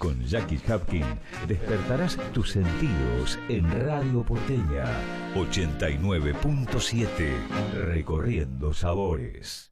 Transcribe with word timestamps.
Con 0.00 0.24
Jackie 0.24 0.58
Hapkin 0.66 1.04
despertarás 1.46 2.16
tus 2.32 2.52
sentidos 2.52 3.38
en 3.50 3.70
Radio 3.84 4.24
Porteña 4.24 4.86
89.7 5.34 7.74
Recorriendo 7.74 8.72
Sabores. 8.72 9.70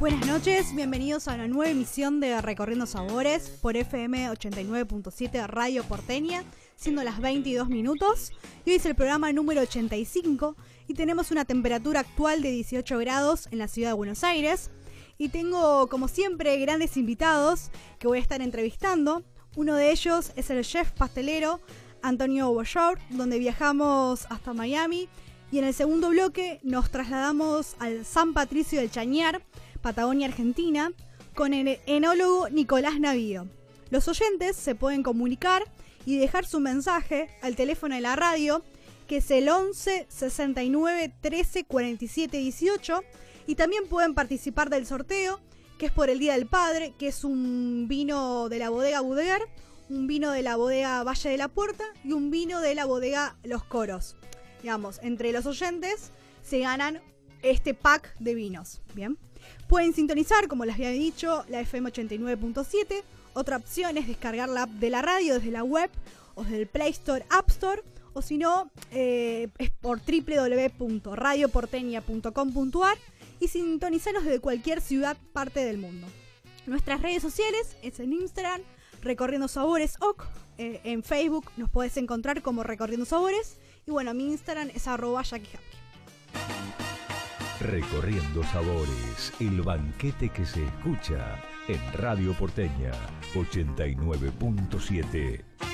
Buenas 0.00 0.26
noches, 0.26 0.74
bienvenidos 0.74 1.28
a 1.28 1.34
una 1.34 1.46
nueva 1.46 1.70
emisión 1.70 2.18
de 2.18 2.40
Recorriendo 2.40 2.86
Sabores 2.86 3.48
por 3.62 3.76
FM 3.76 4.30
89.7 4.30 5.46
Radio 5.46 5.84
Porteña, 5.84 6.42
siendo 6.74 7.04
las 7.04 7.20
22 7.20 7.68
minutos. 7.68 8.32
Y 8.64 8.70
hoy 8.70 8.76
es 8.78 8.86
el 8.86 8.96
programa 8.96 9.32
número 9.32 9.60
85 9.60 10.56
y 10.88 10.94
tenemos 10.94 11.30
una 11.30 11.44
temperatura 11.44 12.00
actual 12.00 12.42
de 12.42 12.50
18 12.50 12.98
grados 12.98 13.46
en 13.52 13.58
la 13.58 13.68
ciudad 13.68 13.90
de 13.90 13.94
Buenos 13.94 14.24
Aires. 14.24 14.72
Y 15.20 15.28
tengo, 15.28 15.86
como 15.88 16.08
siempre, 16.08 16.56
grandes 16.56 16.96
invitados 16.96 17.70
que 17.98 18.08
voy 18.08 18.16
a 18.16 18.22
estar 18.22 18.40
entrevistando. 18.40 19.22
Uno 19.54 19.74
de 19.74 19.90
ellos 19.90 20.32
es 20.34 20.48
el 20.48 20.64
chef 20.64 20.92
pastelero 20.92 21.60
Antonio 22.00 22.50
Boyard, 22.50 22.98
donde 23.10 23.38
viajamos 23.38 24.24
hasta 24.30 24.54
Miami. 24.54 25.10
Y 25.52 25.58
en 25.58 25.66
el 25.66 25.74
segundo 25.74 26.08
bloque 26.08 26.58
nos 26.62 26.90
trasladamos 26.90 27.76
al 27.80 28.06
San 28.06 28.32
Patricio 28.32 28.80
del 28.80 28.90
Chañar, 28.90 29.42
Patagonia, 29.82 30.26
Argentina, 30.26 30.90
con 31.34 31.52
el 31.52 31.80
enólogo 31.84 32.48
Nicolás 32.48 32.98
Navío. 32.98 33.46
Los 33.90 34.08
oyentes 34.08 34.56
se 34.56 34.74
pueden 34.74 35.02
comunicar 35.02 35.64
y 36.06 36.16
dejar 36.16 36.46
su 36.46 36.60
mensaje 36.60 37.28
al 37.42 37.56
teléfono 37.56 37.94
de 37.94 38.00
la 38.00 38.16
radio 38.16 38.64
que 39.06 39.18
es 39.18 39.30
el 39.32 39.50
11 39.50 40.06
69 40.08 41.12
13 41.20 41.64
47 41.64 42.38
18. 42.38 43.02
Y 43.50 43.56
también 43.56 43.88
pueden 43.88 44.14
participar 44.14 44.70
del 44.70 44.86
sorteo, 44.86 45.40
que 45.76 45.86
es 45.86 45.90
por 45.90 46.08
el 46.08 46.20
Día 46.20 46.34
del 46.34 46.46
Padre, 46.46 46.94
que 46.96 47.08
es 47.08 47.24
un 47.24 47.86
vino 47.88 48.48
de 48.48 48.60
la 48.60 48.70
bodega 48.70 49.00
Budegar, 49.00 49.42
un 49.88 50.06
vino 50.06 50.30
de 50.30 50.42
la 50.42 50.54
bodega 50.54 51.02
Valle 51.02 51.30
de 51.30 51.36
la 51.36 51.48
Puerta 51.48 51.82
y 52.04 52.12
un 52.12 52.30
vino 52.30 52.60
de 52.60 52.76
la 52.76 52.84
bodega 52.84 53.34
Los 53.42 53.64
Coros. 53.64 54.14
Digamos, 54.62 55.00
entre 55.02 55.32
los 55.32 55.46
oyentes 55.46 56.12
se 56.44 56.60
ganan 56.60 57.00
este 57.42 57.74
pack 57.74 58.14
de 58.20 58.36
vinos. 58.36 58.82
Bien. 58.94 59.18
Pueden 59.66 59.94
sintonizar, 59.94 60.46
como 60.46 60.64
les 60.64 60.76
había 60.76 60.90
dicho, 60.90 61.44
la 61.48 61.58
FM 61.58 61.90
89.7. 61.90 63.02
Otra 63.34 63.56
opción 63.56 63.98
es 63.98 64.06
descargar 64.06 64.48
la 64.48 64.62
app 64.62 64.70
de 64.70 64.90
la 64.90 65.02
radio 65.02 65.34
desde 65.34 65.50
la 65.50 65.64
web 65.64 65.90
o 66.36 66.44
desde 66.44 66.60
el 66.60 66.68
Play 66.68 66.92
Store, 66.92 67.26
App 67.30 67.50
Store 67.50 67.82
o 68.12 68.22
si 68.22 68.38
no, 68.38 68.70
eh, 68.92 69.48
es 69.58 69.70
por 69.70 70.00
www.radioporteña.com.ar 70.00 72.98
y 73.40 73.48
sintonizarnos 73.48 74.24
desde 74.24 74.40
cualquier 74.40 74.80
ciudad, 74.80 75.16
parte 75.32 75.64
del 75.64 75.78
mundo. 75.78 76.06
Nuestras 76.66 77.02
redes 77.02 77.22
sociales 77.22 77.76
es 77.82 77.98
en 77.98 78.12
Instagram, 78.12 78.60
Recorriendo 79.02 79.48
Sabores 79.48 79.96
OC, 80.00 80.28
eh, 80.58 80.80
en 80.84 81.02
Facebook 81.02 81.50
nos 81.56 81.70
puedes 81.70 81.96
encontrar 81.96 82.42
como 82.42 82.62
Recorriendo 82.62 83.06
Sabores 83.06 83.56
y 83.86 83.90
bueno, 83.90 84.12
mi 84.12 84.26
Instagram 84.26 84.68
es 84.74 84.86
arroba 84.86 85.22
Recorriendo 87.60 88.44
Sabores, 88.44 89.32
el 89.40 89.62
banquete 89.62 90.28
que 90.28 90.44
se 90.44 90.62
escucha 90.64 91.42
en 91.66 91.80
Radio 91.94 92.34
Porteña 92.34 92.92
89.7. 93.34 95.69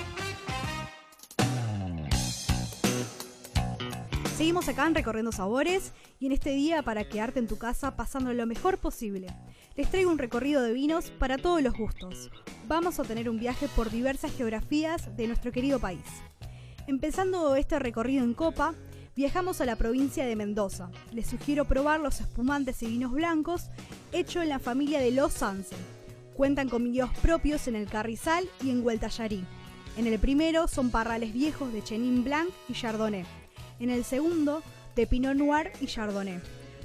Seguimos 4.37 4.69
acá 4.69 4.87
en 4.87 4.95
Recorriendo 4.95 5.33
Sabores 5.33 5.95
y 6.21 6.27
en 6.27 6.33
este 6.33 6.51
día 6.51 6.83
para 6.83 7.09
quedarte 7.09 7.39
en 7.39 7.47
tu 7.47 7.57
casa 7.57 7.97
pasando 7.97 8.35
lo 8.35 8.45
mejor 8.45 8.77
posible. 8.77 9.29
Les 9.77 9.91
traigo 9.91 10.11
un 10.11 10.19
recorrido 10.19 10.61
de 10.61 10.75
vinos 10.75 11.11
para 11.11 11.39
todos 11.39 11.63
los 11.63 11.73
gustos. 11.73 12.31
Vamos 12.69 13.01
a 13.01 13.05
tener 13.05 13.31
un 13.31 13.39
viaje 13.39 13.67
por 13.75 13.91
diversas 13.91 14.37
geografías 14.37 15.17
de 15.17 15.27
nuestro 15.27 15.53
querido 15.53 15.79
país. 15.79 16.05
Empezando 16.87 17.57
este 17.57 17.79
recorrido 17.79 18.25
en 18.25 18.35
Copa, 18.35 18.75
viajamos 19.17 19.63
a 19.63 19.65
la 19.65 19.77
provincia 19.77 20.27
de 20.27 20.37
Mendoza. 20.37 20.91
Les 21.13 21.29
sugiero 21.29 21.65
probar 21.65 22.01
los 22.01 22.21
espumantes 22.21 22.83
y 22.83 22.89
vinos 22.89 23.13
blancos 23.13 23.71
hechos 24.13 24.43
en 24.43 24.51
la 24.51 24.59
familia 24.59 25.01
de 25.01 25.13
Los 25.13 25.33
Sanse. 25.33 25.77
Cuentan 26.35 26.69
con 26.69 26.85
vinos 26.85 27.09
propios 27.23 27.69
en 27.69 27.75
el 27.77 27.89
Carrizal 27.89 28.47
y 28.63 28.69
en 28.69 28.85
Hueltallarí. 28.85 29.47
En 29.97 30.07
el 30.07 30.19
primero 30.19 30.69
son 30.69 30.91
parrales 30.91 31.33
viejos 31.33 31.73
de 31.73 31.83
Chenin 31.83 32.23
Blanc 32.23 32.51
y 32.69 32.75
Chardonnay 32.75 33.46
en 33.81 33.91
el 33.91 34.05
segundo 34.05 34.63
de 34.95 35.07
Pinot 35.07 35.35
Noir 35.35 35.73
y 35.81 35.87
Chardonnay. 35.87 36.41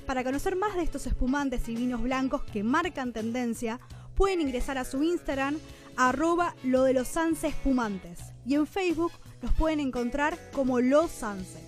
Para 0.05 0.23
conocer 0.23 0.55
más 0.55 0.75
de 0.75 0.83
estos 0.83 1.07
espumantes 1.07 1.69
y 1.69 1.75
vinos 1.75 2.01
blancos 2.01 2.43
que 2.43 2.63
marcan 2.63 3.13
tendencia, 3.13 3.79
pueden 4.15 4.41
ingresar 4.41 4.77
a 4.77 4.83
su 4.83 5.03
Instagram 5.03 5.57
arroba 5.95 6.55
lo 6.63 6.83
de 6.83 6.93
los 6.93 7.15
Espumantes 7.43 8.19
y 8.45 8.55
en 8.55 8.67
Facebook 8.67 9.11
los 9.41 9.53
pueden 9.53 9.79
encontrar 9.79 10.37
como 10.51 10.79
Los 10.79 11.11
Sanse. 11.11 11.59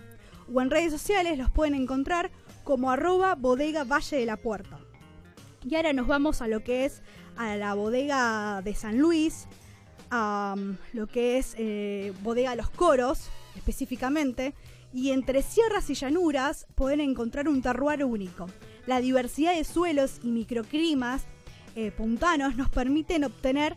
o 0.52 0.60
en 0.62 0.70
redes 0.70 0.92
sociales 0.92 1.38
los 1.38 1.50
pueden 1.50 1.74
encontrar 1.74 2.30
como 2.64 2.90
arroba 2.90 3.34
bodega 3.34 3.84
Valle 3.84 4.18
de 4.18 4.26
la 4.26 4.36
Puerta. 4.36 4.78
Y 5.68 5.74
ahora 5.74 5.92
nos 5.92 6.06
vamos 6.06 6.40
a 6.40 6.48
lo 6.48 6.62
que 6.62 6.84
es 6.84 7.02
a 7.36 7.56
la 7.56 7.74
bodega 7.74 8.62
de 8.62 8.74
San 8.74 8.98
Luis, 8.98 9.46
a 10.10 10.54
lo 10.92 11.06
que 11.06 11.38
es 11.38 11.54
eh, 11.58 12.12
Bodega 12.22 12.54
Los 12.54 12.70
Coros, 12.70 13.28
específicamente, 13.56 14.54
y 14.92 15.10
entre 15.10 15.42
sierras 15.42 15.90
y 15.90 15.94
llanuras 15.94 16.66
pueden 16.74 17.00
encontrar 17.00 17.48
un 17.48 17.62
terroir 17.62 18.04
único. 18.04 18.46
La 18.86 19.00
diversidad 19.00 19.54
de 19.54 19.64
suelos 19.64 20.20
y 20.22 20.28
microclimas 20.28 21.24
eh, 21.76 21.90
puntanos 21.90 22.56
nos 22.56 22.70
permiten 22.70 23.24
obtener 23.24 23.76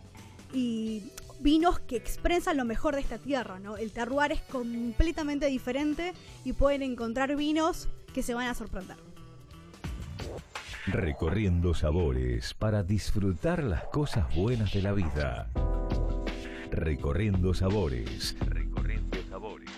vinos 1.40 1.80
que 1.80 1.96
expresan 1.96 2.58
lo 2.58 2.66
mejor 2.66 2.96
de 2.96 3.02
esta 3.02 3.18
tierra. 3.18 3.60
El 3.80 3.92
terroir 3.92 4.32
es 4.32 4.42
completamente 4.42 5.48
diferente 5.48 6.14
y 6.46 6.54
pueden 6.54 6.84
encontrar 6.84 7.36
vinos 7.36 7.90
que 8.14 8.24
se 8.24 8.34
van 8.34 8.48
a 8.48 8.54
sorprender. 8.54 8.98
Recorriendo 10.88 11.74
sabores 11.74 12.54
para 12.54 12.84
disfrutar 12.84 13.64
las 13.64 13.84
cosas 13.86 14.34
buenas 14.36 14.74
de 14.74 14.82
la 14.82 14.94
vida. 14.94 15.48
Recorriendo 16.72 17.54
sabores. 17.54 18.34
Recorriendo 18.40 19.18
sabores. 19.30 19.70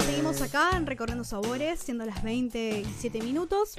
Seguimos 0.00 0.40
acá 0.40 0.70
en 0.74 0.86
Recorriendo 0.86 1.24
Sabores, 1.24 1.78
siendo 1.78 2.06
las 2.06 2.22
27 2.22 3.20
minutos. 3.20 3.76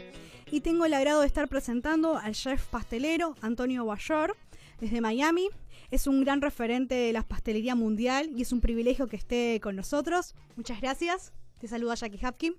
Y 0.51 0.62
tengo 0.62 0.85
el 0.85 0.94
agrado 0.94 1.21
de 1.21 1.27
estar 1.27 1.47
presentando 1.47 2.15
al 2.15 2.35
chef 2.35 2.67
pastelero 2.67 3.35
Antonio 3.41 3.85
Bayor 3.85 4.38
desde 4.79 5.01
Miami. 5.01 5.50
Es 5.89 6.06
un 6.06 6.23
gran 6.23 6.41
referente 6.41 6.94
de 6.94 7.12
la 7.12 7.23
pastelería 7.23 7.73
mundial 7.73 8.29
y 8.35 8.44
es 8.44 8.51
un 8.51 8.62
privilegio 8.62 9.07
que 9.07 9.15
esté 9.15 9.59
con 9.63 9.75
nosotros. 9.75 10.35
Muchas 10.56 10.79
gracias. 10.79 11.33
Te 11.59 11.67
saluda 11.67 11.95
Jackie 11.95 12.23
Hapkin. 12.23 12.56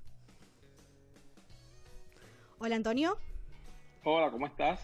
Hola 2.58 2.76
Antonio. 2.76 3.18
Hola, 4.02 4.30
¿cómo 4.30 4.46
estás? 4.46 4.80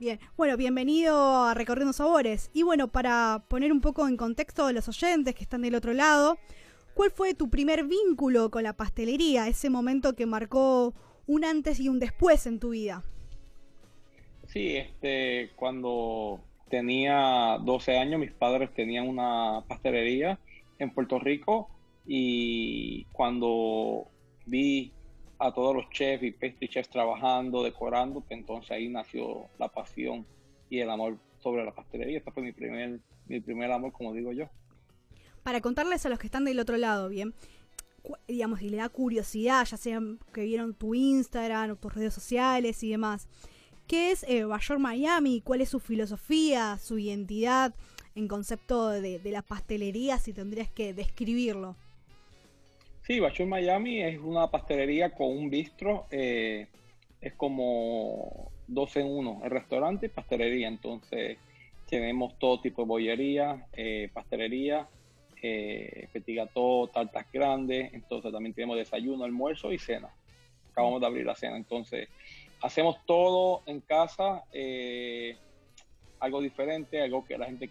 Bien, 0.00 0.18
bueno, 0.36 0.56
bienvenido 0.56 1.44
a 1.44 1.54
Recorriendo 1.54 1.92
Sabores. 1.92 2.50
Y 2.52 2.64
bueno, 2.64 2.88
para 2.88 3.44
poner 3.48 3.70
un 3.70 3.80
poco 3.80 4.08
en 4.08 4.16
contexto 4.16 4.66
a 4.66 4.72
los 4.72 4.88
oyentes 4.88 5.36
que 5.36 5.44
están 5.44 5.62
del 5.62 5.76
otro 5.76 5.92
lado, 5.92 6.38
¿cuál 6.94 7.12
fue 7.12 7.34
tu 7.34 7.50
primer 7.50 7.84
vínculo 7.84 8.50
con 8.50 8.64
la 8.64 8.72
pastelería? 8.72 9.46
Ese 9.46 9.70
momento 9.70 10.16
que 10.16 10.26
marcó 10.26 10.92
un 11.28 11.44
antes 11.44 11.78
y 11.78 11.88
un 11.88 12.00
después 12.00 12.46
en 12.46 12.58
tu 12.58 12.70
vida. 12.70 13.04
Sí, 14.48 14.76
este, 14.76 15.52
cuando 15.54 16.40
tenía 16.68 17.58
12 17.62 17.96
años, 17.96 18.18
mis 18.18 18.32
padres 18.32 18.74
tenían 18.74 19.06
una 19.06 19.62
pastelería 19.68 20.40
en 20.80 20.90
Puerto 20.90 21.20
Rico 21.20 21.70
y 22.04 23.04
cuando 23.12 24.08
vi 24.46 24.92
a 25.38 25.52
todos 25.52 25.74
los 25.74 25.88
chefs 25.90 26.22
y 26.24 26.32
pastry 26.32 26.68
chefs 26.68 26.90
trabajando, 26.90 27.62
decorando, 27.62 28.20
pues 28.20 28.38
entonces 28.38 28.70
ahí 28.70 28.88
nació 28.88 29.48
la 29.58 29.68
pasión 29.68 30.26
y 30.68 30.80
el 30.80 30.90
amor 30.90 31.18
sobre 31.38 31.64
la 31.64 31.74
pastelería. 31.74 32.18
Este 32.18 32.32
fue 32.32 32.42
mi 32.42 32.52
primer, 32.52 33.00
mi 33.26 33.40
primer 33.40 33.70
amor, 33.70 33.92
como 33.92 34.12
digo 34.12 34.32
yo. 34.32 34.46
Para 35.42 35.60
contarles 35.60 36.04
a 36.04 36.08
los 36.08 36.18
que 36.18 36.26
están 36.26 36.44
del 36.44 36.58
otro 36.58 36.76
lado, 36.76 37.08
bien, 37.08 37.34
digamos, 38.26 38.62
y 38.62 38.68
le 38.68 38.78
da 38.78 38.88
curiosidad, 38.88 39.64
ya 39.64 39.76
sea 39.76 40.00
que 40.32 40.42
vieron 40.42 40.74
tu 40.74 40.94
Instagram 40.94 41.70
o 41.70 41.76
tus 41.76 41.94
redes 41.94 42.12
sociales 42.12 42.82
y 42.82 42.90
demás, 42.90 43.28
¿qué 43.86 44.10
es 44.10 44.24
eh, 44.24 44.44
Bayor 44.44 44.78
Miami? 44.78 45.40
¿Cuál 45.40 45.60
es 45.60 45.68
su 45.68 45.78
filosofía, 45.78 46.78
su 46.78 46.98
identidad 46.98 47.74
en 48.14 48.26
concepto 48.26 48.88
de, 48.88 49.20
de 49.20 49.30
la 49.30 49.42
pastelería, 49.42 50.18
si 50.18 50.32
tendrías 50.32 50.68
que 50.70 50.92
describirlo? 50.92 51.76
Sí, 53.08 53.20
Bachur 53.20 53.46
Miami 53.46 54.02
es 54.02 54.18
una 54.18 54.50
pastelería 54.50 55.14
con 55.14 55.28
un 55.28 55.48
bistro. 55.48 56.04
Eh, 56.10 56.66
es 57.22 57.32
como 57.32 58.52
dos 58.66 58.94
en 58.98 59.06
uno, 59.06 59.40
el 59.42 59.50
restaurante 59.50 60.04
y 60.04 60.08
pastelería. 60.10 60.68
Entonces 60.68 61.38
tenemos 61.88 62.38
todo 62.38 62.60
tipo 62.60 62.82
de 62.82 62.88
bollería, 62.88 63.66
eh, 63.72 64.10
pastelería, 64.12 64.86
eh, 65.40 66.06
petit 66.12 66.38
tartas 66.92 67.24
grandes. 67.32 67.94
Entonces 67.94 68.30
también 68.30 68.52
tenemos 68.52 68.76
desayuno, 68.76 69.24
almuerzo 69.24 69.72
y 69.72 69.78
cena. 69.78 70.10
Acabamos 70.70 71.00
de 71.00 71.06
abrir 71.06 71.24
la 71.24 71.34
cena. 71.34 71.56
Entonces 71.56 72.10
hacemos 72.60 72.98
todo 73.06 73.62
en 73.64 73.80
casa, 73.80 74.44
eh, 74.52 75.34
algo 76.20 76.42
diferente, 76.42 77.00
algo 77.00 77.24
que 77.24 77.38
la 77.38 77.46
gente 77.46 77.70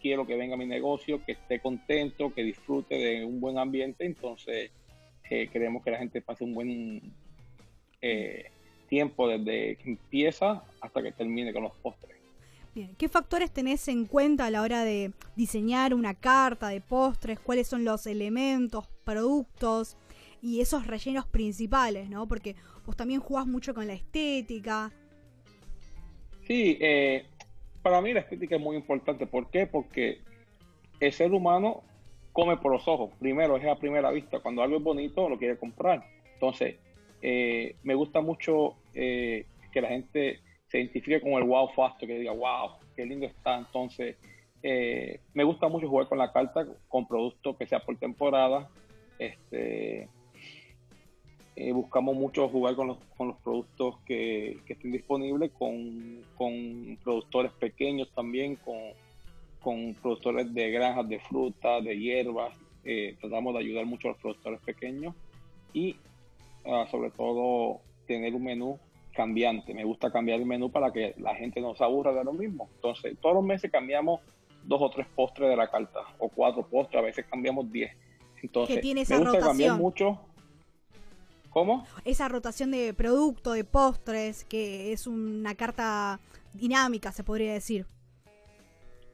quiero 0.00 0.26
que 0.26 0.36
venga 0.36 0.54
a 0.54 0.58
mi 0.58 0.66
negocio, 0.66 1.24
que 1.24 1.32
esté 1.32 1.60
contento, 1.60 2.32
que 2.32 2.42
disfrute 2.42 2.96
de 2.96 3.24
un 3.24 3.40
buen 3.40 3.58
ambiente. 3.58 4.04
Entonces, 4.04 4.70
eh, 5.28 5.48
queremos 5.48 5.82
que 5.82 5.90
la 5.90 5.98
gente 5.98 6.20
pase 6.20 6.44
un 6.44 6.54
buen 6.54 7.12
eh, 8.00 8.50
tiempo 8.88 9.28
desde 9.28 9.76
que 9.76 9.90
empieza 9.90 10.62
hasta 10.80 11.02
que 11.02 11.12
termine 11.12 11.52
con 11.52 11.64
los 11.64 11.74
postres. 11.76 12.16
Bien, 12.74 12.94
¿qué 12.98 13.08
factores 13.08 13.50
tenés 13.50 13.88
en 13.88 14.04
cuenta 14.04 14.46
a 14.46 14.50
la 14.50 14.60
hora 14.60 14.84
de 14.84 15.12
diseñar 15.34 15.94
una 15.94 16.14
carta 16.14 16.68
de 16.68 16.82
postres? 16.82 17.40
¿Cuáles 17.40 17.66
son 17.68 17.84
los 17.84 18.06
elementos, 18.06 18.86
productos 19.02 19.96
y 20.42 20.60
esos 20.60 20.86
rellenos 20.86 21.26
principales, 21.26 22.10
no? 22.10 22.28
Porque 22.28 22.54
vos 22.84 22.94
también 22.94 23.20
jugás 23.20 23.46
mucho 23.46 23.72
con 23.72 23.86
la 23.86 23.94
estética. 23.94 24.92
Sí, 26.46 26.76
eh, 26.80 27.24
para 27.86 28.00
mí 28.00 28.12
la 28.12 28.18
estética 28.18 28.56
es 28.56 28.60
muy 28.60 28.74
importante. 28.74 29.28
¿Por 29.28 29.48
qué? 29.48 29.68
Porque 29.68 30.18
el 30.98 31.12
ser 31.12 31.30
humano 31.30 31.84
come 32.32 32.56
por 32.56 32.72
los 32.72 32.88
ojos. 32.88 33.12
Primero, 33.20 33.56
es 33.56 33.64
a 33.64 33.76
primera 33.76 34.10
vista. 34.10 34.40
Cuando 34.40 34.60
algo 34.60 34.78
es 34.78 34.82
bonito, 34.82 35.28
lo 35.28 35.38
quiere 35.38 35.56
comprar. 35.56 36.02
Entonces, 36.34 36.80
eh, 37.22 37.76
me 37.84 37.94
gusta 37.94 38.20
mucho 38.20 38.74
eh, 38.92 39.46
que 39.70 39.80
la 39.80 39.86
gente 39.86 40.40
se 40.66 40.80
identifique 40.80 41.20
con 41.20 41.34
el 41.34 41.44
wow 41.44 41.68
factor, 41.76 42.08
que 42.08 42.18
diga, 42.18 42.32
wow, 42.32 42.72
qué 42.96 43.06
lindo 43.06 43.24
está. 43.24 43.56
Entonces, 43.56 44.16
eh, 44.64 45.20
me 45.32 45.44
gusta 45.44 45.68
mucho 45.68 45.88
jugar 45.88 46.08
con 46.08 46.18
la 46.18 46.32
carta, 46.32 46.66
con 46.88 47.06
productos 47.06 47.56
que 47.56 47.68
sea 47.68 47.78
por 47.78 47.96
temporada. 47.98 48.68
Este, 49.16 50.08
eh, 51.58 51.72
buscamos 51.72 52.14
mucho 52.14 52.50
jugar 52.50 52.76
con 52.76 52.88
los, 52.88 52.98
con 53.16 53.28
los 53.28 53.36
productos 53.38 53.96
que, 54.04 54.58
estén 54.68 54.92
disponibles, 54.92 55.50
con, 55.52 56.22
productores 57.02 57.50
pequeños 57.52 58.10
también, 58.14 58.56
con, 58.56 58.76
con, 59.62 59.94
productores 59.94 60.52
de 60.52 60.70
granjas 60.70 61.08
de 61.08 61.18
frutas, 61.18 61.82
de 61.82 61.98
hierbas. 61.98 62.54
Eh, 62.84 63.16
tratamos 63.18 63.54
de 63.54 63.60
ayudar 63.60 63.86
mucho 63.86 64.08
a 64.08 64.10
los 64.12 64.20
productores 64.20 64.60
pequeños 64.60 65.14
y 65.72 65.96
ah, 66.66 66.86
sobre 66.90 67.10
todo 67.10 67.80
tener 68.06 68.34
un 68.34 68.44
menú 68.44 68.78
cambiante. 69.14 69.72
Me 69.72 69.84
gusta 69.84 70.12
cambiar 70.12 70.38
el 70.38 70.46
menú 70.46 70.70
para 70.70 70.92
que 70.92 71.14
la 71.16 71.34
gente 71.34 71.62
no 71.62 71.74
se 71.74 71.82
aburra 71.82 72.12
de 72.12 72.22
lo 72.22 72.34
mismo. 72.34 72.68
Entonces, 72.74 73.16
todos 73.18 73.34
los 73.34 73.44
meses 73.44 73.72
cambiamos 73.72 74.20
dos 74.62 74.82
o 74.82 74.90
tres 74.90 75.06
postres 75.06 75.48
de 75.48 75.56
la 75.56 75.70
carta, 75.70 76.00
o 76.18 76.28
cuatro 76.28 76.66
postres, 76.68 77.00
a 77.00 77.04
veces 77.04 77.24
cambiamos 77.30 77.72
diez. 77.72 77.96
Entonces, 78.42 78.84
me 78.84 79.18
gusta 79.18 79.40
cambiar 79.40 79.78
mucho 79.78 80.20
¿Cómo? 81.56 81.86
Esa 82.04 82.28
rotación 82.28 82.70
de 82.70 82.92
producto, 82.92 83.52
de 83.52 83.64
postres, 83.64 84.44
que 84.44 84.92
es 84.92 85.06
una 85.06 85.54
carta 85.54 86.20
dinámica, 86.52 87.12
se 87.12 87.24
podría 87.24 87.54
decir. 87.54 87.86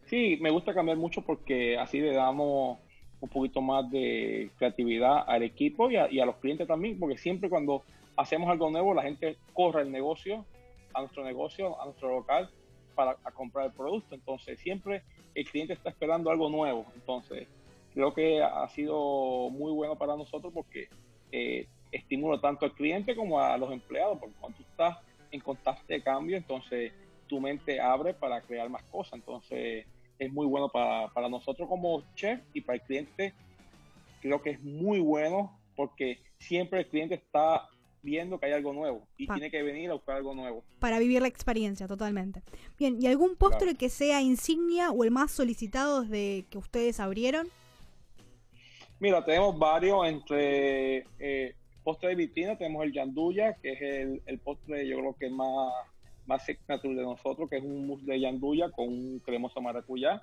Sí, 0.07 0.39
me 0.41 0.51
gusta 0.51 0.75
cambiar 0.75 0.97
mucho 0.97 1.23
porque 1.23 1.79
así 1.79 2.01
le 2.01 2.13
damos 2.13 2.81
un 3.21 3.29
poquito 3.29 3.61
más 3.61 3.89
de 3.93 4.51
creatividad 4.59 5.23
al 5.25 5.45
equipo 5.45 5.89
y 5.89 5.97
a, 5.97 6.27
los 6.27 6.35
clientes 6.39 6.67
también, 6.67 6.99
porque 6.99 7.17
siempre 7.17 7.49
cuando 7.49 7.85
hacemos 8.17 8.51
algo 8.51 8.73
nuevo, 8.73 8.93
la 8.93 9.05
gente 9.05 9.37
corre 9.53 9.83
el 9.83 9.93
negocio, 9.93 10.45
a 10.95 11.01
nuestro 11.03 11.23
negocio, 11.23 11.81
a 11.81 11.85
nuestro 11.85 12.09
local, 12.11 12.51
para 12.97 13.15
comprar 13.37 13.67
el 13.67 13.73
producto. 13.73 14.17
Entonces, 14.17 14.59
siempre 14.59 15.05
el 15.37 15.49
cliente 15.49 15.75
está 15.75 15.91
esperando 15.91 16.29
algo 16.29 16.51
nuevo. 16.51 16.87
Entonces, 16.97 17.47
creo 17.95 18.13
que 18.13 18.43
ha 18.43 18.69
sido 18.71 19.49
muy 19.51 19.71
bueno 19.71 19.95
para 19.95 20.17
nosotros 20.17 20.53
porque 20.53 20.89
eh, 21.31 21.69
estímulo 21.93 22.41
tanto 22.41 22.65
al 22.65 22.73
cliente 22.73 23.15
como 23.15 23.39
a 23.39 23.57
los 23.59 23.71
empleados, 23.71 24.19
porque 24.19 24.35
cuando 24.41 24.59
tú 24.59 24.65
estás 24.65 24.99
en 25.31 25.41
constante 25.41 26.03
cambio, 26.03 26.37
entonces 26.37 26.93
tu 27.27 27.41
mente 27.41 27.81
abre 27.81 28.15
para 28.15 28.41
crear 28.41 28.69
más 28.69 28.83
cosas. 28.85 29.15
Entonces 29.15 29.87
es 30.19 30.33
muy 30.33 30.47
bueno 30.47 30.69
para, 30.69 31.09
para 31.09 31.29
nosotros 31.29 31.69
como 31.69 32.03
chef 32.15 32.41
y 32.53 32.63
para 32.63 32.77
el 32.77 32.83
cliente. 32.83 33.35
Creo 34.21 34.41
que 34.43 34.51
es 34.51 34.63
muy 34.63 35.01
bueno 35.01 35.59
porque 35.77 36.19
siempre 36.39 36.81
el 36.81 36.89
cliente 36.89 37.15
está 37.15 37.69
viendo 38.03 38.39
que 38.39 38.47
hay 38.47 38.53
algo 38.53 38.73
nuevo 38.73 39.07
y 39.17 39.27
tiene 39.27 39.51
que 39.51 39.63
venir 39.63 39.91
a 39.91 39.95
buscar 39.95 40.17
algo 40.17 40.35
nuevo. 40.35 40.65
Para 40.81 40.99
vivir 40.99 41.23
la 41.23 41.29
experiencia, 41.29 41.87
totalmente. 41.87 42.43
Bien, 42.79 43.01
¿y 43.01 43.07
algún 43.07 43.37
postre 43.37 43.77
que 43.77 43.89
sea 43.89 44.21
insignia 44.21 44.91
o 44.91 45.05
el 45.05 45.11
más 45.11 45.31
solicitado 45.31 46.03
desde 46.03 46.45
que 46.51 46.59
ustedes 46.59 47.01
abrieron? 47.01 47.49
Mira, 48.99 49.25
tenemos 49.25 49.59
varios 49.59 50.07
entre 50.07 51.07
eh, 51.19 51.55
postre 51.83 52.11
de 52.11 52.15
vitrina 52.15 52.57
tenemos 52.57 52.85
el 52.85 52.93
yanduya, 52.93 53.55
que 53.55 53.73
es 53.73 54.21
el, 54.27 54.39
postre 54.39 54.87
yo 54.87 54.99
creo 54.99 55.17
que 55.17 55.31
más, 55.31 55.73
más 56.27 56.45
signature 56.45 56.95
de 56.95 57.03
nosotros, 57.03 57.49
que 57.49 57.59
es 57.59 57.65
un 57.65 57.87
mousse 57.87 58.05
de 58.05 58.21
yanduya 58.21 58.71
con 58.71 58.89
un 58.89 59.19
cremoso 59.21 59.61
maracuyá. 59.61 60.23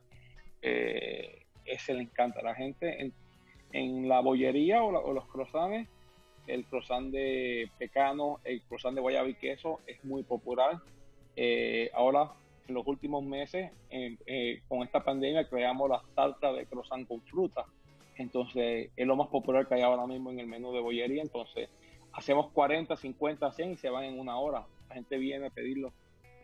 Eh, 0.61 1.45
ese 1.65 1.93
le 1.93 2.03
encanta 2.03 2.39
a 2.39 2.43
la 2.43 2.55
gente. 2.55 3.11
En, 3.71 4.09
la 4.09 4.19
bollería 4.21 4.83
o, 4.83 5.13
los 5.13 5.25
croissants, 5.27 5.87
el 6.47 6.65
croissant 6.65 7.11
de 7.11 7.69
pecano, 7.77 8.39
el 8.43 8.63
croissant 8.63 8.95
de 8.95 9.01
guayaba 9.01 9.29
y 9.29 9.35
queso 9.35 9.79
es 9.85 10.03
muy 10.03 10.23
popular. 10.23 10.79
Eh, 11.35 11.91
ahora, 11.93 12.31
en 12.67 12.73
los 12.73 12.87
últimos 12.87 13.23
meses, 13.23 13.71
eh, 13.91 14.61
con 14.67 14.81
esta 14.81 15.03
pandemia, 15.03 15.47
creamos 15.47 15.87
las 15.87 16.01
tartas 16.15 16.55
de 16.55 16.65
croissant 16.65 17.07
con 17.07 17.21
fruta 17.21 17.67
entonces, 18.19 18.91
es 18.97 19.07
lo 19.07 19.15
más 19.15 19.29
popular 19.29 19.65
que 19.65 19.75
hay 19.75 19.81
ahora 19.81 20.05
mismo 20.05 20.29
en 20.29 20.41
el 20.41 20.47
menú 20.47 20.73
de 20.73 20.81
bollería. 20.81 21.21
Entonces, 21.21 21.69
hacemos 22.11 22.51
40, 22.51 22.97
50, 22.97 23.49
100 23.49 23.71
y 23.71 23.77
se 23.77 23.89
van 23.89 24.03
en 24.03 24.19
una 24.19 24.37
hora. 24.37 24.65
La 24.89 24.95
gente 24.95 25.17
viene 25.17 25.47
a 25.47 25.49
pedirlo. 25.49 25.93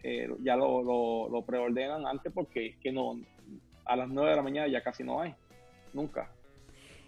Eh, 0.01 0.29
ya 0.41 0.55
lo, 0.55 1.27
lo, 1.29 1.41
preordenan 1.41 2.07
antes 2.07 2.31
porque 2.31 2.67
es 2.67 2.77
que 2.77 2.93
no, 2.93 3.19
a 3.83 3.97
las 3.97 4.07
9 4.07 4.29
de 4.29 4.35
la 4.37 4.41
mañana 4.41 4.67
ya 4.69 4.81
casi 4.81 5.03
no 5.03 5.19
hay. 5.19 5.35
Nunca. 5.93 6.31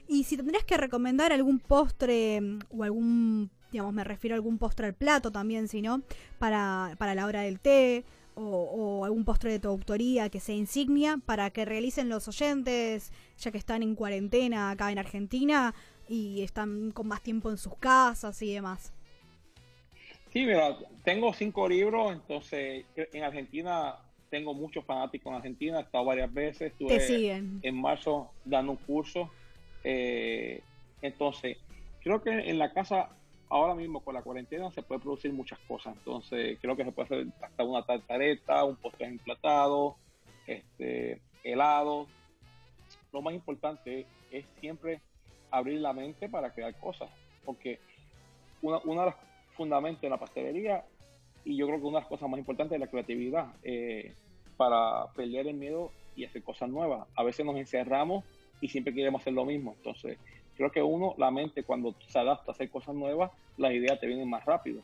Y 0.05 0.25
si 0.25 0.35
tendrías 0.35 0.65
que 0.65 0.75
recomendar 0.75 1.31
algún 1.31 1.59
postre 1.59 2.41
mm, 2.41 2.59
o 2.77 2.83
algún, 2.83 3.49
digamos, 3.71 3.93
me 3.93 4.03
refiero 4.03 4.33
a 4.33 4.37
algún 4.37 4.57
postre 4.57 4.87
al 4.87 4.93
plato 4.95 5.31
también, 5.31 5.69
si 5.69 5.81
no, 5.81 6.01
para, 6.39 6.93
para 6.97 7.15
la 7.15 7.25
hora 7.25 7.41
del 7.41 7.61
té 7.61 8.03
o, 8.37 8.41
o, 8.41 9.05
algún 9.05 9.25
postre 9.25 9.51
de 9.51 9.59
tu 9.59 9.67
autoría 9.67 10.29
que 10.29 10.39
sea 10.39 10.55
insignia 10.55 11.19
para 11.25 11.49
que 11.49 11.65
realicen 11.65 12.09
los 12.09 12.27
oyentes, 12.27 13.11
ya 13.37 13.51
que 13.51 13.57
están 13.57 13.83
en 13.83 13.95
cuarentena 13.95 14.71
acá 14.71 14.91
en 14.91 14.99
Argentina 14.99 15.73
y 16.07 16.41
están 16.43 16.91
con 16.91 17.07
más 17.07 17.21
tiempo 17.21 17.49
en 17.49 17.57
sus 17.57 17.75
casas 17.75 18.41
y 18.41 18.53
demás. 18.53 18.93
Sí, 20.31 20.45
mira, 20.45 20.77
tengo 21.03 21.33
cinco 21.33 21.67
libros, 21.67 22.13
entonces 22.13 22.85
en 22.95 23.23
Argentina 23.23 23.95
tengo 24.29 24.53
muchos 24.53 24.85
fanáticos 24.85 25.31
en 25.31 25.35
Argentina, 25.37 25.79
he 25.79 25.83
estado 25.83 26.05
varias 26.05 26.33
veces, 26.33 26.71
estuve 26.73 27.43
en 27.61 27.81
marzo 27.81 28.29
dando 28.45 28.73
un 28.73 28.77
curso 28.77 29.31
eh, 29.89 30.61
entonces, 31.01 31.57
creo 32.01 32.21
que 32.21 32.29
en 32.31 32.59
la 32.59 32.73
casa 32.73 33.09
ahora 33.49 33.75
mismo 33.75 34.01
con 34.01 34.13
la 34.13 34.21
cuarentena 34.21 34.71
se 34.71 34.83
puede 34.83 35.01
producir 35.01 35.31
muchas 35.33 35.59
cosas. 35.59 35.95
Entonces, 35.97 36.57
creo 36.61 36.75
que 36.75 36.83
se 36.83 36.91
puede 36.91 37.05
hacer 37.05 37.27
hasta 37.41 37.63
una 37.63 37.83
tartareta, 37.83 38.63
un 38.63 38.75
postre 38.75 39.07
emplatado, 39.07 39.95
este, 40.45 41.21
helado. 41.43 42.07
Lo 43.11 43.21
más 43.21 43.33
importante 43.33 44.05
es 44.31 44.45
siempre 44.59 45.01
abrir 45.51 45.79
la 45.79 45.93
mente 45.93 46.29
para 46.29 46.53
crear 46.53 46.77
cosas, 46.79 47.09
porque 47.45 47.79
una, 48.61 48.79
de 48.79 49.05
los 49.05 49.15
fundamentos 49.55 50.01
de 50.01 50.09
la 50.09 50.17
pastelería, 50.17 50.85
y 51.45 51.55
yo 51.55 51.67
creo 51.67 51.79
que 51.79 51.85
una 51.85 51.99
de 51.99 52.01
las 52.01 52.09
cosas 52.09 52.29
más 52.29 52.39
importantes 52.39 52.75
es 52.75 52.79
la 52.81 52.87
creatividad, 52.87 53.47
eh, 53.63 54.13
para 54.57 55.07
perder 55.13 55.47
el 55.47 55.55
miedo 55.55 55.91
y 56.15 56.25
hacer 56.25 56.43
cosas 56.43 56.69
nuevas. 56.69 57.07
A 57.15 57.23
veces 57.23 57.45
nos 57.45 57.55
encerramos 57.55 58.25
y 58.59 58.67
siempre 58.67 58.93
queremos 58.93 59.21
hacer 59.21 59.33
lo 59.33 59.45
mismo. 59.45 59.73
Entonces, 59.77 60.17
creo 60.57 60.71
que 60.71 60.81
uno, 60.81 61.13
la 61.17 61.31
mente, 61.31 61.63
cuando 61.63 61.95
se 62.07 62.19
adapta 62.19 62.51
a 62.51 62.53
hacer 62.53 62.69
cosas 62.69 62.95
nuevas, 62.95 63.31
las 63.57 63.71
ideas 63.71 63.99
te 63.99 64.07
vienen 64.07 64.29
más 64.29 64.43
rápido. 64.43 64.81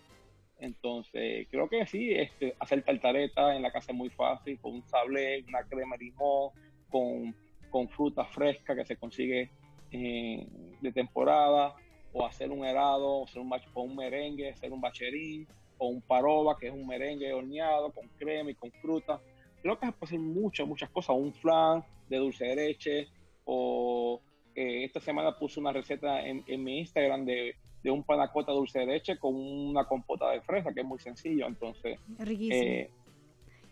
Entonces, 0.60 1.48
creo 1.50 1.68
que 1.68 1.86
sí, 1.88 2.13
este, 2.13 2.56
hacer 2.60 2.84
tartareta 2.84 3.56
en 3.56 3.63
la 3.63 3.72
casa 3.72 3.92
es 3.92 3.98
muy 3.98 4.10
fácil, 4.10 4.60
con 4.60 4.75
un 4.75 4.88
sablé, 4.88 5.44
una 5.48 5.63
crema 5.63 5.98
de 5.98 6.06
limón, 6.06 6.51
con, 6.89 7.36
con 7.70 7.89
fruta 7.89 8.24
fresca 8.24 8.75
que 8.75 8.86
se 8.86 8.96
consigue 8.96 9.50
eh, 9.92 10.48
de 10.80 10.92
temporada, 10.92 11.75
o 12.13 12.25
hacer 12.25 12.51
un 12.51 12.63
helado, 12.63 13.08
o 13.08 13.25
hacer 13.25 13.42
un, 13.42 13.51
o 13.74 13.82
un 13.82 13.96
merengue, 13.96 14.51
hacer 14.51 14.72
un 14.72 14.80
bacherín, 14.80 15.48
o 15.80 15.88
un 15.88 16.01
paroba, 16.01 16.56
que 16.58 16.68
es 16.68 16.74
un 16.74 16.88
merengue 16.88 17.34
horneado 17.34 17.92
con 17.92 18.08
crema 18.10 18.51
y 18.51 18.56
con 18.56 18.72
fruta. 18.72 19.20
Creo 19.62 19.80
que 19.80 19.88
se 19.88 19.92
puede 19.92 20.10
hacer 20.10 20.20
muchas, 20.20 20.68
muchas 20.68 20.89
cosas, 20.92 21.15
un 21.15 21.34
flan 21.34 21.84
de 22.08 22.18
dulce 22.18 22.46
de 22.46 22.56
leche, 22.56 23.08
o 23.46 24.22
eh, 24.55 24.83
esta 24.83 25.00
semana 25.00 25.38
puse 25.38 25.60
una 25.60 25.72
receta 25.72 26.25
en, 26.25 26.43
mi 26.63 26.79
Instagram 26.79 27.25
de, 27.25 27.55
un 27.86 28.03
panacota 28.03 28.51
dulce 28.51 28.79
de 28.79 28.86
leche 28.86 29.17
con 29.17 29.36
una 29.36 29.86
compota 29.86 30.29
de 30.31 30.41
fresa, 30.41 30.74
que 30.74 30.81
es 30.81 30.86
muy 30.86 31.00
sencillo. 31.00 31.48
Entonces, 31.48 32.00
eh, 32.25 32.89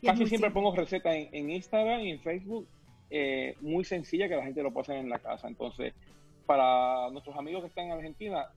casi 0.03 0.25
siempre 0.25 0.51
pongo 0.51 0.75
recetas 0.75 1.15
en, 1.15 1.49
Instagram 1.49 2.01
y 2.01 2.11
en 2.11 2.19
Facebook, 2.19 2.67
eh, 3.09 3.55
muy 3.61 3.83
sencilla 3.83 4.27
que 4.27 4.35
la 4.35 4.43
gente 4.43 4.63
lo 4.63 4.71
puede 4.71 4.83
hacer 4.83 4.97
en 4.97 5.09
la 5.09 5.19
casa. 5.19 5.47
Entonces, 5.47 5.93
para 6.45 7.09
nuestros 7.11 7.35
amigos 7.37 7.61
que 7.61 7.67
están 7.67 7.85
en 7.85 7.91
Argentina, 7.91 8.47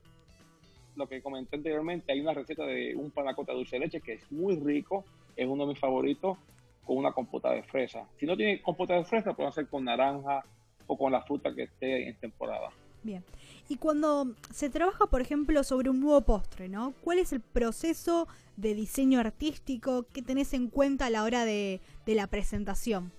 lo 0.97 1.07
que 1.07 1.23
comenté 1.23 1.57
anteriormente, 1.57 2.13
hay 2.13 2.21
una 2.21 2.35
receta 2.35 2.65
de 2.65 2.95
un 2.95 3.11
panacota 3.11 3.53
dulce 3.53 3.77
de 3.77 3.81
leche 3.81 4.01
que 4.01 4.15
es 4.15 4.33
muy 4.33 4.57
rico, 4.57 5.05
es 5.37 5.47
uno 5.47 5.65
de 5.65 5.71
mis 5.71 5.79
favoritos, 5.79 6.39
con 6.85 6.99
una 6.99 7.13
compota 7.13 7.51
de 7.51 7.63
fresa. 7.63 8.07
Si 8.19 8.27
no 8.27 8.37
tiene 8.37 8.61
compota 8.61 8.95
de 8.95 9.05
fresa, 9.05 9.35
pueden 9.35 9.49
hacer 9.49 9.69
con 9.69 9.85
naranja, 9.85 10.43
o 10.87 10.97
con 10.97 11.13
la 11.13 11.23
fruta 11.23 11.55
que 11.55 11.65
esté 11.65 12.09
en 12.09 12.17
temporada. 12.17 12.71
Bien. 13.03 13.23
Y 13.69 13.77
cuando 13.77 14.35
se 14.51 14.71
trabaja, 14.71 15.07
por 15.07 15.21
ejemplo, 15.21 15.63
sobre 15.63 15.91
un 15.91 16.01
nuevo 16.01 16.23
postre, 16.23 16.69
¿no? 16.69 16.95
¿Cuál 17.03 17.19
es 17.19 17.33
el 17.33 17.41
proceso 17.41 18.27
de 18.57 18.75
diseño 18.75 19.21
artístico 19.21 20.07
que 20.13 20.23
tenés 20.23 20.55
en 20.55 20.69
cuenta 20.69 21.07
a 21.07 21.11
la 21.11 21.23
hora 21.23 21.45
de, 21.45 21.81
la 22.07 22.27
presentación? 22.27 23.13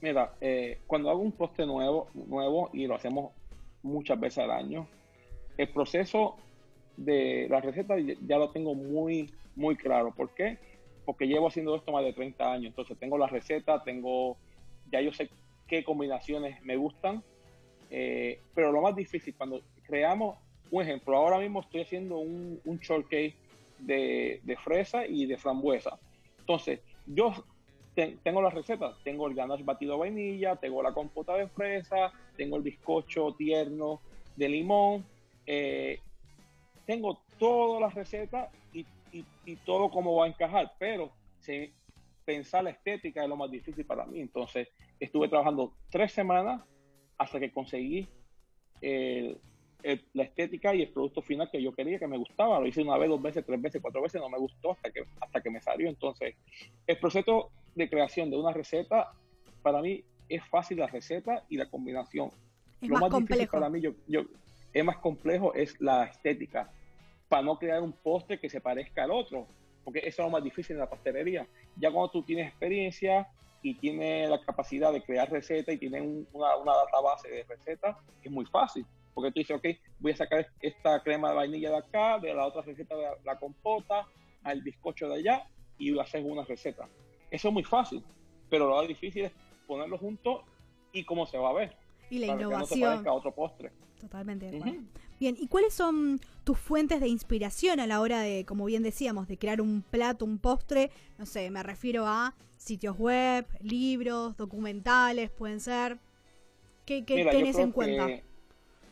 Mira, 0.00 0.34
eh, 0.40 0.80
cuando 0.86 1.10
hago 1.10 1.20
un 1.20 1.32
postre 1.32 1.66
nuevo, 1.66 2.08
nuevo 2.14 2.70
y 2.72 2.86
lo 2.86 2.94
hacemos 2.94 3.32
muchas 3.82 4.18
veces 4.18 4.38
al 4.38 4.50
año, 4.52 4.86
el 5.56 5.68
proceso 5.68 6.36
de 6.96 7.48
la 7.50 7.60
receta 7.60 7.96
ya 7.98 8.38
lo 8.38 8.50
tengo 8.50 8.74
muy, 8.74 9.32
muy 9.56 9.76
claro. 9.76 10.12
¿Por 10.14 10.34
qué? 10.34 10.58
Porque 11.04 11.26
llevo 11.26 11.48
haciendo 11.48 11.74
esto 11.74 11.90
más 11.90 12.04
de 12.04 12.12
30 12.12 12.52
años. 12.52 12.66
Entonces 12.66 12.98
tengo 12.98 13.18
la 13.18 13.26
receta, 13.26 13.82
tengo, 13.82 14.36
ya 14.90 15.00
yo 15.00 15.12
sé 15.12 15.30
qué 15.66 15.84
combinaciones 15.84 16.62
me 16.62 16.76
gustan. 16.76 17.22
Eh, 17.90 18.40
pero 18.54 18.72
lo 18.72 18.80
más 18.80 18.96
difícil, 18.96 19.34
cuando 19.36 19.60
creamos, 19.86 20.38
un 20.70 20.82
ejemplo, 20.82 21.16
ahora 21.16 21.38
mismo 21.38 21.60
estoy 21.60 21.82
haciendo 21.82 22.18
un, 22.18 22.60
un 22.64 22.78
shortcake 22.78 23.36
de, 23.78 24.58
fresa 24.62 25.06
y 25.06 25.26
de 25.26 25.36
frambuesa. 25.36 25.98
Entonces, 26.40 26.80
yo 27.06 27.32
tengo 27.94 28.42
las 28.42 28.54
recetas, 28.54 28.96
tengo 29.04 29.28
el 29.28 29.34
ganache 29.34 29.62
batido 29.62 29.98
vainilla, 29.98 30.56
tengo 30.56 30.82
la 30.82 30.92
compota 30.92 31.36
de 31.36 31.48
fresa, 31.48 32.12
tengo 32.36 32.56
el 32.56 32.62
bizcocho 32.62 33.34
tierno 33.38 34.00
de 34.36 34.48
limón, 34.48 35.04
eh, 35.46 36.00
tengo 36.86 37.22
todas 37.38 37.80
las 37.80 37.94
recetas 37.94 38.50
y, 38.72 38.84
todo 39.66 39.90
cómo 39.90 40.16
va 40.16 40.24
a 40.24 40.28
encajar, 40.28 40.72
pero 40.78 41.12
si, 41.40 41.70
pensar 42.24 42.64
la 42.64 42.70
estética 42.70 43.22
es 43.22 43.28
lo 43.28 43.36
más 43.36 43.50
difícil 43.50 43.84
para 43.84 44.06
mí. 44.06 44.18
Entonces, 44.20 44.68
estuve 45.04 45.28
trabajando 45.28 45.72
tres 45.90 46.12
semanas 46.12 46.62
hasta 47.18 47.40
que 47.40 47.52
conseguí 47.52 48.08
la 50.14 50.24
estética 50.24 50.74
y 50.74 50.82
el 50.82 50.88
producto 50.88 51.20
final 51.20 51.50
que 51.50 51.62
yo 51.62 51.74
quería, 51.74 51.98
que 51.98 52.06
me 52.06 52.16
gustaba. 52.16 52.58
Lo 52.58 52.66
hice 52.66 52.82
una 52.82 52.96
vez, 52.96 53.08
dos 53.08 53.20
veces, 53.20 53.44
tres 53.44 53.60
veces, 53.60 53.82
cuatro 53.82 54.02
veces, 54.02 54.20
no 54.20 54.28
me 54.30 54.38
gustó 54.38 54.72
hasta 54.72 54.90
que, 54.90 55.04
hasta 55.20 55.40
que 55.42 55.50
me 55.50 55.60
salió. 55.60 55.88
Entonces, 55.88 56.34
el 56.86 56.98
proceso 56.98 57.50
de 57.74 57.88
creación 57.90 58.30
de 58.30 58.38
una 58.38 58.52
receta, 58.52 59.12
para 59.62 59.82
mí 59.82 60.02
es 60.28 60.42
fácil 60.48 60.78
la 60.78 60.86
receta 60.86 61.44
y 61.48 61.56
la 61.56 61.68
combinación. 61.68 62.30
Es 62.80 62.88
lo 62.88 62.98
más, 62.98 63.10
difícil 63.18 63.48
para 63.48 63.68
mí, 63.68 63.80
yo, 63.80 63.92
yo, 64.06 64.22
es 64.72 64.84
más 64.84 64.96
complejo, 64.98 65.52
es 65.54 65.78
la 65.80 66.04
estética. 66.04 66.70
Para 67.28 67.42
no 67.42 67.58
crear 67.58 67.82
un 67.82 67.92
postre 67.92 68.38
que 68.38 68.48
se 68.48 68.60
parezca 68.60 69.04
al 69.04 69.10
otro, 69.10 69.46
porque 69.84 70.00
eso 70.00 70.22
es 70.22 70.26
lo 70.26 70.30
más 70.30 70.42
difícil 70.42 70.76
en 70.76 70.80
la 70.80 70.88
pastelería. 70.88 71.46
Ya 71.76 71.90
cuando 71.90 72.10
tú 72.10 72.22
tienes 72.22 72.48
experiencia 72.48 73.28
y 73.64 73.74
tienes 73.76 74.28
la 74.28 74.38
capacidad 74.44 74.92
de 74.92 75.02
crear 75.02 75.30
recetas 75.30 75.74
y 75.74 75.78
tienes 75.78 76.02
una, 76.02 76.54
una 76.58 76.72
database 76.76 77.30
de 77.30 77.44
recetas, 77.44 77.96
es 78.22 78.30
muy 78.30 78.44
fácil. 78.44 78.86
Porque 79.14 79.32
tú 79.32 79.40
dices, 79.40 79.56
ok, 79.56 79.64
voy 80.00 80.12
a 80.12 80.16
sacar 80.16 80.46
esta 80.60 81.02
crema 81.02 81.30
de 81.30 81.36
vainilla 81.36 81.70
de 81.70 81.78
acá, 81.78 82.18
de 82.18 82.34
la 82.34 82.46
otra 82.46 82.60
receta 82.60 82.94
de 82.94 83.06
la, 83.24 83.38
compota, 83.38 84.06
al 84.42 84.60
bizcocho 84.60 85.08
de 85.08 85.14
allá 85.14 85.48
y 85.78 85.98
hacer 85.98 86.22
una 86.24 86.44
receta. 86.44 86.86
Eso 87.30 87.48
es 87.48 87.54
muy 87.54 87.64
fácil, 87.64 88.04
pero 88.50 88.68
lo 88.68 88.86
difícil 88.86 89.24
es 89.24 89.32
ponerlo 89.66 89.96
juntos 89.96 90.42
y 90.92 91.02
cómo 91.02 91.24
se 91.24 91.38
va 91.38 91.48
a 91.48 91.54
ver. 91.54 91.74
Y 92.10 92.18
la 92.18 92.26
innovación. 92.26 93.02
Que 93.02 93.08
no 93.08 93.14
otro 93.14 93.34
postre. 93.34 93.72
Totalmente 93.98 94.60
Bien, 95.24 95.38
¿y 95.40 95.46
cuáles 95.46 95.72
son 95.72 96.20
tus 96.44 96.58
fuentes 96.58 97.00
de 97.00 97.08
inspiración 97.08 97.80
a 97.80 97.86
la 97.86 98.02
hora 98.02 98.20
de, 98.20 98.44
como 98.44 98.66
bien 98.66 98.82
decíamos, 98.82 99.26
de 99.26 99.38
crear 99.38 99.62
un 99.62 99.80
plato, 99.80 100.26
un 100.26 100.36
postre? 100.36 100.90
No 101.16 101.24
sé, 101.24 101.50
me 101.50 101.62
refiero 101.62 102.06
a 102.06 102.34
sitios 102.58 102.98
web, 102.98 103.46
libros, 103.62 104.36
documentales, 104.36 105.30
pueden 105.30 105.60
ser. 105.60 105.96
¿Qué, 106.84 107.06
qué 107.06 107.24
tenés 107.24 107.56
en 107.56 107.72
cuenta? 107.72 108.06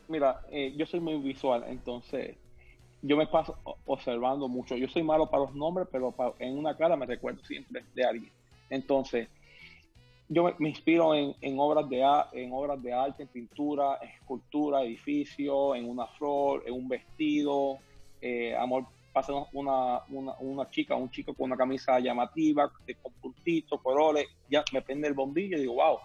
mira, 0.08 0.40
eh, 0.50 0.72
yo 0.74 0.86
soy 0.86 1.00
muy 1.00 1.18
visual, 1.18 1.66
entonces 1.68 2.34
yo 3.02 3.18
me 3.18 3.26
paso 3.26 3.58
observando 3.84 4.48
mucho. 4.48 4.74
Yo 4.74 4.88
soy 4.88 5.02
malo 5.02 5.28
para 5.28 5.42
los 5.42 5.54
nombres, 5.54 5.86
pero 5.92 6.14
en 6.38 6.56
una 6.56 6.74
cara 6.78 6.96
me 6.96 7.04
recuerdo 7.04 7.44
siempre 7.44 7.84
de 7.94 8.04
alguien. 8.06 8.32
Entonces, 8.70 9.28
yo 10.32 10.54
me, 10.58 10.68
inspiro 10.68 11.14
en, 11.14 11.58
obras 11.58 11.88
de, 11.88 12.02
en 12.32 12.52
obras 12.52 12.82
de 12.82 12.92
arte, 12.92 13.22
en 13.22 13.28
pintura, 13.28 13.98
en 14.00 14.08
escultura, 14.08 14.82
edificio, 14.82 15.74
en 15.74 15.88
una 15.88 16.06
flor, 16.06 16.62
en 16.66 16.74
un 16.74 16.88
vestido. 16.88 17.78
Eh, 18.20 18.56
amor, 18.56 18.86
pasa 19.12 19.32
una, 19.52 20.00
una, 20.08 20.32
una, 20.40 20.70
chica, 20.70 20.96
un 20.96 21.10
chico 21.10 21.34
con 21.34 21.46
una 21.46 21.56
camisa 21.56 21.98
llamativa, 22.00 22.72
con 23.02 23.12
puntitos, 23.20 23.80
colores, 23.82 24.26
ya 24.48 24.64
me 24.72 24.80
prende 24.80 25.08
el 25.08 25.14
bombillo 25.14 25.58
y 25.58 25.60
digo, 25.60 25.74
wow, 25.74 25.98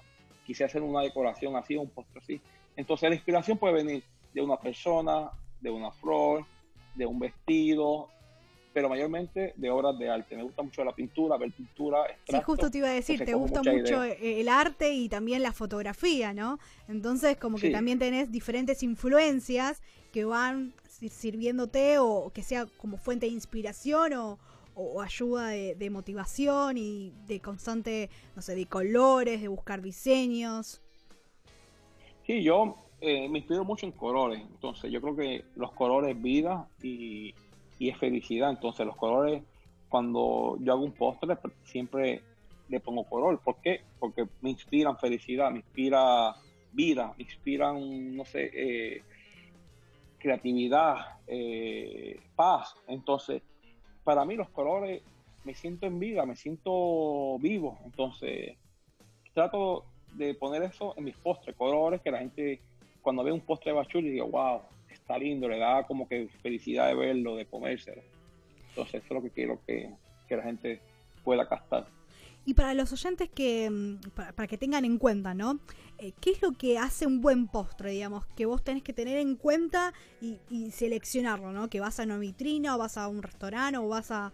quise 0.46 0.65
hacer 0.65 0.81
una 0.81 1.01
decoración 1.01 1.55
así, 1.55 1.77
un 1.77 1.89
postre 1.89 2.19
así. 2.19 2.41
Entonces 2.75 3.10
la 3.10 3.15
inspiración 3.15 3.57
puede 3.57 3.75
venir 3.75 4.03
de 4.34 4.41
una 4.41 4.57
persona, 4.57 5.31
de 5.62 5.69
una 5.69 5.91
flor, 5.91 6.46
de 6.96 7.05
un 7.05 7.19
vestido, 7.19 8.10
pero 8.77 8.89
mayormente 8.89 9.55
de 9.55 9.72
obras 9.72 9.98
de 9.98 10.07
arte. 10.07 10.38
Me 10.38 10.43
gusta 10.43 10.62
mucho 10.62 10.84
la 10.84 10.93
pintura, 10.93 11.36
ver 11.36 11.51
pintura. 11.51 12.03
sí, 12.29 12.38
justo 12.46 12.69
te 12.69 12.77
iba 12.77 12.88
a 12.88 12.91
decir, 12.91 13.25
te 13.25 13.34
gusta 13.34 13.63
mucho 13.63 14.03
el 14.03 14.48
arte 14.48 14.93
y 14.93 15.10
también 15.10 15.41
la 15.41 15.51
fotografía, 15.51 16.31
¿no? 16.31 16.60
Entonces, 16.88 17.38
como 17.38 17.57
que 17.57 17.72
también 17.72 17.98
tenés 17.98 18.31
diferentes 18.31 18.84
influencias 18.84 19.81
que 20.13 20.25
van 20.25 20.75
sirviéndote 20.86 21.98
o 21.98 22.31
que 22.31 22.43
sea 22.43 22.67
como 22.77 23.00
fuente 23.00 23.25
de 23.25 23.31
inspiración 23.31 24.13
o, 24.13 25.01
ayuda 25.01 25.48
de, 25.48 25.89
motivación 25.89 26.77
y 26.77 27.13
de 27.25 27.39
constante, 27.39 28.12
no 28.36 28.43
sé, 28.43 28.53
de 28.53 28.67
colores, 28.67 29.41
de 29.41 29.48
buscar 29.48 29.81
diseños? 29.81 30.84
Sí, 32.27 32.43
yo 32.43 32.75
eh, 33.01 33.27
me 33.27 33.39
inspiro 33.39 33.65
mucho 33.65 33.88
en 33.88 33.91
colores. 33.93 34.39
Entonces, 34.39 34.91
yo 34.91 35.01
creo 35.01 35.15
que 35.15 35.46
los 35.55 35.72
colores 35.72 36.22
vida 36.22 36.69
y, 36.84 37.34
y 37.79 37.89
es 37.89 37.98
felicidad. 37.98 38.50
Entonces, 38.50 38.86
los 38.86 38.96
colores, 38.96 39.43
cuando 39.89 40.57
yo 40.60 40.74
hago 40.74 40.84
un 40.84 40.93
postre, 40.93 41.36
pues, 41.36 41.53
siempre 41.63 42.22
le 42.69 42.79
pongo 42.79 43.03
color. 43.03 43.39
¿Por 43.39 43.57
qué? 43.62 43.81
Porque 44.00 44.25
me 44.41 44.50
inspiran 44.50 44.98
felicidad, 44.98 45.51
me 45.51 45.57
inspira 45.60 46.36
vida, 46.72 47.13
me 47.17 47.24
inspiran, 47.24 48.15
no 48.15 48.25
sé, 48.25 48.51
eh, 48.53 49.01
creatividad, 50.17 51.19
eh, 51.27 52.19
paz. 52.36 52.75
Entonces, 52.88 53.41
para 54.03 54.25
mí 54.25 54.36
los 54.36 54.50
colores, 54.50 55.01
me 55.43 55.53
siento 55.53 55.86
en 55.86 56.00
vida, 56.00 56.25
me 56.25 56.36
siento 56.36 57.38
vivo. 57.39 57.77
Entonces, 57.86 58.57
trato 59.34 59.86
de 60.13 60.34
poner 60.34 60.63
eso 60.63 60.93
en 60.98 61.05
mis 61.05 61.15
postres, 61.17 61.55
colores 61.55 62.01
que 62.01 62.12
la 62.12 62.19
gente, 62.19 62.60
cuando 63.01 63.24
ve 63.24 63.31
un 63.31 63.41
postre 63.41 63.72
de 63.72 63.77
bachuli, 63.77 64.10
diga, 64.10 64.25
wow, 64.25 64.62
está 65.07 65.17
lindo, 65.17 65.47
le 65.47 65.57
da 65.57 65.87
como 65.87 66.05
que 66.05 66.27
felicidad 66.41 66.89
de 66.89 66.95
verlo, 66.95 67.37
de 67.37 67.45
comérselo. 67.45 68.01
Entonces, 68.69 68.95
eso 68.95 69.05
es 69.05 69.11
lo 69.11 69.21
que 69.21 69.29
quiero 69.29 69.61
que, 69.65 69.89
que 70.27 70.35
la 70.35 70.43
gente 70.43 70.81
pueda 71.23 71.47
captar. 71.47 71.87
Y 72.45 72.53
para 72.53 72.73
los 72.73 72.91
oyentes 72.91 73.29
que, 73.29 73.69
mm, 73.69 73.99
para, 74.35 74.47
que 74.47 74.57
tengan 74.57 74.83
en 74.83 74.97
cuenta, 74.97 75.33
¿no? 75.33 75.59
Eh, 75.97 76.11
¿Qué 76.19 76.31
es 76.31 76.41
lo 76.41 76.51
que 76.51 76.77
hace 76.77 77.07
un 77.07 77.21
buen 77.21 77.47
postre, 77.47 77.91
digamos? 77.91 78.25
Que 78.35 78.45
vos 78.45 78.61
tenés 78.63 78.83
que 78.83 78.91
tener 78.91 79.17
en 79.17 79.37
cuenta 79.37 79.93
y, 80.21 80.71
seleccionarlo, 80.71 81.53
¿no? 81.53 81.69
Que 81.69 81.79
vas 81.79 82.01
a 82.01 82.03
una 82.03 82.17
vitrina 82.17 82.75
o 82.75 82.77
vas 82.77 82.97
a 82.97 83.07
un 83.07 83.23
restaurante 83.23 83.77
o 83.77 83.87
vas 83.87 84.11
a, 84.11 84.33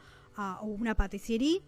una 0.64 0.96
patisserie. 0.96 1.62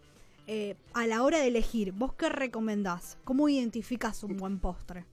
Eh, 0.47 0.75
a 0.93 1.05
la 1.05 1.21
hora 1.23 1.39
de 1.39 1.47
elegir, 1.47 1.91
¿vos 1.91 2.13
qué 2.13 2.29
recomendás? 2.29 3.19
¿Cómo 3.23 3.49
identificas 3.49 4.23
un 4.23 4.37
buen 4.37 4.59
postre? 4.59 5.05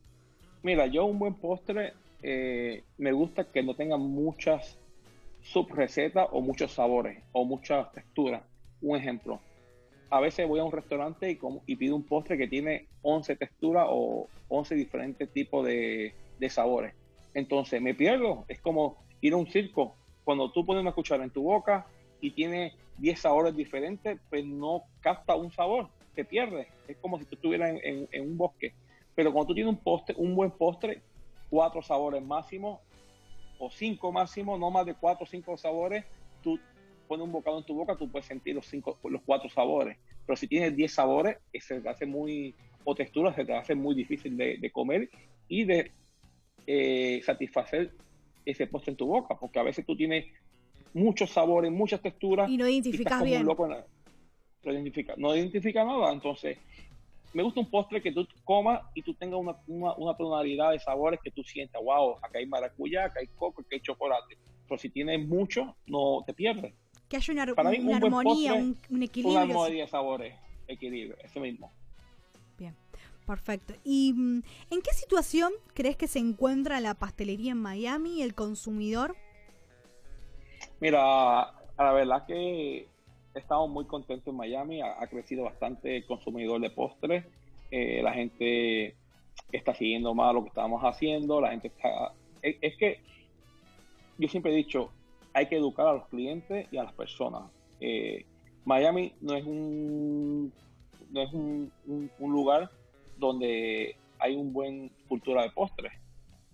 Mira, 0.63 0.87
yo 0.87 1.05
un 1.05 1.19
buen 1.19 1.35
postre 1.35 1.95
eh, 2.23 2.85
me 2.99 3.13
gusta 3.13 3.45
que 3.45 3.63
no 3.63 3.75
tenga 3.75 3.97
muchas 3.97 4.79
subrecetas 5.43 6.29
o 6.31 6.41
muchos 6.41 6.73
sabores 6.73 7.23
o 7.33 7.45
muchas 7.45 7.91
texturas. 7.93 8.43
Un 8.81 8.97
ejemplo, 8.97 9.41
a 10.11 10.21
veces 10.21 10.47
voy 10.47 10.61
a 10.61 10.65
un 10.65 10.73
restaurante 10.73 11.31
y, 11.31 11.39
y 11.67 11.77
pido 11.77 11.97
un 11.97 12.05
postre 12.05 12.37
que 12.37 12.47
tiene 12.47 12.87
11 13.03 13.37
texturas 13.37 13.87
o 13.89 14.29
11 14.49 14.75
diferentes 14.75 15.33
tipos 15.33 15.65
de, 15.67 16.15
sabores. 16.51 16.95
Entonces 17.35 17.81
me 17.81 17.95
pierdo. 17.95 18.45
Es 18.49 18.61
como 18.61 18.97
ir 19.21 19.33
a 19.33 19.37
un 19.37 19.47
circo. 19.47 19.97
Cuando 20.25 20.51
tú 20.51 20.67
pones 20.67 20.83
una 20.83 20.93
cuchara 20.93 21.25
en 21.25 21.31
tu 21.31 21.43
boca 21.43 21.87
y 22.21 22.33
tiene 22.33 22.75
10 22.99 23.21
sabores 23.21 23.57
diferentes, 23.57 24.21
pues 24.29 24.45
no 24.45 24.83
capta 25.01 25.35
un 25.35 25.51
sabor, 25.51 25.89
te 26.15 26.25
pierdes. 26.25 26.69
Es 26.89 26.97
como 26.99 27.19
si 27.19 27.25
tú 27.25 27.37
estuvieras 27.37 27.81
en, 27.83 28.09
un 28.21 28.37
bosque. 28.37 28.75
Pero 29.15 29.33
cuando 29.33 29.49
tú 29.49 29.55
tienes 29.55 29.73
un 29.73 29.79
postre, 29.79 30.15
un 30.19 30.35
buen 30.35 30.51
postre, 30.51 31.01
cuatro 31.53 31.83
sabores 31.83 32.23
máximo 32.23 32.81
o 33.59 33.71
cinco 33.71 34.11
máximo, 34.11 34.57
no 34.57 34.71
más 34.71 34.87
de 34.87 34.95
cuatro 34.95 35.25
o 35.25 35.27
cinco 35.27 35.59
sabores, 35.59 36.03
tú 36.43 36.59
pones 37.07 37.27
un 37.27 37.31
bocado 37.31 37.59
en 37.59 37.65
tu 37.65 37.75
boca, 37.75 37.95
tú 37.95 38.11
puedes 38.11 38.25
sentir 38.25 38.55
los, 38.55 38.65
cinco, 38.65 38.99
los 39.05 39.21
cuatro 39.21 39.51
sabores. 39.51 39.99
Pero 40.25 40.35
si 40.35 40.49
tienes 40.49 40.75
10 40.75 40.91
sabores, 40.91 41.37
se 41.53 41.81
te 41.83 41.89
hace 41.91 42.07
muy, 42.07 42.55
o 42.85 42.95
texturas, 42.95 43.37
se 43.37 43.45
te 43.45 43.55
hace 43.55 43.75
muy 43.75 43.95
difícil 43.95 44.35
de, 44.35 44.71
comer 44.73 45.11
y 45.47 45.65
de 45.65 45.93
eh, 46.67 47.21
satisfacer 47.23 47.93
ese 48.47 48.67
postre 48.67 48.93
en 48.93 48.97
tu 48.97 49.07
boca, 49.07 49.37
porque 49.39 49.59
a 49.59 49.63
veces 49.63 49.85
tú 49.85 49.95
tienes 49.95 50.25
muchos 50.95 51.33
sabores, 51.33 51.71
muchas 51.71 52.01
texturas. 52.01 52.49
Y 52.49 52.57
no 52.57 52.67
identificas 52.67 53.23
bien. 53.23 53.45
no, 53.45 54.73
identifica, 54.73 55.15
no 55.19 55.37
identifica 55.37 55.85
nada. 55.85 56.15
Entonces, 56.15 56.57
me 57.33 57.43
gusta 57.43 57.61
un 57.61 57.71
postre 57.71 58.03
que 58.03 58.13
tú 58.13 58.27
comas 58.45 58.83
y 58.95 59.03
tú 59.03 59.15
tengas 59.15 59.41
una, 59.41 59.57
una, 59.97 60.17
tonalidad 60.17 60.73
de 60.73 60.79
sabores 60.79 61.21
que 61.23 61.31
tú 61.31 61.43
sientas, 61.43 61.83
wow, 61.83 62.17
acá 62.23 62.39
hay 62.39 62.47
maracuyá, 62.47 63.07
acá 63.07 63.21
hay 63.21 63.29
coco, 63.29 63.63
acá 63.63 63.71
hay 63.73 63.81
chocolate. 63.81 64.39
Pero 64.69 64.79
si 64.79 64.91
tienes 64.91 65.27
mucho, 65.27 65.77
no 65.87 66.23
te 66.27 66.35
pierdes 66.35 66.75
que 67.13 67.17
haya 67.19 67.33
una, 67.53 67.97
armonía, 67.99 68.55
un, 68.55 69.03
equilibrio. 69.03 69.33
Una 69.33 69.43
armonía 69.43 69.83
de 69.83 69.89
sabores, 69.91 70.35
equilibrio, 70.67 71.15
eso 71.23 71.41
mismo. 71.41 71.71
Bien, 72.59 72.75
perfecto. 73.27 73.75
¿Y 73.85 74.15
mm, 74.15 74.43
en 74.71 74.81
qué 74.81 74.95
situación 74.95 75.53
crees 75.75 75.99
que 75.99 76.09
se 76.09 76.21
encuentra 76.21 76.81
la 76.81 76.95
pastelería 76.95 77.53
en 77.53 77.59
Miami, 77.59 78.23
el 78.23 78.35
consumidor? 78.35 79.15
Mira, 80.81 81.53
la 81.77 81.93
verdad 81.93 82.25
que 82.25 82.89
estamos 83.35 83.71
muy 83.71 83.85
contentos 83.87 84.29
en 84.29 84.37
Miami, 84.37 84.81
ha, 84.83 85.07
crecido 85.07 85.45
bastante 85.45 85.97
el 85.97 86.07
consumidor 86.07 86.61
de 86.61 86.71
postres, 86.71 87.25
eh, 87.71 88.01
la 88.03 88.13
gente 88.13 88.95
está 89.51 89.75
siguiendo 89.75 90.15
más 90.15 90.35
lo 90.35 90.43
que 90.43 90.49
estamos 90.49 90.83
haciendo, 90.83 91.41
la 91.41 91.51
gente 91.51 91.69
está... 91.69 92.13
es 92.43 92.77
que 92.77 93.01
yo 94.19 94.29
siempre 94.29 94.53
he 94.53 94.57
dicho, 94.57 94.91
hay 95.33 95.47
que 95.47 95.57
educar 95.57 95.87
a 95.87 95.95
los 95.95 96.07
clientes 96.09 96.67
y 96.71 96.77
a 96.77 96.85
las 96.85 96.93
personas. 96.93 97.51
Eh, 97.81 98.25
Miami 98.65 99.13
no 99.21 99.35
es 99.35 99.45
un 99.45 100.53
no 101.11 101.21
es 101.21 101.33
un, 101.33 101.71
lugar 102.21 102.71
donde 103.19 103.97
hay 104.19 104.35
una 104.35 104.51
buena 104.51 104.89
cultura 105.09 105.43
de 105.43 105.51
postres, 105.51 105.93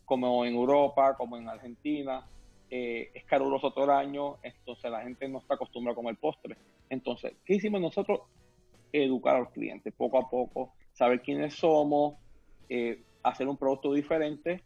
como 0.04 0.44
en 0.44 0.54
Europa, 0.54 1.14
como 1.16 1.36
en 1.36 1.48
Argentina. 1.48 2.26
Eh, 2.70 3.10
es 3.14 3.24
caluroso 3.24 3.72
todo 3.72 3.84
el 3.84 3.90
año, 3.90 4.36
entonces 4.42 4.90
la 4.90 5.02
gente 5.02 5.26
no 5.28 5.38
está 5.38 5.54
acostumbrada 5.54 5.92
a 5.92 5.96
comer 5.96 6.16
postre. 6.16 6.56
Entonces, 6.90 7.34
¿qué 7.44 7.54
hicimos 7.54 7.80
nosotros? 7.80 8.20
Educar 8.92 9.36
a 9.36 9.40
los 9.40 9.50
clientes 9.50 9.92
poco 9.96 10.18
a 10.18 10.28
poco, 10.28 10.74
saber 10.92 11.22
quiénes 11.22 11.54
somos, 11.54 12.16
eh, 12.68 13.02
hacer 13.22 13.48
un 13.48 13.56
producto 13.56 13.92
diferente 13.92 14.62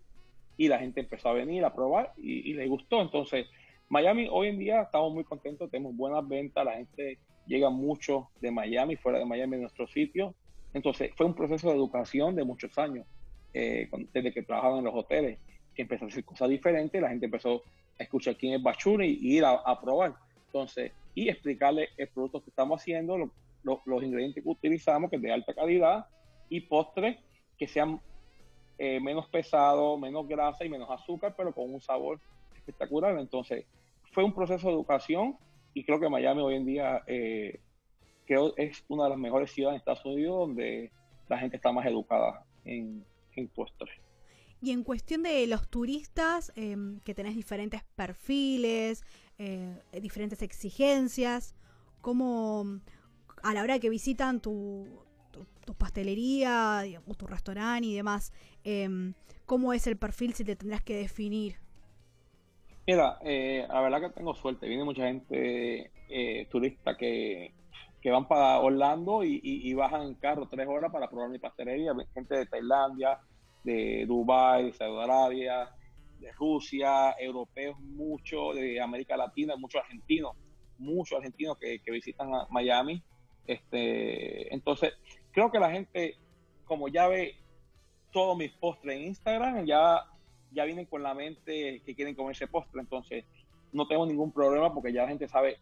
y 0.57 0.69
la 0.69 0.79
gente 0.79 1.01
empezó 1.01 1.29
a 1.29 1.35
venir 1.35 1.65
a 1.65 1.75
probar 1.75 2.13
y, 2.17 2.51
y 2.51 2.55
le 2.55 2.67
gustó. 2.67 3.01
Entonces, 3.03 3.47
Miami 3.89 4.27
hoy 4.31 4.49
en 4.49 4.59
día 4.59 4.83
estamos 4.83 5.13
muy 5.13 5.25
contentos, 5.25 5.71
tenemos 5.71 5.95
buenas 5.97 6.27
ventas, 6.27 6.65
la 6.65 6.75
gente 6.75 7.19
llega 7.47 7.71
mucho 7.71 8.31
de 8.41 8.51
Miami, 8.51 8.97
fuera 8.97 9.19
de 9.19 9.27
Miami, 9.27 9.57
de 9.57 9.63
nuestro 9.63 9.87
sitio. 9.87 10.35
Entonces 10.75 11.13
fue 11.17 11.27
un 11.27 11.35
proceso 11.35 11.69
de 11.69 11.77
educación 11.77 12.35
de 12.35 12.45
muchos 12.45 12.77
años, 12.79 13.07
eh, 13.53 13.89
desde 14.13 14.33
que 14.33 14.43
trabajaba 14.43 14.79
en 14.79 14.85
los 14.85 14.95
hoteles, 14.95 15.39
que 15.75 15.83
empezó 15.83 16.07
a 16.07 16.09
hacer 16.09 16.25
cosas 16.25 16.49
diferentes, 16.49 17.01
la 17.01 17.11
gente 17.11 17.27
empezó 17.27 17.63
escuchar 17.99 18.37
quién 18.37 18.55
es 18.55 18.63
Bachuri 18.63 19.19
y 19.21 19.39
ir 19.39 19.45
a, 19.45 19.81
probar. 19.81 20.15
Entonces, 20.47 20.93
y 21.15 21.29
explicarle 21.29 21.91
el 21.97 22.09
producto 22.09 22.43
que 22.43 22.51
estamos 22.51 22.81
haciendo, 22.81 23.31
los 23.63 24.03
ingredientes 24.03 24.43
que 24.43 24.49
utilizamos, 24.49 25.11
que 25.11 25.17
es 25.17 25.23
de 25.23 25.33
alta 25.33 25.55
calidad, 25.55 26.07
y 26.49 26.61
postres 26.61 27.19
que 27.59 27.67
sean 27.67 28.01
eh, 28.79 29.01
menos 29.01 29.29
pesados, 29.29 29.99
menos 29.99 30.27
grasa 30.27 30.65
y 30.65 30.69
menos 30.69 30.91
azúcar, 30.91 31.35
pero 31.37 31.53
con 31.53 31.73
un 31.73 31.81
sabor 31.81 32.21
espectacular. 32.55 33.19
Entonces, 33.19 33.65
fue 34.13 34.25
un 34.25 34.35
proceso 34.35 34.69
de 34.69 34.75
educación 34.75 35.37
y 35.75 35.85
creo 35.85 36.01
que 36.01 36.09
Miami 36.09 36.43
hoy 36.43 36.57
en 36.57 36.67
día 36.67 37.03
eh, 37.07 37.61
creo 38.27 38.55
es 38.57 38.85
una 38.89 39.05
de 39.05 39.11
las 39.11 39.19
mejores 39.19 39.51
ciudades 39.53 39.77
en 39.77 39.79
Estados 39.79 40.05
Unidos 40.05 40.49
donde 40.49 40.91
la 41.29 41.39
gente 41.39 41.57
está 41.57 41.73
más 41.73 41.87
educada 41.87 42.45
en, 42.65 43.05
en 43.37 43.49
postres. 43.49 43.99
Y 44.63 44.71
en 44.71 44.85
cuestión 44.85 45.25
de 45.25 45.45
los 45.49 45.69
turistas, 45.69 46.53
em, 46.55 47.01
que 47.01 47.15
tenés 47.15 47.35
diferentes 47.35 47.83
perfiles, 47.97 49.05
eh, 49.37 49.83
diferentes 50.01 50.41
exigencias, 50.41 51.57
¿cómo 52.01 52.81
a 53.43 53.55
la 53.55 53.63
hora 53.63 53.81
que 53.81 53.91
visitan 53.91 54.41
tu, 54.41 54.87
tu, 55.65 55.75
pastelería 55.75 56.85
o 57.09 57.15
tu 57.15 57.27
restaurante 57.27 57.89
y 57.89 57.95
demás, 57.97 58.33
em, 58.63 59.15
cómo 59.47 59.73
es 59.73 59.87
el 59.89 59.97
perfil 59.97 60.33
si 60.35 60.45
te 60.45 60.55
tendrás 60.55 60.83
que 60.83 60.95
definir? 60.95 61.57
Mira, 62.87 63.19
eh, 63.25 63.67
la 63.69 63.81
verdad 63.81 64.01
que 64.01 64.11
tengo 64.11 64.35
suerte. 64.35 64.69
Viene 64.69 64.85
mucha 64.85 65.07
gente 65.07 65.91
eh, 66.09 66.47
turista 66.51 66.97
que, 66.97 67.53
van 68.05 68.29
para 68.29 68.61
Orlando 68.61 69.25
y, 69.25 69.75
bajan 69.75 70.03
en 70.03 70.15
carro 70.15 70.47
tres 70.49 70.69
horas 70.69 70.93
para 70.93 71.09
probar 71.09 71.31
mi 71.31 71.39
pastelería. 71.39 71.95
Gente 72.15 72.37
de 72.37 72.47
Tailandia, 72.47 73.19
de 73.65 74.05
Dubái, 74.07 74.67
de 74.67 74.73
Saudi 74.73 75.03
Arabia, 75.03 75.71
de 76.19 76.33
Rusia, 76.33 77.15
europeos 77.19 77.79
mucho, 77.81 78.53
de 78.53 78.81
América 78.81 79.17
Latina, 79.17 79.57
muchos 79.57 79.83
argentinos, 79.83 80.37
muchos 80.79 81.19
argentinos 81.19 81.59
que, 81.59 81.81
visitan 81.91 82.35
a 82.35 82.47
Miami. 82.51 83.03
Este, 83.47 84.53
entonces, 84.55 84.93
creo 85.33 85.51
que 85.51 85.59
la 85.59 85.71
gente, 85.71 86.17
como 86.65 86.89
ya 86.89 87.09
ve 87.09 87.37
todos 88.13 88.37
mis 88.37 88.53
postres 88.53 88.97
en 88.97 89.05
Instagram, 89.05 89.65
ya 89.67 90.07
ya 90.53 90.65
vienen 90.65 90.87
con 90.87 91.03
la 91.03 91.15
mente 91.15 91.83
que 91.85 91.95
quieren 91.95 92.15
comer 92.15 92.33
ese 92.33 92.47
postre, 92.47 92.81
entonces 92.81 93.25
no 93.73 93.87
tengo 93.87 94.07
ningún 94.07 94.33
problema 94.33 94.73
porque 94.73 94.93
ya 94.93 95.03
la 95.03 95.09
gente 95.09 95.29
sabe 95.29 95.59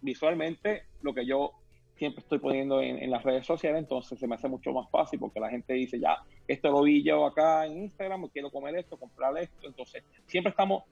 visualmente 0.00 0.84
lo 1.00 1.14
que 1.14 1.26
yo 1.26 1.52
siempre 1.96 2.22
estoy 2.22 2.38
poniendo 2.38 2.80
en, 2.82 3.10
las 3.10 3.22
redes 3.22 3.46
sociales, 3.46 3.80
entonces 3.80 4.18
se 4.18 4.26
me 4.26 4.34
hace 4.34 4.48
mucho 4.48 4.72
más 4.72 4.90
fácil 4.90 5.18
porque 5.18 5.40
la 5.40 5.50
gente 5.50 5.74
dice, 5.74 5.98
ya, 6.00 6.18
esto 6.46 6.70
lo 6.70 6.82
vi 6.82 7.02
yo 7.02 7.24
acá 7.24 7.66
en 7.66 7.84
Instagram, 7.84 8.28
quiero 8.28 8.50
comer 8.50 8.76
esto, 8.76 8.96
comprar 8.96 9.36
esto, 9.38 9.66
entonces 9.66 10.02
siempre 10.26 10.50
estamos 10.50 10.84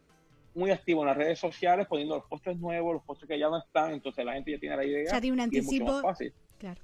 muy 0.55 0.71
activo 0.71 1.03
en 1.03 1.09
las 1.09 1.17
redes 1.17 1.38
sociales 1.38 1.87
poniendo 1.88 2.17
los 2.17 2.27
postres 2.27 2.59
nuevos, 2.59 2.95
los 2.95 3.03
postres 3.05 3.29
que 3.29 3.38
ya 3.38 3.49
no 3.49 3.59
están, 3.59 3.93
entonces 3.93 4.25
la 4.25 4.35
gente 4.35 4.53
ya 4.53 4.59
tiene 4.59 4.77
la 4.77 4.85
idea. 4.85 5.12
Ya 5.12 5.21
tiene 5.21 5.35
un 5.35 5.41
anticipo. 5.41 6.03
Claro. 6.59 6.81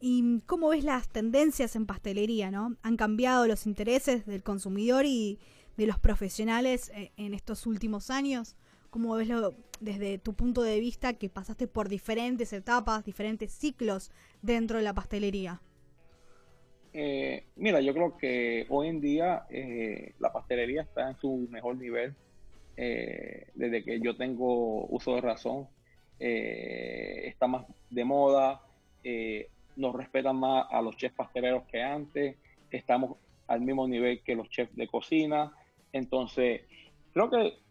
¿Y 0.00 0.40
cómo 0.46 0.68
ves 0.68 0.84
las 0.84 1.08
tendencias 1.08 1.76
en 1.76 1.86
pastelería, 1.86 2.50
no? 2.50 2.76
¿Han 2.82 2.96
cambiado 2.96 3.46
los 3.46 3.66
intereses 3.66 4.26
del 4.26 4.42
consumidor 4.42 5.06
y 5.06 5.38
de 5.76 5.86
los 5.86 5.98
profesionales 5.98 6.90
eh, 6.94 7.12
en 7.16 7.34
estos 7.34 7.66
últimos 7.66 8.10
años? 8.10 8.56
¿Cómo 8.94 9.16
ves 9.16 9.28
desde 9.80 10.18
tu 10.18 10.34
punto 10.34 10.62
de 10.62 10.78
vista 10.78 11.14
que 11.14 11.28
pasaste 11.28 11.66
por 11.66 11.88
diferentes 11.88 12.52
etapas, 12.52 13.04
diferentes 13.04 13.50
ciclos 13.50 14.12
dentro 14.40 14.78
de 14.78 14.84
la 14.84 14.94
pastelería? 14.94 15.60
Eh, 16.92 17.42
mira, 17.56 17.80
yo 17.80 17.92
creo 17.92 18.16
que 18.16 18.66
hoy 18.68 18.86
en 18.86 19.00
día 19.00 19.46
eh, 19.50 20.12
la 20.20 20.32
pastelería 20.32 20.82
está 20.82 21.10
en 21.10 21.18
su 21.18 21.48
mejor 21.50 21.76
nivel 21.76 22.14
eh, 22.76 23.48
desde 23.56 23.82
que 23.82 23.98
yo 23.98 24.16
tengo 24.16 24.86
uso 24.86 25.16
de 25.16 25.22
razón. 25.22 25.66
está 26.20 27.48
más 27.48 27.66
de 27.90 28.04
moda, 28.04 28.60
nos 29.74 29.92
respetan 29.92 30.36
más 30.36 30.68
a 30.70 30.80
los 30.80 30.96
chefs 30.96 31.16
pasteleros 31.16 31.64
que 31.64 31.82
antes, 31.82 32.36
estamos 32.70 33.16
al 33.48 33.60
mismo 33.60 33.88
nivel 33.88 34.22
que 34.22 34.36
los 34.36 34.48
chefs 34.50 34.76
de 34.76 34.86
cocina. 34.86 35.52
Entonces, 35.92 36.62
creo 37.12 37.28
que 37.28 37.63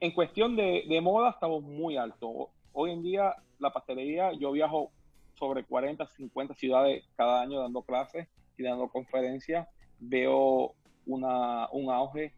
en 0.00 0.12
cuestión 0.12 0.56
de, 0.56 1.00
moda 1.02 1.30
estamos 1.30 1.62
muy 1.62 1.96
altos. 1.96 2.48
Hoy 2.72 2.92
en 2.92 3.02
día 3.02 3.34
la 3.58 3.72
pastelería, 3.72 4.32
yo 4.32 4.52
viajo 4.52 4.92
sobre 5.34 5.64
40, 5.64 6.06
50 6.06 6.54
ciudades 6.54 7.04
cada 7.16 7.40
año 7.42 7.60
dando 7.60 7.82
clases 7.82 8.28
dando 8.62 8.88
conferencias, 8.88 9.68
veo 10.00 10.74
una, 11.06 11.68
un 11.70 11.90
auge 11.92 12.32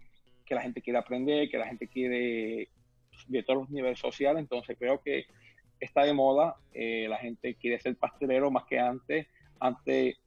que 0.45 0.55
la 0.55 0.61
gente 0.61 0.83
quiere 0.83 0.99
aprender, 0.99 1.49
que 1.49 1.57
la 1.57 1.67
gente 1.67 1.89
quiere 1.89 2.69
de 3.29 3.43
todos 3.43 3.61
los 3.61 3.71
niveles 3.71 3.99
sociales, 3.99 4.41
entonces 4.41 4.77
creo 4.79 5.01
que 5.01 5.25
está 5.79 6.05
de 6.05 6.13
moda, 6.13 6.57
eh, 6.75 7.07
la 7.09 7.17
gente 7.17 7.55
quiere 7.55 7.81
ser 7.81 7.97
pastelero 7.97 8.51
más 8.51 8.65
que 8.65 8.79
antes, 8.79 9.29
antes 9.59 10.19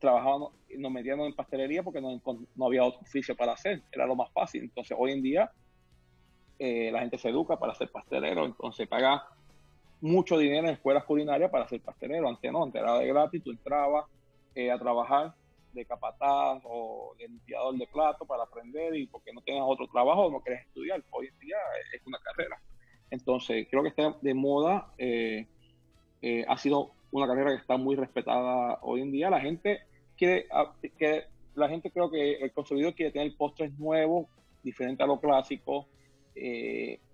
trabajábamos, 0.00 0.52
nos 0.76 0.90
metíamos 0.90 1.28
en 1.28 1.34
pastelería 1.34 1.84
porque 1.84 2.00
no, 2.00 2.20
no, 2.56 2.66
había 2.66 2.84
otro 2.84 3.02
oficio 3.02 3.36
para 3.36 3.52
hacer, 3.52 3.82
era 3.92 4.06
lo 4.06 4.16
más 4.16 4.32
fácil, 4.32 4.64
entonces 4.64 4.96
hoy 4.98 5.12
en 5.12 5.22
día 5.22 5.52
eh, 6.58 6.90
la 6.90 7.00
gente 7.00 7.18
se 7.18 7.28
educa 7.28 7.58
para 7.58 7.74
ser 7.74 7.90
pastelero, 7.90 8.44
entonces 8.44 8.88
paga 8.88 9.24
mucho 10.00 10.38
dinero 10.38 10.68
en 10.68 10.74
escuelas 10.74 11.04
culinarias 11.04 11.50
para 11.50 11.68
ser 11.68 11.80
pastelero, 11.80 12.28
antes 12.28 12.52
no, 12.52 12.64
antes 12.64 12.80
era 12.80 12.98
de 12.98 13.06
gratis, 13.06 13.42
tú 13.42 13.50
entrabas, 13.50 14.06
eh, 14.54 14.70
a 14.70 14.78
trabajar 14.78 15.34
de 15.76 15.84
capataz 15.84 16.62
o 16.64 17.14
de 17.18 17.28
limpiador 17.28 17.76
de 17.76 17.86
plato 17.86 18.24
para 18.24 18.44
aprender 18.44 18.96
y 18.96 19.06
porque 19.06 19.32
no 19.32 19.42
tienes 19.42 19.62
otro 19.66 19.86
trabajo 19.86 20.30
no 20.30 20.40
quieres 20.40 20.66
estudiar. 20.66 21.04
Hoy 21.10 21.26
en 21.28 21.38
día 21.38 21.56
es 21.94 22.00
una 22.06 22.18
carrera. 22.18 22.58
Entonces, 23.10 23.68
creo 23.70 23.82
que 23.82 23.90
está 23.90 24.16
de 24.20 24.34
moda. 24.34 24.88
Eh, 24.96 25.46
eh, 26.22 26.44
ha 26.48 26.56
sido 26.56 26.92
una 27.10 27.26
carrera 27.26 27.50
que 27.50 27.60
está 27.60 27.76
muy 27.76 27.94
respetada 27.94 28.78
hoy 28.82 29.02
en 29.02 29.12
día. 29.12 29.28
La 29.28 29.40
gente 29.40 29.80
quiere, 30.16 30.46
ah, 30.50 30.72
que 30.98 31.24
la 31.54 31.68
gente 31.68 31.90
creo 31.90 32.10
que 32.10 32.36
el 32.36 32.52
consumidor 32.52 32.94
quiere 32.94 33.12
tener 33.12 33.36
postres 33.36 33.78
nuevos, 33.78 34.26
diferentes 34.62 35.04
a 35.04 35.06
lo 35.06 35.20
clásico, 35.20 35.86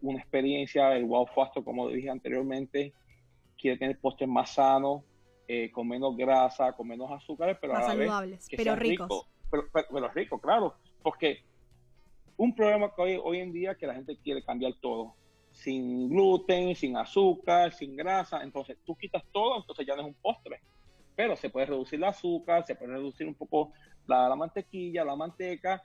una 0.00 0.18
experiencia, 0.18 0.96
el 0.96 1.04
wow 1.04 1.26
fasto, 1.26 1.64
como 1.64 1.88
dije 1.88 2.10
anteriormente, 2.10 2.92
quiere 3.56 3.78
tener 3.78 3.98
postres 3.98 4.28
más 4.28 4.54
sanos, 4.54 5.02
eh, 5.46 5.70
con 5.70 5.86
menos 5.86 6.16
grasa, 6.16 6.72
con 6.72 6.88
menos 6.88 7.10
azúcares, 7.10 7.56
pero 7.60 7.74
Más 7.74 7.86
saludables, 7.86 8.46
pero 8.56 8.76
ricos. 8.76 9.26
pero, 9.50 9.64
pero, 9.72 10.08
ricos, 10.08 10.40
claro, 10.40 10.74
porque 11.02 11.44
un 12.36 12.54
problema 12.54 12.92
que 12.94 13.02
hoy, 13.02 13.20
hoy 13.22 13.38
en 13.38 13.52
día 13.52 13.72
es 13.72 13.78
que 13.78 13.86
la 13.86 13.94
gente 13.94 14.16
quiere 14.16 14.42
cambiar 14.42 14.74
todo, 14.80 15.14
sin 15.52 16.08
gluten, 16.08 16.74
sin 16.74 16.96
azúcar, 16.96 17.72
sin 17.72 17.96
grasa, 17.96 18.42
entonces 18.42 18.78
tú 18.84 18.96
quitas 18.96 19.22
todo, 19.32 19.58
entonces 19.58 19.86
ya 19.86 19.94
no 19.94 20.02
es 20.02 20.08
un 20.08 20.14
postre, 20.14 20.60
pero 21.14 21.36
se 21.36 21.50
puede 21.50 21.66
reducir 21.66 21.98
el 21.98 22.04
azúcar, 22.04 22.64
se 22.64 22.74
puede 22.74 22.92
reducir 22.92 23.26
un 23.26 23.34
poco 23.34 23.72
la, 24.06 24.34
mantequilla, 24.34 25.04
la 25.04 25.16
manteca, 25.16 25.82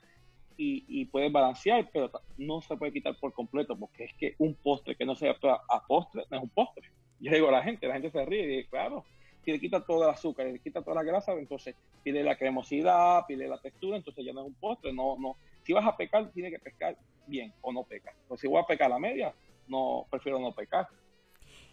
y, 0.58 0.84
y, 0.88 1.04
puedes 1.04 1.30
balancear, 1.30 1.88
pero 1.92 2.10
no 2.36 2.60
se 2.60 2.76
puede 2.76 2.92
quitar 2.92 3.16
por 3.16 3.32
completo, 3.32 3.78
porque 3.78 4.04
es 4.04 4.14
que 4.14 4.34
un 4.38 4.54
postre 4.54 4.96
que 4.96 5.06
no 5.06 5.14
sea 5.14 5.36
a 5.70 5.86
postre 5.86 6.24
no 6.30 6.36
es 6.36 6.42
un 6.42 6.48
postre. 6.50 6.90
Yo 7.20 7.32
digo 7.32 7.48
a 7.48 7.52
la 7.52 7.62
gente, 7.62 7.86
la 7.86 7.94
gente 7.94 8.10
se 8.10 8.24
ríe 8.26 8.42
y 8.42 8.46
dice, 8.46 8.68
claro, 8.68 9.04
si 9.44 9.52
le 9.52 9.60
quita 9.60 9.84
todo 9.84 10.02
el 10.04 10.10
azúcar, 10.10 10.46
le 10.46 10.58
quita 10.58 10.82
toda 10.82 10.96
la 10.96 11.04
grasa, 11.04 11.32
entonces 11.32 11.76
pide 12.02 12.22
la 12.22 12.36
cremosidad, 12.36 13.24
pide 13.26 13.48
la 13.48 13.58
textura, 13.58 13.96
entonces 13.96 14.24
ya 14.24 14.32
no 14.32 14.42
es 14.42 14.48
un 14.48 14.54
postre, 14.54 14.92
no, 14.92 15.16
no. 15.18 15.36
Si 15.62 15.72
vas 15.72 15.86
a 15.86 15.96
pecar, 15.96 16.30
tiene 16.32 16.50
que 16.50 16.58
pescar 16.58 16.96
bien 17.26 17.52
o 17.62 17.72
no 17.72 17.84
pecar. 17.84 18.14
Pues 18.26 18.40
si 18.40 18.48
voy 18.48 18.60
a 18.60 18.66
pecar 18.66 18.86
a 18.88 18.94
la 18.94 18.98
media, 18.98 19.32
no, 19.68 20.06
prefiero 20.10 20.38
no 20.40 20.52
pecar. 20.52 20.88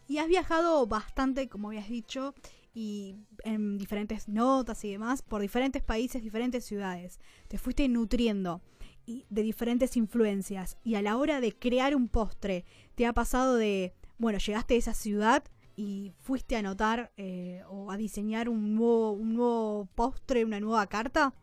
Y 0.07 0.19
has 0.19 0.27
viajado 0.27 0.85
bastante, 0.85 1.49
como 1.49 1.69
habías 1.69 1.89
dicho, 1.89 2.35
y 2.73 3.15
en 3.43 3.77
diferentes 3.77 4.29
notas 4.29 4.83
y 4.85 4.91
demás, 4.91 5.21
por 5.21 5.41
diferentes 5.41 5.81
países, 5.81 6.21
diferentes 6.21 6.65
ciudades. 6.65 7.19
Te 7.47 7.57
fuiste 7.57 7.87
nutriendo 7.87 8.61
de 9.07 9.43
diferentes 9.43 9.97
influencias. 9.97 10.77
Y 10.83 10.95
a 10.95 11.01
la 11.01 11.17
hora 11.17 11.41
de 11.41 11.53
crear 11.53 11.95
un 11.95 12.07
postre, 12.07 12.65
¿te 12.95 13.05
ha 13.05 13.13
pasado 13.13 13.55
de, 13.55 13.93
bueno, 14.17 14.39
llegaste 14.39 14.75
a 14.75 14.77
esa 14.77 14.93
ciudad 14.93 15.43
y 15.75 16.13
fuiste 16.19 16.55
a 16.55 16.59
anotar 16.59 17.11
eh, 17.17 17.61
o 17.69 17.91
a 17.91 17.97
diseñar 17.97 18.49
un 18.49 18.75
nuevo, 18.75 19.11
un 19.11 19.33
nuevo 19.35 19.87
postre, 19.95 20.45
una 20.45 20.59
nueva 20.59 20.87
carta? 20.87 21.33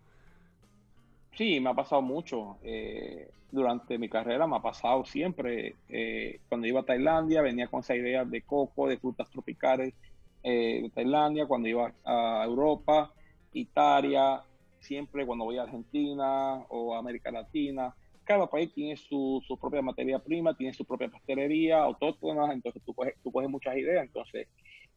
Sí, 1.37 1.61
me 1.61 1.70
ha 1.70 1.75
pasado 1.75 2.03
mucho. 2.03 2.59
Eh, 2.62 3.31
durante 3.51 3.98
mi 3.98 4.09
carrera 4.09 4.46
me 4.46 4.57
ha 4.57 4.62
pasado 4.62 5.05
siempre. 5.05 5.77
Eh, 5.88 6.40
cuando 6.48 6.66
iba 6.66 6.81
a 6.81 6.85
Tailandia 6.85 7.42
venía 7.42 7.68
con 7.68 7.81
esa 7.81 7.94
idea 7.94 8.25
de 8.25 8.42
coco, 8.42 8.88
de 8.88 8.98
frutas 8.98 9.29
tropicales 9.31 9.94
de 10.42 10.90
Tailandia. 10.92 11.46
Cuando 11.46 11.68
iba 11.68 11.92
a 12.05 12.42
Europa, 12.44 13.12
Italia, 13.53 14.42
siempre 14.83 15.25
cuando 15.25 15.45
voy 15.45 15.59
a 15.59 15.62
Argentina 15.62 16.64
o 16.68 16.95
América 16.95 17.31
Latina, 17.31 17.95
cada 18.25 18.47
país 18.49 18.73
tiene 18.73 18.97
su, 18.97 19.42
su, 19.47 19.59
propia 19.59 19.83
materia 19.83 20.18
prima, 20.18 20.57
tiene 20.57 20.73
su 20.75 20.85
propia 20.85 21.09
pastelería 21.09 21.83
autóctona, 21.83 22.53
entonces 22.53 22.83
tú 22.85 22.95
coges, 22.95 23.14
tú 23.23 23.33
coges 23.33 23.49
muchas 23.49 23.77
ideas. 23.77 24.05
Entonces, 24.05 24.49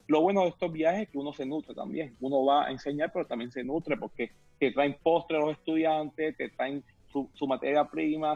lo 0.07 0.21
bueno 0.21 0.43
de 0.43 0.49
estos 0.49 0.71
viajes 0.71 1.03
es 1.03 1.09
que 1.09 1.17
uno 1.17 1.33
se 1.33 1.45
nutre 1.45 1.73
también. 1.73 2.15
Uno 2.19 2.45
va 2.45 2.67
a 2.67 2.71
enseñar, 2.71 3.11
pero 3.11 3.25
también 3.25 3.51
se 3.51 3.63
nutre 3.63 3.97
porque 3.97 4.31
te 4.59 4.71
traen 4.71 4.97
postres 5.01 5.39
los 5.39 5.57
estudiantes, 5.57 6.37
te 6.37 6.49
traen 6.49 6.83
su, 7.11 7.47
materia 7.47 7.85
prima, 7.85 8.35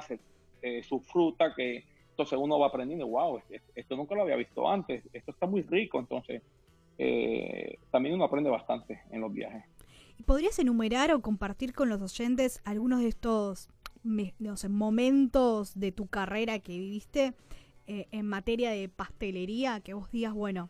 eh, 0.61 0.81
su 0.83 1.01
fruta, 1.01 1.53
que 1.53 1.83
entonces 2.11 2.39
uno 2.39 2.59
va 2.59 2.67
aprendiendo, 2.67 3.07
wow, 3.07 3.41
esto 3.75 3.95
nunca 3.95 4.15
lo 4.15 4.23
había 4.23 4.35
visto 4.35 4.69
antes, 4.69 5.03
esto 5.13 5.31
está 5.31 5.47
muy 5.47 5.61
rico, 5.61 5.99
entonces 5.99 6.41
eh, 6.97 7.77
también 7.91 8.15
uno 8.15 8.25
aprende 8.25 8.49
bastante 8.49 9.01
en 9.11 9.21
los 9.21 9.33
viajes. 9.33 9.63
¿Podrías 10.25 10.59
enumerar 10.59 11.11
o 11.11 11.21
compartir 11.21 11.73
con 11.73 11.89
los 11.89 12.01
oyentes 12.01 12.61
algunos 12.65 12.99
de 12.99 13.07
estos 13.07 13.69
no 14.03 14.57
sé, 14.57 14.69
momentos 14.69 15.77
de 15.77 15.91
tu 15.91 16.07
carrera 16.07 16.59
que 16.59 16.77
viviste 16.77 17.33
eh, 17.87 18.07
en 18.11 18.25
materia 18.25 18.71
de 18.71 18.87
pastelería 18.89 19.79
que 19.81 19.93
vos 19.93 20.09
digas, 20.11 20.33
bueno, 20.33 20.69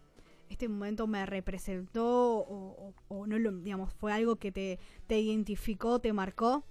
este 0.50 0.68
momento 0.68 1.06
me 1.06 1.26
representó 1.26 2.40
o, 2.40 3.28
no 3.28 3.38
lo, 3.38 3.52
digamos, 3.52 3.94
fue 3.94 4.12
algo 4.12 4.38
que 4.38 4.52
te, 4.52 4.80
te 5.08 5.20
identificó, 5.20 6.00
te 6.00 6.12
marcó? 6.12 6.64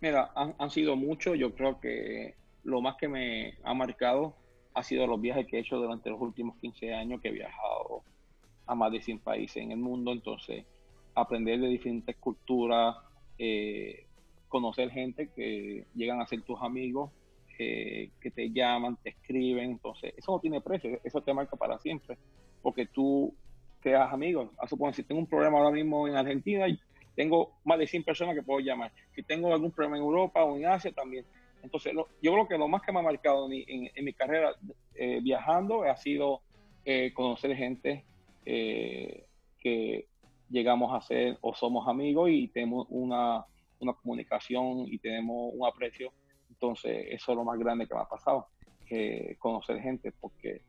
Mira, 0.00 0.30
han, 0.34 0.70
sido 0.70 0.96
muchos. 0.96 1.38
Yo 1.38 1.54
creo 1.54 1.80
que 1.80 2.34
lo 2.62 2.80
más 2.80 2.96
que 2.96 3.08
me 3.08 3.58
ha 3.64 3.74
marcado 3.74 4.34
ha 4.74 4.82
sido 4.82 5.06
los 5.06 5.20
viajes 5.20 5.46
que 5.46 5.56
he 5.56 5.60
hecho 5.60 5.76
durante 5.76 6.10
los 6.10 6.20
últimos 6.20 6.56
15 6.58 6.94
años, 6.94 7.20
que 7.20 7.28
he 7.28 7.32
viajado 7.32 8.02
a 8.66 8.74
más 8.74 8.92
de 8.92 9.02
100 9.02 9.18
países 9.20 9.58
en 9.58 9.72
el 9.72 9.78
mundo. 9.78 10.12
Entonces, 10.12 10.64
aprender 11.14 11.60
de 11.60 11.68
diferentes 11.68 12.16
culturas, 12.16 12.96
eh, 13.38 14.06
conocer 14.48 14.90
gente 14.90 15.30
que 15.34 15.86
llegan 15.94 16.20
a 16.20 16.26
ser 16.26 16.42
tus 16.42 16.60
amigos, 16.60 17.10
eh, 17.58 18.10
que 18.20 18.30
te 18.30 18.50
llaman, 18.50 18.96
te 19.02 19.10
escriben, 19.10 19.70
entonces 19.70 20.14
eso 20.16 20.32
no 20.32 20.40
tiene 20.40 20.60
precio, 20.60 20.98
eso 21.04 21.20
te 21.20 21.32
marca 21.32 21.56
para 21.56 21.78
siempre, 21.78 22.16
porque 22.62 22.86
tú 22.86 23.34
creas 23.80 24.12
amigos. 24.12 24.50
A 24.58 24.66
suponer, 24.66 24.94
si 24.94 25.04
tengo 25.04 25.20
un 25.20 25.26
problema 25.26 25.58
ahora 25.58 25.70
mismo 25.70 26.08
en 26.08 26.16
Argentina, 26.16 26.66
tengo 27.14 27.52
más 27.64 27.78
de 27.78 27.86
100 27.86 28.04
personas 28.04 28.34
que 28.34 28.42
puedo 28.42 28.60
llamar. 28.60 28.92
Si 29.14 29.22
tengo 29.22 29.52
algún 29.52 29.70
problema 29.70 29.96
en 29.96 30.02
Europa 30.02 30.44
o 30.44 30.56
en 30.56 30.66
Asia 30.66 30.92
también. 30.92 31.24
Entonces, 31.62 31.92
yo 31.94 32.32
creo 32.32 32.48
que 32.48 32.58
lo 32.58 32.68
más 32.68 32.82
que 32.82 32.92
me 32.92 33.00
ha 33.00 33.02
marcado 33.02 33.48
en, 33.50 34.04
mi 34.04 34.12
carrera 34.14 34.54
eh, 34.94 35.20
viajando 35.22 35.82
ha 35.82 35.96
sido 35.96 36.40
eh, 36.84 37.12
conocer 37.14 37.54
gente 37.54 38.04
que 38.44 40.09
llegamos 40.50 40.92
a 40.92 41.00
ser 41.00 41.38
o 41.40 41.54
somos 41.54 41.88
amigos 41.88 42.28
y 42.30 42.48
tenemos 42.48 42.86
una 42.90 43.46
una 43.80 43.94
comunicación 43.94 44.86
y 44.86 44.98
tenemos 44.98 45.52
un 45.54 45.66
aprecio. 45.66 46.12
Entonces, 46.48 47.06
eso 47.10 47.32
es 47.32 47.36
lo 47.36 47.44
más 47.44 47.58
grande 47.58 47.86
que 47.86 47.94
me 47.94 48.00
ha 48.00 48.08
pasado, 48.08 48.46
que 48.86 49.36
conocer 49.38 49.80
gente, 49.80 50.12
porque 50.12 50.62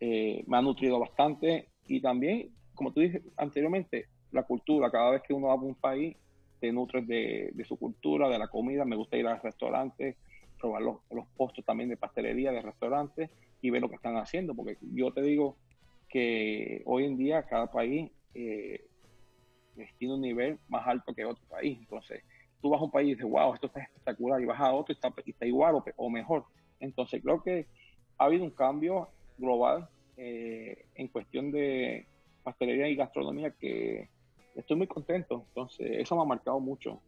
eh, 0.00 0.44
me 0.46 0.56
ha 0.56 0.62
nutrido 0.62 0.98
bastante 0.98 1.68
y 1.86 2.00
también, 2.00 2.50
como 2.74 2.92
tú 2.92 3.00
dije 3.00 3.22
anteriormente, 3.36 4.06
la 4.32 4.44
cultura. 4.44 4.90
Cada 4.90 5.10
vez 5.10 5.22
que 5.22 5.34
uno 5.34 5.48
va 5.48 5.54
a 5.54 5.56
un 5.56 5.74
país, 5.74 6.16
te 6.60 6.72
nutres 6.72 7.06
de, 7.06 7.52
su 7.66 7.76
cultura, 7.76 8.28
de 8.28 8.38
la 8.38 8.48
comida. 8.48 8.84
Me 8.84 8.96
gusta 8.96 9.16
ir 9.16 9.26
al 9.26 9.40
restaurante, 9.40 10.16
probar 10.58 10.82
los, 10.82 10.96
los 11.10 11.26
postres 11.36 11.66
también 11.66 11.88
de 11.88 11.96
pastelería, 11.96 12.52
de 12.52 12.62
restaurantes 12.62 13.30
y 13.60 13.70
ver 13.70 13.82
lo 13.82 13.88
que 13.88 13.96
están 13.96 14.16
haciendo, 14.16 14.54
porque 14.54 14.76
yo 14.92 15.12
te 15.12 15.22
digo 15.22 15.56
que 16.08 16.82
hoy 16.84 17.04
en 17.04 17.16
día 17.16 17.44
cada 17.44 17.70
país 17.70 18.10
eh, 18.34 18.86
tiene 19.98 20.14
un 20.14 20.20
nivel 20.20 20.58
más 20.68 20.86
alto 20.86 21.14
que 21.14 21.24
otro 21.24 21.44
país. 21.48 21.78
Entonces, 21.78 22.22
tú 22.60 22.70
vas 22.70 22.80
a 22.80 22.84
un 22.84 22.90
país 22.90 23.08
y 23.08 23.14
dices, 23.14 23.30
wow, 23.30 23.54
esto 23.54 23.66
está 23.66 23.80
espectacular, 23.80 24.40
y 24.40 24.46
vas 24.46 24.60
a 24.60 24.72
otro 24.72 24.92
y 24.92 24.96
está, 24.96 25.12
está 25.24 25.46
igual 25.46 25.82
o, 25.96 26.10
mejor. 26.10 26.44
Entonces, 26.80 27.22
creo 27.22 27.42
que 27.42 27.66
ha 28.18 28.24
habido 28.24 28.44
un 28.44 28.50
cambio 28.50 29.08
global 29.38 29.88
eh, 30.16 30.86
en 30.94 31.08
cuestión 31.08 31.50
de 31.50 32.06
pastelería 32.42 32.88
y 32.88 32.96
gastronomía 32.96 33.50
que 33.50 34.08
estoy 34.54 34.76
muy 34.76 34.86
contento. 34.86 35.44
Entonces, 35.48 35.90
eso 35.92 36.16
me 36.16 36.22
ha 36.22 36.26
marcado 36.26 36.60
mucho. 36.60 37.00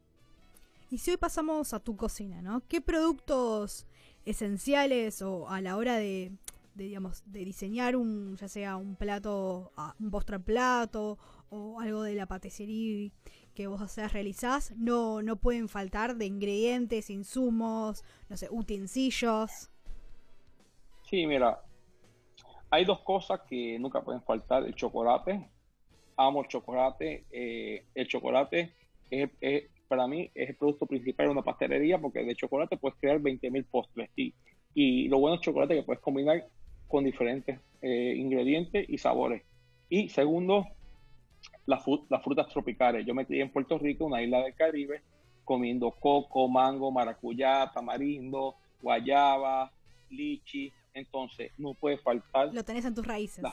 Y 0.91 0.99
si 0.99 1.11
hoy 1.11 1.17
pasamos 1.17 1.75
a 1.75 1.81
tu 1.81 1.97
cocina, 1.97 2.43
¿no? 2.43 2.63
¿Qué 2.69 2.81
productos 2.81 3.87
esenciales 4.25 5.23
o 5.23 5.49
a 5.49 5.61
la 5.61 5.77
hora 5.77 5.97
de, 5.97 6.33
digamos, 6.75 7.23
de 7.27 7.45
diseñar 7.45 7.97
un, 7.97 8.37
ya 8.37 8.49
sea 8.49 8.77
un 8.77 8.95
plato, 8.95 9.73
un 9.99 10.11
postre 10.11 10.39
plato 10.39 11.19
algo 11.81 12.03
de 12.03 12.15
la 12.15 12.27
patisserie 12.27 13.13
que 13.55 13.67
vos 13.67 13.91
sea, 13.91 14.09
realizás, 14.09 14.73
no, 14.77 15.23
no 15.23 15.37
pueden 15.37 15.69
faltar 15.69 16.17
de 16.17 16.27
ingredientes, 16.27 17.11
insumos, 17.11 18.05
no 18.29 18.37
sé, 18.37 18.49
utensilios. 18.51 19.71
Sí, 21.09 21.27
mira, 21.27 21.63
hay 22.71 22.85
dos 22.85 23.01
cosas 23.01 23.41
que 23.49 23.79
nunca 23.79 24.03
pueden 24.03 24.23
faltar, 24.23 24.65
el 24.65 24.75
chocolate, 24.75 25.49
amo 26.17 26.43
el 26.43 26.49
chocolate, 26.49 27.25
eh, 27.31 27.85
el 27.95 28.09
chocolate 28.09 28.73
es, 29.11 29.31
para 29.89 30.07
mí 30.07 30.31
es 30.35 30.51
el 30.51 30.57
producto 30.57 30.87
principal 30.87 31.27
de 31.27 31.33
una 31.33 31.43
pastelería 31.43 31.99
porque 31.99 32.25
de 32.25 32.35
chocolate 32.35 32.77
puedes 32.77 32.99
crear 32.99 33.21
20.000 33.21 33.65
postres 33.71 34.11
y, 34.17 34.35
y 34.75 35.09
lo 35.09 35.19
bueno 35.19 35.37
es 35.37 35.43
chocolate 35.43 35.77
que 35.77 35.83
puedes 35.83 36.03
combinar 36.03 36.45
con 36.89 37.05
diferentes 37.05 37.61
eh, 37.83 38.15
ingredientes 38.17 38.89
y 38.89 38.99
sabores. 38.99 39.43
Y 39.89 40.09
segundo, 40.09 40.67
las, 41.67 41.85
frutas 41.85 42.49
tropicales. 42.49 43.05
Yo 43.05 43.15
me 43.15 43.27
crié 43.27 43.43
en 43.43 43.51
Puerto 43.51 43.79
Rico, 43.79 44.07
una 44.07 44.23
isla 44.23 44.43
del 44.43 44.55
Caribe, 44.55 45.03
comiendo 45.45 45.91
coco, 45.91 46.49
mango, 46.49 46.91
maracuyá, 46.91 47.71
tamarindo, 47.73 48.57
guayaba, 48.81 49.71
lichi. 50.11 50.73
Entonces, 50.95 51.53
no 51.59 51.75
puede 51.75 51.99
faltar. 51.99 52.55
Lo 52.55 52.65
tenés 52.65 52.85
en 52.85 52.95
tus 52.95 53.07
raíces. 53.07 53.45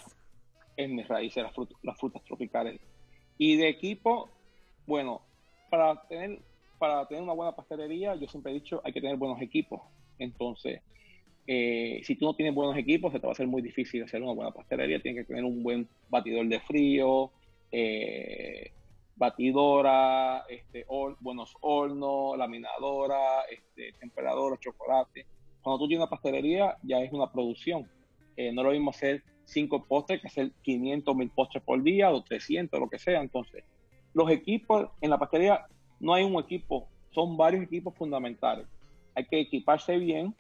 en 0.78 0.96
mis 0.96 1.08
raíces, 1.08 1.44
las, 1.44 1.54
las 1.82 2.00
frutas 2.00 2.24
tropicales. 2.24 2.80
Y 3.38 3.58
de 3.58 3.68
equipo, 3.68 4.30
bueno, 4.86 5.22
para 5.70 6.02
tener, 6.08 6.40
para 6.78 7.08
tener 7.08 7.24
una 7.24 7.34
buena 7.34 7.56
pastelería, 7.56 8.16
yo 8.16 8.28
siempre 8.28 8.52
he 8.52 8.56
dicho, 8.56 8.82
hay 8.84 8.94
que 8.94 9.02
tener 9.02 9.18
buenos 9.18 9.42
equipos. 9.42 9.82
Entonces, 10.20 10.82
eh, 11.46 12.02
si 12.04 12.16
tú 12.16 12.26
no 12.26 12.36
tienes 12.36 12.56
buenos 12.56 12.78
equipos, 12.78 13.12
se 13.12 13.20
te 13.20 13.26
va 13.26 13.32
a 13.32 13.34
hacer 13.34 13.48
muy 13.48 13.62
difícil 13.62 14.04
hacer 14.04 14.22
una 14.22 14.34
buena 14.34 14.52
pastelería. 14.52 15.02
Tienes 15.02 15.24
que 15.24 15.28
tener 15.28 15.44
un 15.44 15.64
buen 15.64 15.88
batidor 16.10 16.48
de 16.48 16.60
frío, 16.62 17.32
eh, 17.76 18.72
batidora, 19.16 20.46
este, 20.48 20.86
buenos 21.20 21.56
hornos, 21.62 22.38
laminadora, 22.38 23.42
este, 23.50 23.94
temperadora, 24.00 24.58
chocolate. 24.60 25.26
Cuando 25.64 25.80
tú 25.80 25.88
tienes 25.88 26.04
una 26.04 26.10
pastelería, 26.10 26.78
ya 26.84 27.00
es 27.00 27.12
una 27.12 27.32
producción. 27.32 27.90
Eh, 28.38 28.52
no 28.54 28.62
es 28.62 28.66
lo 28.66 28.72
mismo 28.74 28.92
hacer 28.92 29.24
cinco 29.46 29.84
postres 29.84 30.22
que 30.22 30.28
hacer 30.28 30.52
500 30.62 31.16
mil 31.16 31.30
postres 31.32 31.64
por 31.64 31.82
día 31.82 32.12
o 32.12 32.24
300, 32.24 32.80
lo 32.80 32.90
que 32.90 33.00
sea. 33.00 33.22
Entonces, 33.22 33.64
los 34.14 34.30
equipos 34.30 34.90
en 35.02 35.10
la 35.10 35.18
pastelería 35.18 35.66
no 36.00 36.14
hay 36.14 36.24
un 36.24 36.40
equipo, 36.40 36.88
son 37.10 37.36
varios 37.38 37.64
equipos 37.64 37.96
fundamentales. 37.96 38.68
Hay 39.16 39.26
que 39.26 39.40
equiparse 39.40 39.98
bien 39.98 40.36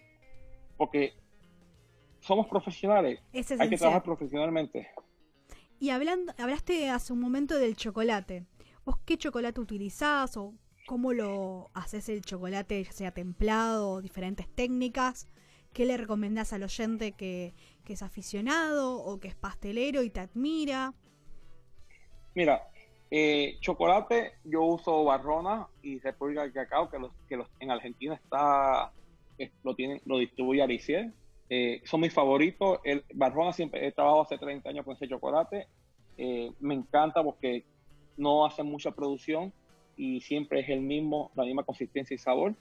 porque 0.78 1.14
somos 2.20 2.48
profesionales. 2.48 3.20
hay 3.34 3.70
que 3.70 3.78
trabajar 3.78 4.04
profesionalmente. 4.04 4.88
Y 5.84 5.90
hablando, 5.90 6.32
hablaste 6.38 6.90
hace 6.90 7.12
un 7.12 7.20
momento 7.20 7.60
del 7.60 7.76
chocolate. 7.76 8.46
¿Vos 8.86 9.00
qué 9.06 9.18
chocolate 9.18 9.60
utilizás 9.60 10.38
o 10.38 10.54
cómo 10.86 11.12
lo 11.12 11.72
haces 11.74 12.08
el 12.08 12.22
chocolate, 12.22 12.82
ya 12.82 12.92
sea 12.94 13.12
templado, 13.12 14.00
diferentes 14.00 14.48
técnicas? 14.48 15.28
¿Qué 15.74 15.86
le 15.86 15.98
recomendás 15.98 16.54
al 16.54 16.64
oyente 16.64 17.12
que, 17.12 17.54
es 17.86 18.02
aficionado 18.02 18.96
o 18.96 19.20
que 19.20 19.28
es 19.28 19.36
pastelero 19.36 20.04
y 20.04 20.10
te 20.10 20.22
admira? 20.22 20.94
Mira, 22.34 22.66
eh, 23.12 23.58
chocolate, 23.60 24.36
yo 24.46 24.62
uso 24.62 25.04
Barrona 25.04 25.68
y 25.82 26.00
República 26.00 26.44
del 26.44 26.54
Cacao, 26.54 26.90
que, 26.90 26.98
los, 26.98 27.12
que 27.28 27.36
los, 27.36 27.50
en 27.60 27.72
Argentina 27.72 28.14
está, 28.14 28.94
lo, 29.64 29.76
tienen, 29.76 30.02
lo 30.06 30.20
distribuye 30.20 30.64
Ariciel. 30.64 31.14
Eh, 31.50 31.82
son 31.86 32.02
mis 32.02 32.14
favoritos. 32.14 32.80
El 32.84 33.04
Barrona 33.14 33.54
siempre 33.54 33.86
he 33.86 33.92
trabajado 33.92 34.24
hace 34.24 34.38
30 34.38 34.70
años 34.70 34.86
con 34.86 34.96
ese 34.96 35.08
chocolate. 35.08 35.68
Eh, 36.18 36.52
me 36.60 36.74
encanta 36.74 37.24
porque 37.24 37.66
no 38.18 38.46
hace 38.46 38.64
mucha 38.64 38.92
producción 38.92 39.54
y 39.96 40.22
siempre 40.22 40.62
es 40.62 40.70
el 40.70 40.82
mismo, 40.82 41.32
la 41.36 41.44
misma 41.44 41.64
consistencia 41.64 42.16
y 42.16 42.18
sabor. 42.18 42.56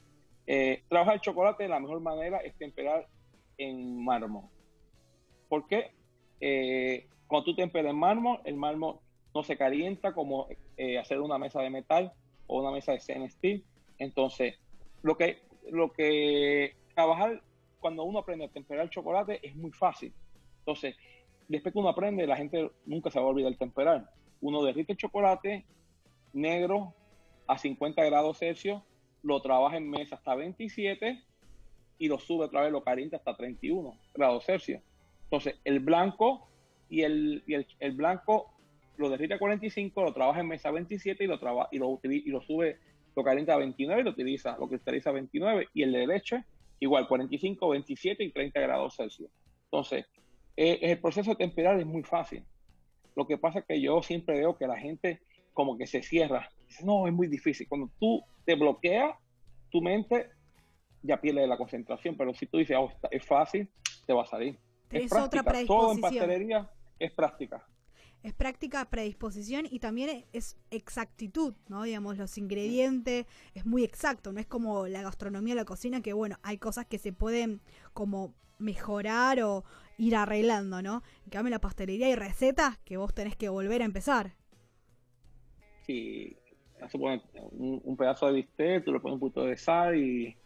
trabajar 0.89 1.15
el 1.15 1.21
chocolate 1.21 1.63
de 1.63 1.69
la 1.69 1.79
mejor 1.79 1.99
manera 2.01 2.37
es 2.39 2.55
temperar 2.55 3.07
en 3.57 4.03
mármol. 4.03 4.45
¿Por 5.47 5.67
qué? 5.67 5.91
cuando 7.27 7.45
tú 7.45 7.55
temperas 7.55 7.91
en 7.91 7.97
mármol, 7.97 8.41
el 8.43 8.55
mármol 8.55 8.99
no 9.33 9.43
se 9.43 9.57
calienta 9.57 10.13
como 10.13 10.47
eh, 10.77 10.97
hacer 10.97 11.19
una 11.19 11.37
mesa 11.37 11.61
de 11.61 11.69
metal 11.69 12.13
o 12.47 12.61
una 12.61 12.71
mesa 12.71 12.91
de 12.91 12.99
stainless. 12.99 13.37
Entonces, 13.97 14.55
lo 15.01 15.17
que, 15.17 15.41
lo 15.71 15.91
que 15.91 16.75
trabajar 16.93 17.41
cuando 17.83 18.03
uno 18.03 18.19
aprende 18.19 18.45
a 18.45 18.47
temperar 18.47 18.85
el 18.85 18.89
chocolate 18.89 19.45
es 19.45 19.55
muy 19.55 19.71
fácil. 19.71 20.13
Entonces, 20.59 20.95
después 21.49 21.73
que 21.73 21.79
uno 21.79 21.89
aprende, 21.89 22.25
la 22.25 22.37
gente 22.37 22.71
nunca 22.85 23.11
se 23.11 23.19
va 23.19 23.25
a 23.25 23.29
olvidar 23.29 23.51
de 23.51 23.57
temperar. 23.57 24.09
Uno 24.39 24.63
derrite 24.63 24.93
el 24.93 24.97
chocolate 24.97 25.65
negro 26.31 26.95
a 27.45 27.57
50 27.57 28.01
grados 28.05 28.39
Celsius, 28.39 28.81
lo 29.21 29.41
trabaja 29.41 29.75
en 29.75 29.89
mesa 29.89 30.15
hasta 30.15 30.33
27 30.33 31.21
y 31.97 32.07
lo 32.07 32.19
sube 32.19 32.45
otra 32.45 32.61
vez, 32.61 32.71
lo 32.71 32.85
calienta 32.85 33.17
hasta 33.17 33.35
31 33.35 33.99
grados 34.13 34.45
Celsius. 34.45 34.81
Entonces, 35.25 35.59
el 35.65 35.81
blanco 35.81 36.47
y 36.87 37.01
el, 37.01 37.43
y 37.45 37.55
el, 37.55 37.67
el 37.79 37.91
blanco 37.91 38.53
lo 38.95 39.09
derrite 39.09 39.33
a 39.33 39.39
45, 39.39 40.03
lo 40.03 40.13
trabaja 40.13 40.39
en 40.39 40.47
mesa 40.47 40.71
27 40.71 41.21
y 41.21 41.27
lo, 41.27 41.37
traba, 41.37 41.67
y 41.69 41.79
lo, 41.79 41.99
y 42.01 42.29
lo 42.29 42.41
sube, 42.41 42.79
lo 43.13 43.23
calienta 43.25 43.55
a 43.55 43.57
29 43.57 43.99
y 43.99 44.03
lo 44.05 44.11
utiliza, 44.11 44.57
lo 44.57 44.69
cristaliza 44.69 45.09
a 45.09 45.13
29 45.13 45.67
y 45.73 45.83
el 45.83 45.91
de 45.91 46.07
leche 46.07 46.45
igual 46.83 47.07
45, 47.07 47.69
27 47.69 48.23
y 48.23 48.31
30 48.31 48.59
grados 48.59 48.95
Celsius. 48.95 49.31
Entonces, 49.65 50.05
eh, 50.57 50.79
el 50.81 50.99
proceso 50.99 51.31
de 51.31 51.37
temperar 51.37 51.79
es 51.79 51.85
muy 51.85 52.03
fácil. 52.03 52.43
Lo 53.15 53.25
que 53.25 53.37
pasa 53.37 53.59
es 53.59 53.65
que 53.65 53.81
yo 53.81 54.01
siempre 54.01 54.37
veo 54.37 54.57
que 54.57 54.67
la 54.67 54.77
gente 54.77 55.21
como 55.53 55.77
que 55.77 55.87
se 55.87 56.01
cierra. 56.01 56.49
Dice, 56.67 56.85
no, 56.85 57.07
es 57.07 57.13
muy 57.13 57.27
difícil. 57.27 57.67
Cuando 57.67 57.89
tú 57.99 58.23
te 58.45 58.55
bloqueas, 58.55 59.15
tu 59.69 59.81
mente 59.81 60.29
ya 61.01 61.21
pierde 61.21 61.47
la 61.47 61.57
concentración. 61.57 62.17
Pero 62.17 62.33
si 62.33 62.47
tú 62.47 62.57
dices, 62.57 62.75
oh, 62.77 62.91
es 63.11 63.25
fácil, 63.25 63.69
te 64.05 64.13
va 64.13 64.23
a 64.23 64.25
salir. 64.25 64.57
Es, 64.91 65.05
es 65.05 65.13
otra 65.13 65.43
Todo 65.65 65.93
en 65.93 66.01
pastelería 66.01 66.69
es 66.99 67.11
práctica 67.11 67.65
es 68.23 68.33
práctica, 68.33 68.89
predisposición 68.89 69.65
y 69.69 69.79
también 69.79 70.25
es 70.31 70.57
exactitud, 70.71 71.53
¿no? 71.67 71.83
Digamos, 71.83 72.17
los 72.17 72.37
ingredientes, 72.37 73.25
es 73.53 73.65
muy 73.65 73.83
exacto, 73.83 74.31
no 74.31 74.39
es 74.39 74.47
como 74.47 74.87
la 74.87 75.01
gastronomía, 75.01 75.55
la 75.55 75.65
cocina, 75.65 76.01
que 76.01 76.13
bueno, 76.13 76.37
hay 76.41 76.57
cosas 76.57 76.85
que 76.85 76.97
se 76.97 77.11
pueden 77.11 77.61
como 77.93 78.33
mejorar 78.59 79.41
o 79.41 79.65
ir 79.97 80.15
arreglando, 80.15 80.81
¿no? 80.81 81.03
En 81.25 81.31
cambio, 81.31 81.51
la 81.51 81.59
pastelería 81.59 82.07
hay 82.07 82.15
recetas 82.15 82.77
que 82.79 82.95
vos 82.95 83.13
tenés 83.13 83.35
que 83.35 83.49
volver 83.49 83.81
a 83.81 83.85
empezar. 83.85 84.35
Sí, 85.85 86.37
un, 86.93 87.81
un 87.83 87.97
pedazo 87.97 88.27
de 88.27 88.33
bistec, 88.33 88.85
tú 88.85 88.93
le 88.93 88.99
pones 89.01 89.15
un 89.15 89.19
poquito 89.19 89.45
de 89.45 89.57
sal 89.57 89.97
y, 89.97 90.37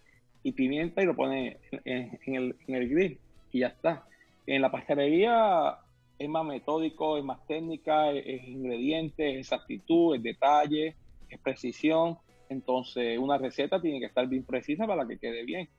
pimienta 0.56 1.04
y 1.04 1.06
lo 1.06 1.14
pones 1.14 1.58
en, 1.84 2.18
el, 2.26 2.56
en 2.68 2.76
el 2.76 2.90
grill 2.90 3.20
y 3.52 3.60
ya 3.60 3.68
está. 3.68 4.08
En 4.46 4.62
la 4.62 4.72
pastelería 4.72 5.78
es 6.20 6.30
más 6.30 6.46
metódico, 6.46 7.18
es 7.18 7.24
más 7.24 7.46
técnica, 7.46 8.12
es, 8.12 8.48
ingredientes, 8.48 9.34
es 9.34 9.40
exactitud, 9.40 10.16
es 10.16 10.24
detalle, 10.24 10.96
es 11.30 11.40
precisión. 11.40 12.18
Entonces, 12.50 13.20
una 13.20 13.38
receta 13.38 13.82
tiene 13.82 14.00
que 14.00 14.06
estar 14.06 14.28
bien 14.28 14.44
precisa 14.44 14.88
para 14.88 15.08
que 15.08 15.20
quede 15.20 15.44
bien. 15.44 15.70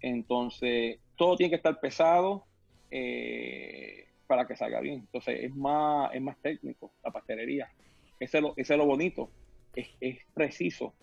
Entonces, 0.00 1.00
todo 1.16 1.36
tiene 1.36 1.50
que 1.50 1.56
estar 1.56 1.78
pesado 1.80 2.44
eh, 2.90 4.06
para 4.26 4.46
que 4.46 4.56
salga 4.56 4.80
bien. 4.80 5.00
Entonces, 5.00 5.40
es 5.42 5.54
más, 5.54 6.14
es 6.14 6.22
más 6.22 6.38
técnico 6.40 6.92
la 7.02 7.10
pastelería. 7.10 7.68
Ese 8.20 8.38
es 8.38 8.42
lo, 8.42 8.54
ese 8.56 8.74
es 8.74 8.78
lo 8.78 8.86
bonito. 8.86 9.30
Es, 9.74 9.88
es 10.00 10.18
preciso. 10.32 10.94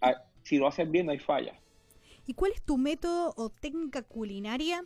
Ah, 0.00 0.14
si 0.42 0.58
lo 0.58 0.66
haces 0.66 0.90
bien, 0.90 1.06
no 1.06 1.12
hay 1.12 1.18
falla. 1.18 1.58
¿Y 2.26 2.34
cuál 2.34 2.52
es 2.52 2.62
tu 2.62 2.76
método 2.76 3.32
o 3.36 3.48
técnica 3.48 4.02
culinaria 4.02 4.84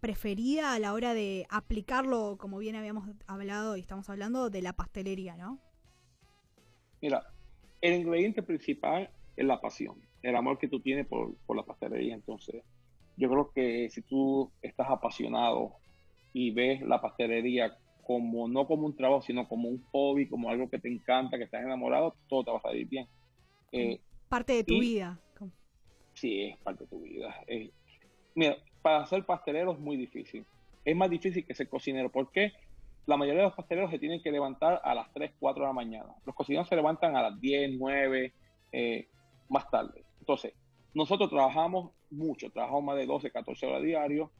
preferida 0.00 0.72
a 0.74 0.78
la 0.78 0.92
hora 0.94 1.14
de 1.14 1.46
aplicarlo, 1.50 2.36
como 2.38 2.58
bien 2.58 2.74
habíamos 2.74 3.08
hablado 3.26 3.76
y 3.76 3.80
estamos 3.80 4.08
hablando, 4.08 4.50
de 4.50 4.62
la 4.62 4.72
pastelería, 4.72 5.36
¿no? 5.36 5.58
Mira, 7.00 7.22
el 7.80 8.00
ingrediente 8.00 8.42
principal 8.42 9.10
es 9.36 9.44
la 9.44 9.60
pasión, 9.60 10.00
el 10.22 10.36
amor 10.36 10.58
que 10.58 10.68
tú 10.68 10.80
tienes 10.80 11.06
por, 11.06 11.34
la 11.54 11.62
pastelería. 11.62 12.14
Entonces, 12.14 12.62
yo 13.16 13.28
creo 13.30 13.52
que 13.52 13.88
si 13.90 14.02
tú 14.02 14.50
estás 14.62 14.88
apasionado 14.90 15.76
y 16.32 16.50
ves 16.50 16.82
la 16.82 17.00
pastelería 17.00 17.76
como 18.06 18.48
no 18.48 18.66
como 18.66 18.86
un 18.86 18.96
trabajo, 18.96 19.22
sino 19.22 19.46
como 19.48 19.68
un 19.68 19.82
hobby, 19.92 20.28
como 20.28 20.50
algo 20.50 20.68
que 20.68 20.78
te 20.78 20.88
encanta, 20.88 21.38
que 21.38 21.44
estás 21.44 21.62
enamorado, 21.62 22.16
todo 22.28 22.44
te 22.44 22.50
va 22.50 22.58
a 22.58 22.62
salir 22.62 22.88
bien. 22.88 23.06
Eh, 23.72 24.00
parte 24.28 24.54
de 24.54 24.64
tu 24.64 24.78
vida. 24.78 25.20
Sí, 26.14 26.42
es 26.42 26.58
parte 26.58 26.84
de 26.84 26.90
tu 26.90 27.00
vida. 27.00 27.34
Eh, 27.46 27.70
mira, 28.34 28.56
para 28.82 29.06
ser 29.06 29.24
pastelero 29.24 29.72
es 29.72 29.78
muy 29.78 29.96
difícil. 29.96 30.44
Es 30.84 30.96
más 30.96 31.10
difícil 31.10 31.44
que 31.44 31.54
ser 31.54 31.68
cocinero. 31.68 32.10
¿Por 32.10 32.30
qué? 32.30 32.52
La 33.06 33.16
mayoría 33.16 33.42
de 33.42 33.48
los 33.48 33.56
pasteleros 33.56 33.90
se 33.90 33.98
tienen 33.98 34.22
que 34.22 34.30
levantar 34.30 34.80
a 34.84 34.94
las 34.94 35.12
3, 35.12 35.32
4 35.38 35.62
de 35.62 35.66
la 35.66 35.72
mañana. 35.72 36.14
Los 36.24 36.34
cocineros 36.34 36.68
se 36.68 36.76
levantan 36.76 37.16
a 37.16 37.22
las 37.22 37.40
10, 37.40 37.72
9, 37.78 38.32
eh, 38.72 39.08
más 39.48 39.70
tarde. 39.70 40.04
Entonces, 40.20 40.54
nosotros 40.94 41.28
trabajamos 41.30 41.90
mucho, 42.10 42.50
trabajamos 42.50 42.84
más 42.84 42.96
de 42.96 43.06
12, 43.06 43.30
14 43.30 43.66
horas 43.66 43.82
diario, 43.82 44.30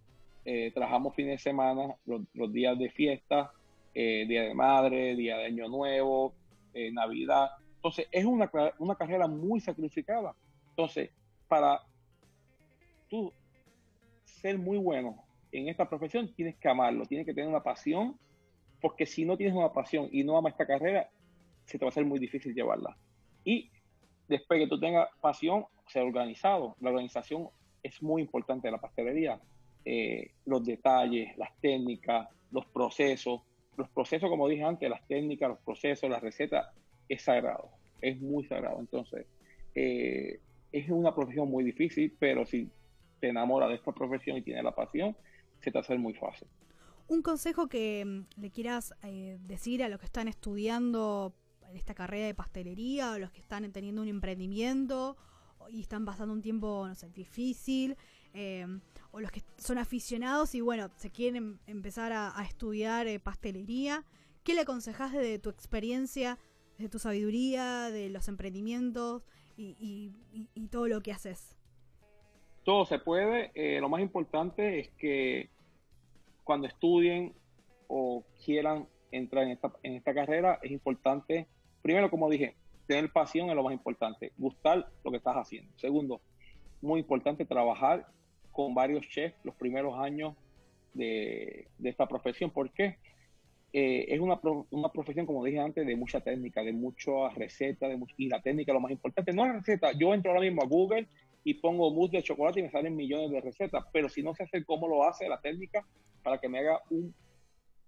eh, 0.44 0.70
trabajamos 0.72 1.14
fines 1.14 1.32
de 1.32 1.38
semana, 1.38 1.94
los, 2.06 2.52
días 2.52 2.78
de 2.78 2.90
fiesta, 2.90 3.52
eh, 3.94 4.24
Día 4.26 4.42
de 4.42 4.54
Madre, 4.54 5.14
Día 5.16 5.36
de 5.36 5.46
Año 5.46 5.68
Nuevo, 5.68 6.34
eh, 6.74 6.90
Navidad. 6.92 7.50
Entonces, 7.76 8.06
es 8.10 8.24
una, 8.24 8.50
una 8.78 8.94
carrera 8.94 9.26
muy 9.26 9.60
sacrificada. 9.60 10.34
Entonces, 10.70 11.10
para 11.48 11.80
tú 13.08 13.32
ser 14.40 14.58
muy 14.58 14.78
bueno 14.78 15.24
en 15.52 15.68
esta 15.68 15.88
profesión, 15.88 16.32
tienes 16.34 16.56
que 16.56 16.68
amarlo, 16.68 17.06
tienes 17.06 17.26
que 17.26 17.34
tener 17.34 17.48
una 17.48 17.62
pasión, 17.62 18.16
porque 18.80 19.06
si 19.06 19.24
no 19.24 19.36
tienes 19.36 19.54
una 19.54 19.72
pasión 19.72 20.08
y 20.10 20.24
no 20.24 20.36
amas 20.36 20.52
esta 20.52 20.66
carrera, 20.66 21.08
se 21.66 21.78
te 21.78 21.84
va 21.84 21.90
a 21.90 21.94
ser 21.94 22.04
muy 22.04 22.18
difícil 22.18 22.54
llevarla. 22.54 22.96
Y 23.44 23.70
después 24.28 24.60
que 24.60 24.66
tú 24.66 24.78
tengas 24.78 25.08
pasión, 25.20 25.66
ser 25.86 26.02
organizado. 26.02 26.76
La 26.80 26.90
organización 26.90 27.48
es 27.82 28.02
muy 28.02 28.22
importante 28.22 28.68
de 28.68 28.72
la 28.72 28.78
pastelería. 28.78 29.40
Eh, 29.84 30.30
los 30.46 30.64
detalles, 30.64 31.36
las 31.36 31.50
técnicas, 31.60 32.28
los 32.50 32.66
procesos. 32.66 33.42
Los 33.76 33.88
procesos, 33.90 34.28
como 34.30 34.48
dije 34.48 34.62
antes, 34.62 34.88
las 34.88 35.06
técnicas, 35.06 35.48
los 35.48 35.58
procesos, 35.58 36.08
las 36.08 36.22
recetas, 36.22 36.68
es 37.08 37.22
sagrado. 37.22 37.70
Es 38.00 38.20
muy 38.20 38.44
sagrado. 38.44 38.78
Entonces, 38.78 39.26
eh, 39.74 40.38
es 40.72 40.88
una 40.88 41.14
profesión 41.14 41.50
muy 41.50 41.64
difícil, 41.64 42.14
pero 42.18 42.46
si 42.46 42.70
te 43.20 43.28
enamoras 43.28 43.68
de 43.68 43.76
esta 43.76 43.92
profesión 43.92 44.36
y 44.36 44.42
tienes 44.42 44.64
la 44.64 44.74
pasión, 44.74 45.16
se 45.62 45.70
te 45.70 45.78
hace 45.78 45.96
muy 45.96 46.14
fácil. 46.14 46.48
Un 47.08 47.22
consejo 47.22 47.68
que 47.68 48.04
mm, 48.04 48.40
le 48.40 48.50
quieras 48.50 48.94
eh, 49.02 49.38
decir 49.42 49.82
a 49.82 49.88
los 49.88 49.98
que 49.98 50.06
están 50.06 50.28
estudiando 50.28 51.34
esta 51.74 51.94
carrera 51.94 52.26
de 52.26 52.34
pastelería 52.34 53.12
o 53.12 53.18
los 53.18 53.30
que 53.30 53.40
están 53.40 53.70
teniendo 53.72 54.02
un 54.02 54.08
emprendimiento 54.08 55.16
y 55.68 55.80
están 55.80 56.04
pasando 56.04 56.32
un 56.32 56.42
tiempo, 56.42 56.86
no 56.86 56.94
sé, 56.94 57.10
difícil, 57.10 57.96
eh, 58.32 58.66
o 59.10 59.20
los 59.20 59.30
que 59.30 59.42
son 59.56 59.78
aficionados 59.78 60.54
y 60.54 60.60
bueno, 60.60 60.90
se 60.96 61.10
quieren 61.10 61.60
empezar 61.66 62.12
a, 62.12 62.34
estudiar 62.44 63.06
eh, 63.06 63.18
pastelería, 63.18 64.04
¿qué 64.44 64.54
le 64.54 64.60
aconsejas 64.60 65.12
de 65.12 65.38
tu 65.38 65.50
experiencia, 65.50 66.38
de 66.78 66.88
tu 66.88 66.98
sabiduría, 66.98 67.90
de 67.90 68.08
los 68.08 68.28
emprendimientos 68.28 69.22
y, 69.56 70.12
todo 70.70 70.88
lo 70.88 71.02
que 71.02 71.12
haces? 71.12 71.56
Todo 72.64 72.84
se 72.84 72.98
puede, 72.98 73.50
eh, 73.54 73.80
lo 73.80 73.88
más 73.88 74.00
importante 74.00 74.80
es 74.80 74.90
que 74.90 75.48
cuando 76.44 76.66
estudien 76.66 77.32
o 77.88 78.24
quieran 78.44 78.86
entrar 79.10 79.44
en 79.44 79.50
esta, 79.50 79.72
en 79.82 79.94
esta 79.94 80.14
carrera, 80.14 80.58
es 80.62 80.70
importante 80.70 81.46
primero, 81.82 82.10
como 82.10 82.28
dije, 82.28 82.54
tener 82.86 83.10
pasión 83.12 83.48
es 83.50 83.56
lo 83.56 83.62
más 83.62 83.72
importante, 83.72 84.32
gustar 84.36 84.86
lo 85.04 85.10
que 85.10 85.18
estás 85.18 85.36
haciendo. 85.36 85.72
Segundo, 85.76 86.20
muy 86.82 87.00
importante 87.00 87.44
trabajar 87.44 88.06
con 88.52 88.74
varios 88.74 89.08
chefs 89.08 89.36
los 89.44 89.54
primeros 89.54 89.98
años 89.98 90.34
de, 90.94 91.68
esta 91.82 92.06
profesión. 92.06 92.50
¿Por 92.50 92.70
qué? 92.72 92.98
Eh, 93.72 94.06
es 94.08 94.18
una, 94.18 94.40
profesión, 94.92 95.26
como 95.26 95.44
dije 95.44 95.60
antes, 95.60 95.86
de 95.86 95.94
mucha 95.94 96.20
técnica, 96.20 96.62
de 96.62 96.72
muchas 96.72 97.34
recetas, 97.36 97.88
de 97.88 97.98
y 98.16 98.28
la 98.28 98.42
técnica 98.42 98.72
es 98.72 98.74
lo 98.74 98.80
más 98.80 98.90
importante. 98.90 99.32
No 99.32 99.46
la 99.46 99.52
receta, 99.52 99.92
yo 99.92 100.12
entro 100.12 100.32
ahora 100.32 100.42
mismo 100.42 100.62
a 100.62 100.66
Google 100.66 101.06
y 101.44 101.54
pongo 101.54 101.90
mousse 101.90 102.18
de 102.18 102.22
chocolate 102.22 102.60
y 102.60 102.64
me 102.64 102.70
salen 102.70 102.96
millones 102.96 103.30
de 103.30 103.40
recetas, 103.40 103.84
pero 103.92 104.08
si 104.08 104.22
no 104.22 104.34
se 104.34 104.44
hace 104.44 104.64
cómo 104.64 104.88
lo 104.88 105.04
hace 105.04 105.28
la 105.28 105.40
técnica 105.40 105.86
para 106.22 106.38
que 106.38 106.48
me 106.48 106.58
haga 106.58 106.82
un 106.90 107.14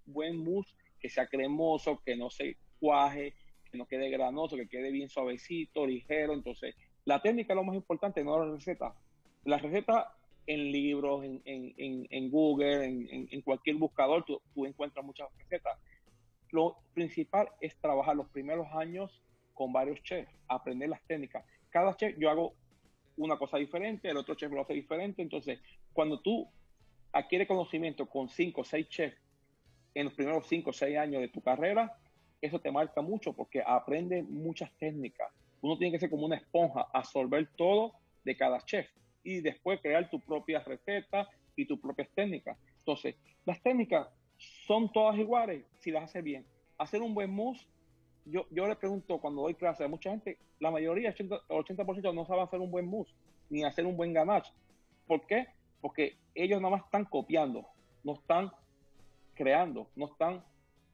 buen 0.06 0.36
mousse 0.36 0.74
que 0.98 1.08
sea 1.08 1.26
cremoso, 1.26 2.00
que 2.04 2.16
no 2.16 2.30
se 2.30 2.56
cuaje, 2.78 3.34
que 3.70 3.78
no 3.78 3.86
quede 3.86 4.08
granoso, 4.10 4.56
que 4.56 4.68
quede 4.68 4.90
bien 4.90 5.08
suavecito, 5.08 5.86
ligero. 5.86 6.32
Entonces, 6.32 6.76
la 7.04 7.20
técnica 7.20 7.52
es 7.52 7.56
lo 7.56 7.64
más 7.64 7.74
importante, 7.74 8.22
no 8.22 8.38
la 8.38 8.52
receta. 8.52 8.94
La 9.44 9.58
receta 9.58 10.14
en 10.46 10.72
libros, 10.72 11.24
en, 11.24 11.42
en, 11.44 12.06
en 12.08 12.30
Google, 12.30 12.84
en, 12.84 13.40
cualquier 13.42 13.76
buscador, 13.76 14.24
tú, 14.24 14.40
encuentras 14.66 15.04
muchas 15.04 15.28
recetas. 15.38 15.78
Lo 16.50 16.78
principal 16.94 17.48
es 17.60 17.76
trabajar 17.80 18.16
los 18.16 18.28
primeros 18.28 18.66
años 18.72 19.22
con 19.54 19.72
varios 19.72 20.02
chefs, 20.02 20.30
aprender 20.48 20.88
las 20.88 21.02
técnicas. 21.04 21.44
Cada 21.70 21.96
chef 21.96 22.16
yo 22.18 22.30
hago 22.30 22.54
una 23.16 23.36
cosa 23.36 23.58
diferente, 23.58 24.08
el 24.08 24.16
otro 24.16 24.34
chef 24.34 24.50
lo 24.50 24.62
hace 24.62 24.74
diferente. 24.74 25.22
Entonces, 25.22 25.60
cuando 25.92 26.20
tú 26.20 26.48
adquieres 27.12 27.48
conocimiento 27.48 28.06
con 28.06 28.28
cinco 28.28 28.62
o 28.62 28.64
seis 28.64 28.88
chefs 28.88 29.16
en 29.94 30.06
los 30.06 30.14
primeros 30.14 30.46
cinco 30.46 30.70
o 30.70 30.72
seis 30.72 30.96
años 30.96 31.20
de 31.20 31.28
tu 31.28 31.40
carrera, 31.40 31.98
eso 32.40 32.58
te 32.58 32.72
marca 32.72 33.02
mucho 33.02 33.32
porque 33.32 33.62
aprende 33.64 34.22
muchas 34.22 34.72
técnicas. 34.78 35.30
Uno 35.60 35.78
tiene 35.78 35.92
que 35.92 36.00
ser 36.00 36.10
como 36.10 36.26
una 36.26 36.36
esponja, 36.36 36.88
absorber 36.92 37.48
todo 37.56 37.94
de 38.24 38.36
cada 38.36 38.60
chef 38.64 38.88
y 39.22 39.40
después 39.40 39.80
crear 39.80 40.10
tu 40.10 40.18
propia 40.20 40.60
receta 40.60 41.28
y 41.54 41.66
tus 41.66 41.78
propias 41.78 42.08
técnicas. 42.14 42.58
Entonces, 42.78 43.14
las 43.44 43.62
técnicas 43.62 44.08
son 44.66 44.90
todas 44.92 45.16
iguales 45.18 45.64
si 45.78 45.90
las 45.90 46.04
hace 46.04 46.22
bien. 46.22 46.44
Hacer 46.78 47.00
un 47.00 47.14
buen 47.14 47.30
mousse, 47.30 47.64
yo, 48.24 48.46
yo 48.50 48.66
le 48.66 48.76
pregunto 48.76 49.18
cuando 49.18 49.42
doy 49.42 49.54
clase 49.54 49.84
a 49.84 49.88
mucha 49.88 50.10
gente, 50.10 50.38
la 50.60 50.70
mayoría, 50.70 51.10
80, 51.10 51.48
80% 51.48 52.14
no 52.14 52.24
sabe 52.26 52.42
hacer 52.42 52.60
un 52.60 52.70
buen 52.70 52.86
mousse 52.86 53.14
ni 53.50 53.64
hacer 53.64 53.84
un 53.86 53.96
buen 53.96 54.12
ganache. 54.12 54.52
¿Por 55.06 55.26
qué? 55.26 55.46
Porque 55.80 56.16
ellos 56.34 56.60
nada 56.60 56.76
más 56.76 56.84
están 56.84 57.04
copiando, 57.04 57.66
no 58.04 58.14
están 58.14 58.50
creando, 59.34 59.88
no 59.96 60.06
están 60.06 60.44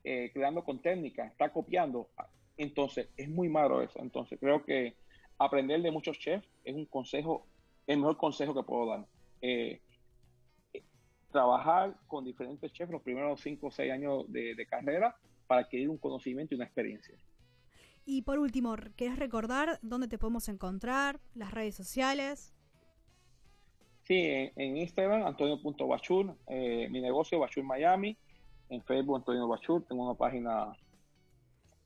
eh, 0.05 0.31
creando 0.33 0.65
con 0.65 0.81
técnica, 0.81 1.27
está 1.27 1.51
copiando. 1.51 2.09
Entonces, 2.57 3.09
es 3.17 3.29
muy 3.29 3.49
malo 3.49 3.83
eso. 3.83 4.01
Entonces, 4.01 4.39
creo 4.41 4.65
que 4.65 4.97
aprender 5.39 5.81
de 5.83 5.91
muchos 5.91 6.19
chefs 6.19 6.49
es 6.65 6.75
un 6.75 6.87
consejo, 6.87 7.47
el 7.87 7.99
mejor 7.99 8.17
consejo 8.17 8.55
que 8.55 8.63
puedo 8.63 8.87
dar. 8.87 9.07
Eh, 9.41 9.81
trabajar 11.31 11.95
con 12.07 12.25
diferentes 12.25 12.73
chefs 12.73 12.91
los 12.91 13.03
primeros 13.03 13.41
5 13.41 13.67
o 13.67 13.71
6 13.71 13.93
años 13.93 14.33
de, 14.33 14.67
carrera 14.69 15.15
para 15.49 15.63
adquirir 15.63 15.91
un 15.91 15.99
conocimiento 15.99 16.55
y 16.55 16.57
una 16.57 16.67
experiencia. 16.67 17.19
Y 18.07 18.23
por 18.23 18.39
último, 18.39 18.77
¿quieres 18.95 19.19
recordar 19.19 19.81
dónde 19.83 20.07
te 20.07 20.17
podemos 20.17 20.49
encontrar? 20.49 21.19
Las 21.35 21.51
redes 21.51 21.75
sociales. 21.75 22.55
Sí, 24.05 24.15
en, 24.17 24.77
Instagram, 24.77 25.27
antonio.bachur, 25.27 26.37
eh, 26.47 26.89
mi 26.91 27.01
negocio, 27.01 27.41
Bachur 27.41 27.65
Miami 27.65 28.17
en 28.71 28.83
Facebook 28.83 29.17
Antonio 29.17 29.49
Bachur, 29.49 29.85
tengo 29.85 30.05
una 30.05 30.17
página 30.17 30.77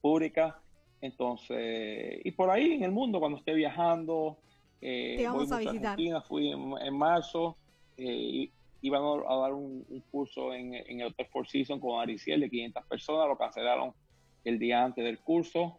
pública. 0.01 0.61
Entonces, 1.01 2.21
y 2.25 2.31
por 2.33 2.51
ahí 2.51 2.73
en 2.73 2.85
el 2.85 2.93
mundo, 2.93 3.19
cuando 3.19 3.39
esté 3.39 3.55
viajando, 3.55 4.39
eh, 4.81 5.17
Te 5.19 5.27
vamos 5.27 5.51
a 5.51 5.59
visitar. 5.59 5.93
Argentina, 5.93 6.23
fui 6.23 6.51
en, 6.51 6.97
marzo, 6.97 7.57
eh, 7.97 8.51
iban 8.83 9.03
a 9.03 9.37
dar 9.37 9.55
un, 9.55 9.85
curso 10.11 10.53
en, 10.53 10.75
el 10.75 11.07
Hotel 11.07 11.27
Four 11.27 11.49
Seasons 11.49 11.81
con 11.81 12.01
Ariciel 12.01 12.41
de 12.41 12.51
500 12.51 12.85
personas, 12.87 13.29
lo 13.29 13.39
cancelaron 13.39 13.93
el 14.45 14.59
día 14.59 14.85
antes 14.85 15.05
del 15.05 15.21
curso. 15.21 15.79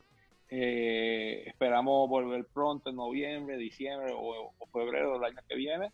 Eh, 0.49 1.43
esperamos 1.45 2.09
volver 2.09 2.45
pronto 2.45 2.89
en 2.89 2.95
noviembre, 2.95 3.57
diciembre 3.57 4.13
o, 4.15 4.53
febrero 4.71 5.13
del 5.13 5.23
año 5.25 5.39
que 5.47 5.55
viene, 5.55 5.91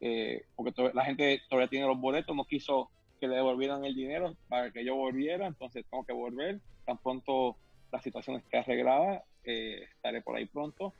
eh, 0.00 0.44
porque 0.54 0.72
la 0.92 1.04
gente 1.04 1.40
todavía 1.48 1.68
tiene 1.68 1.86
los 1.86 1.98
boletos, 1.98 2.36
no 2.36 2.44
quiso 2.44 2.90
que 3.18 3.28
le 3.28 3.36
devolvieran 3.36 3.84
el 3.84 3.94
dinero 3.94 4.36
para 4.48 4.70
que 4.70 4.84
yo 4.84 4.94
volviera, 4.94 5.46
entonces 5.46 5.84
tengo 5.90 6.04
que 6.04 6.12
volver. 6.12 6.60
Tan 6.84 6.98
pronto 6.98 7.56
la 7.90 8.00
situación 8.00 8.36
esté 8.36 8.58
arreglada, 8.58 9.24
eh, 9.44 9.88
estaré 9.94 10.20
por 10.20 10.36
ahí 10.36 10.46
pronto. 10.46 10.92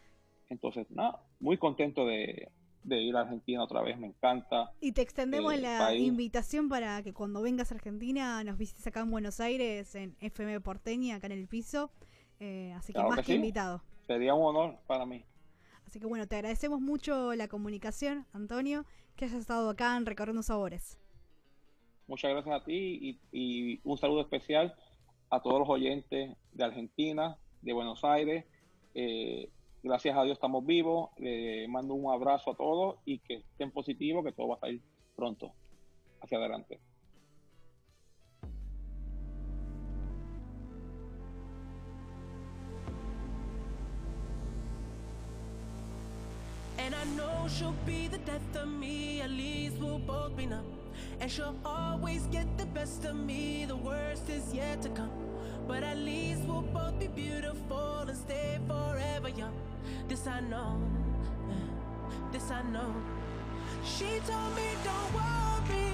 Entonces, 0.49 0.91
nada, 0.91 1.21
muy 1.41 1.59
contento 1.59 2.07
de, 2.07 2.49
ir 2.89 3.17
a 3.17 3.21
Argentina 3.23 3.63
otra 3.63 3.83
vez, 3.83 3.99
me 3.99 4.07
encanta. 4.07 4.73
Y 4.81 4.93
te 4.93 5.03
extendemos 5.03 5.53
eh, 5.55 5.59
la 5.59 5.95
invitación 5.95 6.69
para 6.69 7.03
que 7.03 7.13
cuando 7.13 7.43
vengas 7.43 7.73
a 7.73 7.75
Argentina 7.75 8.43
nos 8.45 8.57
visites 8.57 8.87
acá 8.87 9.01
en 9.01 9.11
Buenos 9.11 9.41
Aires, 9.41 9.95
en 9.95 10.17
FM 10.21 10.61
Porteña, 10.61 11.17
acá 11.17 11.27
en 11.27 11.33
el 11.33 11.49
piso. 11.49 11.91
Eh, 12.39 12.73
así 12.77 12.93
que 12.93 13.03
más 13.03 13.25
que, 13.25 13.35
invitado. 13.35 13.83
Sería 14.07 14.35
un 14.35 14.45
honor 14.45 14.79
para 14.87 15.05
mí. 15.05 15.25
Así 15.87 16.01
que 16.01 16.07
bueno, 16.07 16.27
te 16.27 16.37
agradecemos 16.37 16.81
mucho 16.81 17.35
la 17.35 17.49
comunicación, 17.49 18.27
Antonio, 18.33 18.85
que 19.17 19.25
hayas 19.25 19.41
estado 19.41 19.71
acá 19.71 19.97
en 19.97 20.07
Recorriendo 20.07 20.43
Sabores. 20.43 20.99
Muchas 22.07 22.31
gracias 22.31 22.55
a 22.55 22.65
ti 22.65 23.19
y, 23.33 23.81
un 23.83 23.99
saludo 23.99 24.21
especial 24.21 24.75
a 25.31 25.41
todos 25.41 25.59
los 25.59 25.69
oyentes 25.69 26.37
de 26.53 26.65
Argentina, 26.65 27.37
de 27.63 27.73
Buenos 27.73 28.05
Aires. 28.05 28.45
Eh, 28.95 29.51
gracias 29.87 30.17
a 30.17 30.25
Dios 30.25 30.37
estamos 30.37 30.67
vivos. 30.67 31.11
Le 31.19 31.69
mando 31.69 31.95
un 31.95 32.13
abrazo 32.13 32.51
a 32.51 32.57
todos 32.57 32.97
y 33.05 33.21
que 33.21 33.37
estén 33.37 33.71
positivos, 33.71 34.25
que 34.25 34.33
todo 34.33 34.49
va 34.49 34.57
a 34.57 34.61
salir 34.61 34.83
pronto 35.15 35.53
hacia 36.21 36.39
adelante. 36.39 36.81
And 46.79 46.95
I 46.95 47.05
know 47.17 47.49
she'll 47.49 47.75
be 47.85 48.09
the 48.09 48.19
death 48.19 48.57
of 48.57 48.69
me, 48.69 49.21
at 49.21 49.31
least 49.31 49.77
we'll 49.79 49.99
both 49.99 50.37
be 50.37 50.47
numb. 50.47 50.65
And 51.21 51.31
she'll 51.31 51.57
always 51.65 52.27
get 52.27 52.47
the 52.59 52.67
best 52.67 53.05
of 53.05 53.17
me, 53.17 53.65
the 53.67 53.77
worst 53.77 54.29
is 54.29 54.53
yet 54.53 54.83
to 54.83 54.89
come. 54.91 55.11
But 55.67 55.83
at 55.83 55.97
least 55.97 56.43
we'll 56.43 56.63
both 56.63 56.99
be 56.99 57.09
beautiful 57.09 58.05
and 58.07 58.17
stay 58.17 58.59
forever 58.69 59.31
young. 59.31 59.55
This 60.09 60.27
I 60.27 60.41
know, 60.41 60.81
this 62.33 62.51
I 62.51 62.63
know. 62.71 62.95
She 63.85 64.21
told 64.27 64.55
me 64.57 64.69
don't 64.85 65.13
worry 65.15 65.93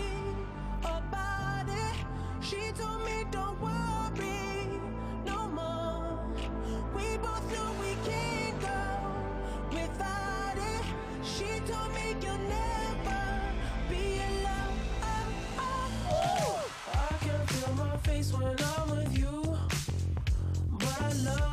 about 0.82 1.68
it. 1.68 1.96
She 2.40 2.72
told 2.72 3.04
me 3.04 3.24
don't 3.30 3.60
worry 3.60 4.80
no 5.24 5.48
more. 5.48 6.20
We 6.94 7.16
both 7.18 7.44
know 7.52 7.70
we 7.80 7.96
can't 8.08 8.60
go 8.60 8.80
without 9.70 10.56
it. 10.56 10.84
She 11.24 11.60
told 11.70 11.92
me 11.94 12.16
you'll 12.22 12.38
never 12.38 13.22
be 13.88 14.20
alone. 14.28 14.78
I 16.92 17.14
can 17.20 17.46
feel 17.46 17.74
my 17.74 17.96
face 17.98 18.32
when 18.32 18.56
I'm 18.60 18.90
with 18.90 19.18
you, 19.18 19.56
but 20.78 21.02
I 21.02 21.12
love 21.24 21.51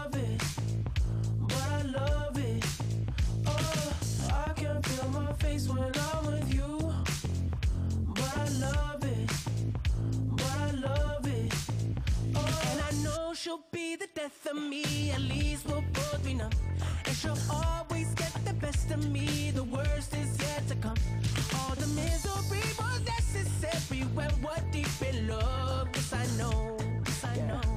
she'll 13.39 13.61
be 13.71 13.95
the 13.95 14.07
death 14.15 14.45
of 14.47 14.57
me. 14.57 15.11
At 15.11 15.21
least 15.21 15.65
we'll 15.65 15.83
both 15.93 16.23
be 16.25 16.33
numb. 16.33 16.51
And 17.05 17.15
she'll 17.15 17.37
always 17.49 18.13
get 18.15 18.33
the 18.43 18.53
best 18.53 18.91
of 18.91 19.09
me. 19.09 19.51
The 19.51 19.63
worst 19.63 20.13
is 20.13 20.37
yet 20.41 20.67
to 20.67 20.75
come. 20.75 20.97
All 21.55 21.73
the 21.75 21.87
misery 21.87 22.63
was 22.77 23.01
necessary 23.05 24.01
when 24.13 24.29
we're 24.41 24.71
deep 24.71 25.01
in 25.09 25.29
love. 25.29 25.87
Yes, 25.93 26.13
I 26.13 26.25
know. 26.37 26.77
Yes, 27.05 27.23
I 27.23 27.35
know. 27.47 27.68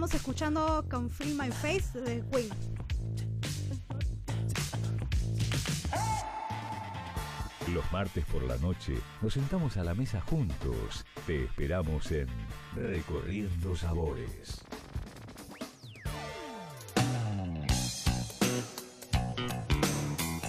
Estamos 0.00 0.14
escuchando 0.14 0.86
con 0.90 1.10
Free 1.10 1.34
My 1.34 1.50
Face 1.50 2.00
de 2.00 2.24
Queen. 2.30 2.48
Los 7.74 7.92
martes 7.92 8.24
por 8.24 8.42
la 8.44 8.56
noche 8.56 8.94
nos 9.20 9.34
sentamos 9.34 9.76
a 9.76 9.84
la 9.84 9.94
mesa 9.94 10.22
juntos. 10.22 11.04
Te 11.26 11.44
esperamos 11.44 12.10
en 12.12 12.28
Recorriendo 12.74 13.76
Sabores. 13.76 14.64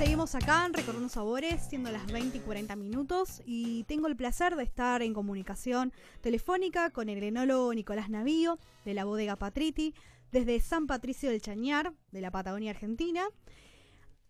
Seguimos 0.02 0.34
acá 0.34 0.66
en 0.66 0.74
Recorriendo 0.74 1.10
Sabores, 1.10 1.62
siendo 1.62 1.92
las 1.92 2.12
20 2.12 2.36
y 2.36 2.40
40 2.40 2.76
minutos, 2.76 3.40
y 3.46 3.84
tengo 3.84 4.08
el 4.08 4.16
placer 4.16 4.56
de 4.56 4.64
estar 4.64 5.04
en 5.04 5.14
comunicación 5.14 5.94
telefónica 6.22 6.90
con 6.90 7.08
el 7.08 7.22
enólogo 7.22 7.72
Nicolás 7.72 8.10
Navío, 8.10 8.58
de 8.84 8.96
la 8.96 9.06
bodega 9.06 9.36
Patriti, 9.36 9.94
desde 10.32 10.60
San 10.60 10.88
Patricio 10.88 11.30
del 11.30 11.40
Chañar, 11.40 11.94
de 12.12 12.20
la 12.20 12.32
Patagonia 12.32 12.72
Argentina. 12.72 13.26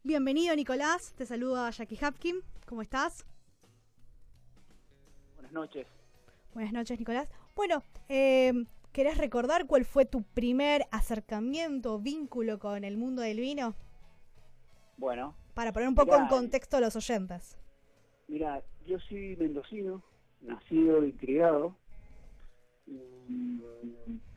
Bienvenido, 0.04 0.54
Nicolás. 0.58 1.14
Te 1.16 1.26
saluda 1.26 1.70
Jackie 1.70 1.98
Hapkin. 2.04 2.42
¿Cómo 2.66 2.82
estás? 2.82 3.26
Buenas 5.36 5.54
noches. 5.54 5.88
Buenas 6.54 6.74
noches, 6.74 7.00
Nicolás. 7.00 7.30
Bueno, 7.56 7.82
eh, 8.10 8.66
¿querés 8.92 9.18
recordar 9.18 9.68
cuál 9.68 9.86
fue 9.86 10.04
tu 10.04 10.24
primer 10.24 10.86
acercamiento, 10.92 11.98
vínculo 11.98 12.60
con 12.60 12.84
el 12.84 12.98
mundo 12.98 13.22
del 13.22 13.40
vino? 13.40 13.74
Bueno, 14.98 15.34
Para 15.54 15.72
poner 15.72 15.90
un 15.90 15.96
poco 15.96 16.14
Mirá, 16.14 16.24
en 16.24 16.30
contexto 16.30 16.78
a 16.78 16.82
los 16.82 16.96
oyentes. 16.96 17.58
mira, 18.28 18.62
yo 18.86 19.00
soy 19.00 19.36
mendocino, 19.38 20.02
nacido 20.42 21.06
y 21.06 21.14
criado. 21.14 21.76
Y, 22.88 23.62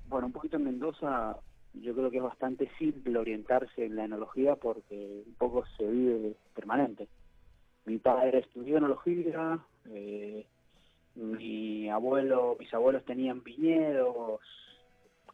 bueno, 0.08 0.26
un 0.26 0.32
poquito 0.32 0.56
en 0.56 0.64
Mendoza, 0.64 1.36
yo 1.74 1.94
creo 1.94 2.10
que 2.10 2.18
es 2.18 2.22
bastante 2.22 2.70
simple 2.78 3.18
orientarse 3.18 3.84
en 3.84 3.96
la 3.96 4.04
enología 4.04 4.56
porque 4.56 5.22
un 5.26 5.34
poco 5.34 5.64
se 5.76 5.86
vive 5.86 6.36
permanente. 6.54 7.08
Mi 7.86 7.98
padre 7.98 8.38
estudió 8.38 8.78
enología, 8.78 9.58
eh, 9.86 10.46
mi 11.14 11.88
abuelo, 11.90 12.56
mis 12.58 12.72
abuelos 12.72 13.04
tenían 13.04 13.42
viñedos, 13.42 14.40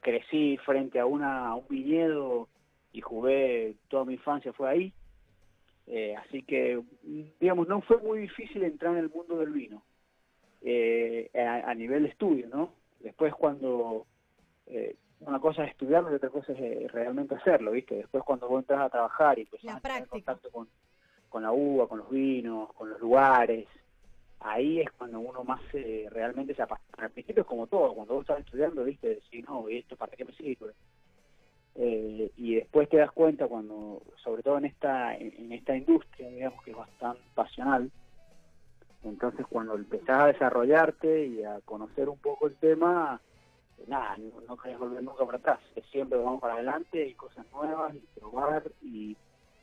crecí 0.00 0.56
frente 0.58 0.98
a 0.98 1.06
una 1.06 1.48
a 1.48 1.54
un 1.54 1.66
viñedo 1.68 2.48
y 2.92 3.00
jugué 3.00 3.76
toda 3.88 4.04
mi 4.04 4.14
infancia 4.14 4.52
fue 4.52 4.68
ahí. 4.68 4.92
Eh, 5.86 6.14
así 6.16 6.42
que, 6.42 6.80
digamos, 7.40 7.66
no 7.66 7.80
fue 7.80 7.98
muy 7.98 8.20
difícil 8.20 8.62
entrar 8.62 8.92
en 8.92 8.98
el 9.00 9.10
mundo 9.10 9.38
del 9.38 9.50
vino 9.50 9.82
eh, 10.62 11.30
a, 11.34 11.70
a 11.70 11.74
nivel 11.74 12.04
de 12.04 12.10
estudio, 12.10 12.48
¿no? 12.48 12.72
Después 13.00 13.34
cuando 13.34 14.06
eh, 14.66 14.96
una 15.20 15.40
cosa 15.40 15.64
es 15.64 15.72
estudiarlo 15.72 16.12
y 16.12 16.14
otra 16.14 16.30
cosa 16.30 16.52
es 16.52 16.60
eh, 16.60 16.86
realmente 16.88 17.34
hacerlo, 17.34 17.72
¿viste? 17.72 17.96
Después 17.96 18.22
cuando 18.24 18.48
vos 18.48 18.60
entras 18.60 18.80
a 18.80 18.90
trabajar 18.90 19.38
y 19.38 19.42
empezás 19.42 19.76
a 19.76 19.80
tener 19.80 20.06
contacto 20.06 20.50
con, 20.50 20.68
con 21.28 21.42
la 21.42 21.52
uva, 21.52 21.88
con 21.88 21.98
los 21.98 22.10
vinos, 22.10 22.72
con 22.72 22.90
los 22.90 23.00
lugares, 23.00 23.66
ahí 24.40 24.80
es 24.80 24.90
cuando 24.92 25.20
uno 25.20 25.44
más 25.44 25.60
eh, 25.74 26.08
realmente 26.10 26.54
se 26.54 26.62
apasiona. 26.62 27.04
Al 27.04 27.10
principio 27.10 27.42
es 27.42 27.46
como 27.46 27.66
todo, 27.66 27.94
cuando 27.94 28.14
vos 28.14 28.22
estás 28.22 28.40
estudiando, 28.40 28.84
¿viste? 28.84 29.08
Decís, 29.08 29.44
no, 29.46 29.68
¿y 29.68 29.78
esto 29.78 29.96
para 29.96 30.16
qué 30.16 30.24
me 30.24 30.32
sirve? 30.32 30.72
Eh, 31.76 32.30
y 32.36 32.56
después 32.56 32.88
te 32.88 32.98
das 32.98 33.12
cuenta 33.12 33.46
cuando, 33.46 34.02
sobre 34.22 34.42
todo 34.42 34.58
en 34.58 34.66
esta, 34.66 35.16
en, 35.16 35.52
esta 35.52 35.76
industria, 35.76 36.28
digamos 36.28 36.62
que 36.64 36.72
es 36.72 36.76
bastante 36.76 37.22
pasional, 37.34 37.90
entonces 39.04 39.46
cuando 39.48 39.76
empezás 39.76 40.22
a 40.22 40.26
desarrollarte 40.26 41.26
y 41.26 41.44
a 41.44 41.60
conocer 41.64 42.08
un 42.08 42.18
poco 42.18 42.48
el 42.48 42.56
tema, 42.56 43.20
nada, 43.86 44.16
no, 44.18 44.40
no 44.46 44.56
querés 44.56 44.78
volver 44.78 45.02
nunca 45.02 45.24
para 45.24 45.38
atrás, 45.38 45.60
siempre 45.90 46.18
vamos 46.18 46.40
para 46.40 46.54
adelante 46.54 47.06
y 47.06 47.14
cosas 47.14 47.46
nuevas 47.52 47.94
y 47.94 48.00
probar 48.18 48.64
y, 48.82 49.16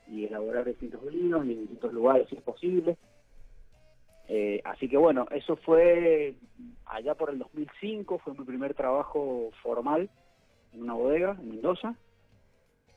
y 0.07 0.25
elaborar 0.25 0.65
distintos 0.65 1.05
vinos 1.05 1.45
y 1.45 1.51
en 1.51 1.59
distintos 1.59 1.93
lugares 1.93 2.27
si 2.29 2.35
es 2.35 2.41
posible. 2.41 2.97
Eh, 4.29 4.61
así 4.65 4.89
que 4.89 4.97
bueno, 4.97 5.25
eso 5.31 5.55
fue 5.55 6.35
allá 6.85 7.15
por 7.15 7.29
el 7.29 7.39
2005, 7.39 8.17
fue 8.19 8.33
mi 8.33 8.43
primer 8.43 8.73
trabajo 8.73 9.51
formal 9.61 10.09
en 10.73 10.81
una 10.83 10.93
bodega 10.93 11.37
en 11.39 11.49
Mendoza. 11.49 11.95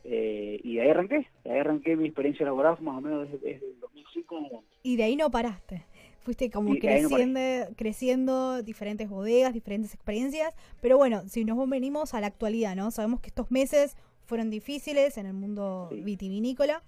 Eh, 0.05 0.61
y 0.65 0.77
de 0.77 0.83
ahí 0.83 0.89
arranqué, 0.89 1.29
de 1.45 1.53
ahí 1.53 1.59
arranqué 1.59 1.95
mi 1.97 2.07
experiencia 2.07 2.47
laboral 2.47 2.79
más 2.81 2.97
o 2.97 3.01
menos 3.01 3.31
desde, 3.31 3.39
desde 3.55 3.67
el 3.67 3.81
2005 3.81 4.39
en 4.39 4.45
adelante. 4.47 4.69
Y 4.83 4.97
de 4.97 5.03
ahí 5.05 5.17
no 5.17 5.31
paraste. 5.31 5.85
Fuiste 6.23 6.51
como 6.51 6.73
ahí 6.73 6.79
no 7.03 7.09
creciendo, 7.09 7.41
creciendo 7.77 8.63
diferentes 8.63 9.09
bodegas, 9.09 9.53
diferentes 9.55 9.95
experiencias. 9.95 10.55
Pero 10.81 10.97
bueno, 10.97 11.23
si 11.29 11.45
nos 11.45 11.69
venimos 11.69 12.15
a 12.15 12.21
la 12.21 12.27
actualidad, 12.29 12.77
¿no? 12.77 12.91
Sabemos 12.91 13.21
que 13.21 13.29
estos 13.29 13.51
meses 13.51 13.97
fueron 14.27 14.51
difíciles 14.51 15.17
en 15.19 15.27
el 15.27 15.33
mundo 15.33 15.89
Sí. 15.91 16.01
vitivinícola 16.03 16.83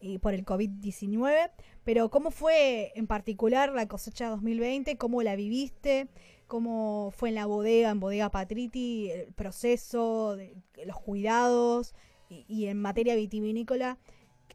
y 0.00 0.18
por 0.18 0.34
el 0.34 0.44
COVID-19. 0.44 1.50
Pero 1.84 2.08
¿cómo 2.10 2.30
fue 2.30 2.92
en 2.94 3.06
particular 3.06 3.72
la 3.72 3.86
cosecha 3.88 4.28
2020? 4.30 4.96
¿Cómo 4.96 5.22
la 5.22 5.36
viviste? 5.36 6.08
¿Cómo 6.48 7.10
fue 7.10 7.28
en 7.28 7.34
la 7.34 7.44
bodega, 7.44 7.90
en 7.90 8.00
Bodega 8.00 8.30
Patriti, 8.30 9.10
el 9.10 9.34
proceso, 9.34 10.34
de- 10.34 10.56
los 10.86 10.98
cuidados? 10.98 11.94
Y, 12.30 12.66
en 12.66 12.80
materia 12.80 13.14
vitivinícola, 13.14 13.98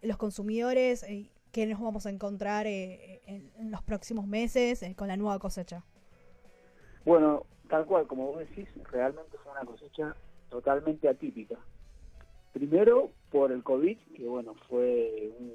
los 0.01 0.17
consumidores, 0.17 1.03
eh, 1.03 1.31
¿qué 1.51 1.65
nos 1.65 1.79
vamos 1.79 2.05
a 2.05 2.11
encontrar 2.11 2.67
eh, 2.67 3.21
en, 3.25 3.71
los 3.71 3.81
próximos 3.81 4.27
meses 4.27 4.83
eh, 4.83 4.95
con 4.95 5.07
la 5.07 5.17
nueva 5.17 5.39
cosecha? 5.39 5.83
Bueno, 7.05 7.45
tal 7.69 7.85
cual, 7.85 8.05
como 8.05 8.27
vos 8.27 8.39
decís, 8.39 8.67
realmente 8.91 9.37
fue 9.37 9.51
una 9.51 9.65
cosecha 9.65 10.15
totalmente 10.49 11.07
atípica. 11.07 11.57
Primero 12.53 13.09
por 13.31 13.51
el 13.51 13.63
COVID, 13.63 13.97
que 14.15 14.27
bueno, 14.27 14.53
fue 14.67 15.31
un, 15.39 15.53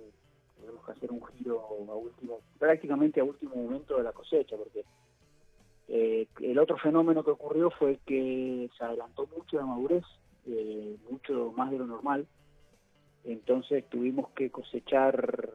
tuvimos 0.57 0.85
que 0.87 0.93
hacer 0.93 1.13
un 1.13 1.25
giro 1.27 1.61
a 1.61 1.95
último, 1.95 2.41
prácticamente 2.59 3.21
a 3.21 3.25
último 3.25 3.55
momento 3.55 3.97
de 3.97 4.03
la 4.03 4.13
cosecha, 4.13 4.57
porque 4.57 4.85
eh, 5.89 6.27
el 6.41 6.59
otro 6.59 6.77
fenómeno 6.79 7.25
que 7.25 7.31
ocurrió 7.31 7.71
fue 7.71 7.99
que 8.07 8.69
se 8.77 8.85
adelantó 8.85 9.27
mucho 9.35 9.57
la 9.57 9.67
madurez, 9.67 10.05
eh, 10.47 10.97
mucho 11.11 11.53
más 11.57 11.71
de 11.71 11.79
lo 11.79 11.87
normal, 11.87 12.27
entonces 13.25 13.85
tuvimos 13.89 14.31
que 14.31 14.51
cosechar, 14.51 15.51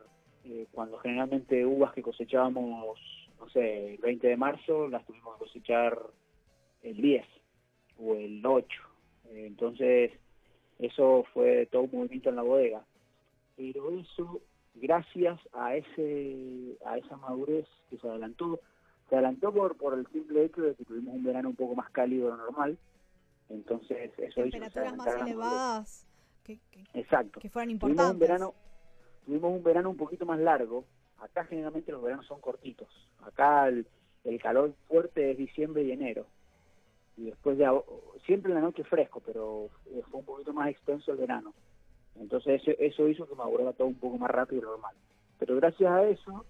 eh, 0.45 0.67
cuando 0.71 0.97
generalmente 0.99 1.65
uvas 1.65 1.93
que 1.93 2.01
cosechábamos, 2.01 2.99
no 3.39 3.49
sé, 3.49 3.95
el 3.95 3.97
20 3.97 4.27
de 4.27 4.37
marzo, 4.37 4.87
las 4.87 5.05
tuvimos 5.05 5.33
que 5.35 5.45
cosechar 5.45 5.97
el 6.83 6.97
10 6.97 7.25
o 7.99 8.15
el 8.15 8.45
8. 8.45 8.67
Eh, 9.29 9.45
entonces, 9.47 10.11
eso 10.79 11.25
fue 11.33 11.67
todo 11.71 11.83
un 11.83 11.91
movimiento 11.91 12.29
en 12.29 12.35
la 12.35 12.41
bodega. 12.41 12.85
Pero 13.55 13.89
eso, 13.97 14.41
gracias 14.75 15.39
a 15.53 15.75
ese 15.75 16.77
a 16.85 16.97
esa 16.97 17.17
madurez 17.17 17.67
que 17.89 17.97
se 17.97 18.07
adelantó, 18.07 18.59
se 19.13 19.17
adelantó 19.17 19.53
por, 19.53 19.77
por 19.77 19.93
el 19.93 20.07
simple 20.07 20.43
hecho 20.43 20.63
de 20.63 20.73
que 20.73 20.85
tuvimos 20.85 21.13
un 21.13 21.23
verano 21.23 21.49
un 21.49 21.55
poco 21.55 21.75
más 21.75 21.87
cálido 21.91 22.31
de 22.31 22.37
lo 22.37 22.37
normal. 22.45 22.79
Entonces, 23.47 24.11
eso 24.17 24.41
hizo 24.43 24.49
Temperaturas 24.57 24.95
más 24.97 25.05
la 25.05 25.11
madurez. 25.13 25.27
elevadas 25.27 26.07
que, 26.43 26.59
que- 26.71 26.83
Exacto. 26.95 27.39
que 27.39 27.47
fueran 27.51 27.67
Tuvimos 27.77 27.91
importantes. 27.91 28.13
un 28.15 28.19
verano 28.19 28.53
tuvimos 29.25 29.51
un 29.53 29.63
verano 29.63 29.89
un 29.91 29.97
poquito 29.97 30.25
más 30.25 30.39
largo 30.39 30.83
acá 31.19 31.45
generalmente 31.45 31.91
los 31.91 32.01
veranos 32.01 32.25
son 32.25 32.41
cortitos 32.41 32.89
acá 33.23 33.67
el, 33.69 33.87
el 34.25 34.41
calor 34.41 34.73
fuerte 34.89 35.31
es 35.31 35.37
diciembre 35.37 35.83
y 35.83 35.91
enero 35.91 36.25
y 37.15 37.25
después 37.27 37.57
de 37.57 37.65
siempre 38.25 38.49
en 38.51 38.55
la 38.55 38.61
noche 38.61 38.83
fresco 38.83 39.21
pero 39.25 39.69
eh, 39.85 40.01
fue 40.11 40.19
un 40.19 40.25
poquito 40.25 40.51
más 40.51 40.67
extenso 40.69 41.11
el 41.13 41.19
verano 41.19 41.53
entonces 42.19 42.61
eso, 42.61 42.71
eso 42.79 43.07
hizo 43.07 43.25
que 43.29 43.35
madurara 43.35 43.71
todo 43.71 43.87
un 43.87 43.95
poco 43.95 44.17
más 44.17 44.29
rápido 44.31 44.63
lo 44.63 44.71
normal 44.71 44.95
pero 45.39 45.55
gracias 45.55 45.89
a 45.89 46.03
eso 46.03 46.45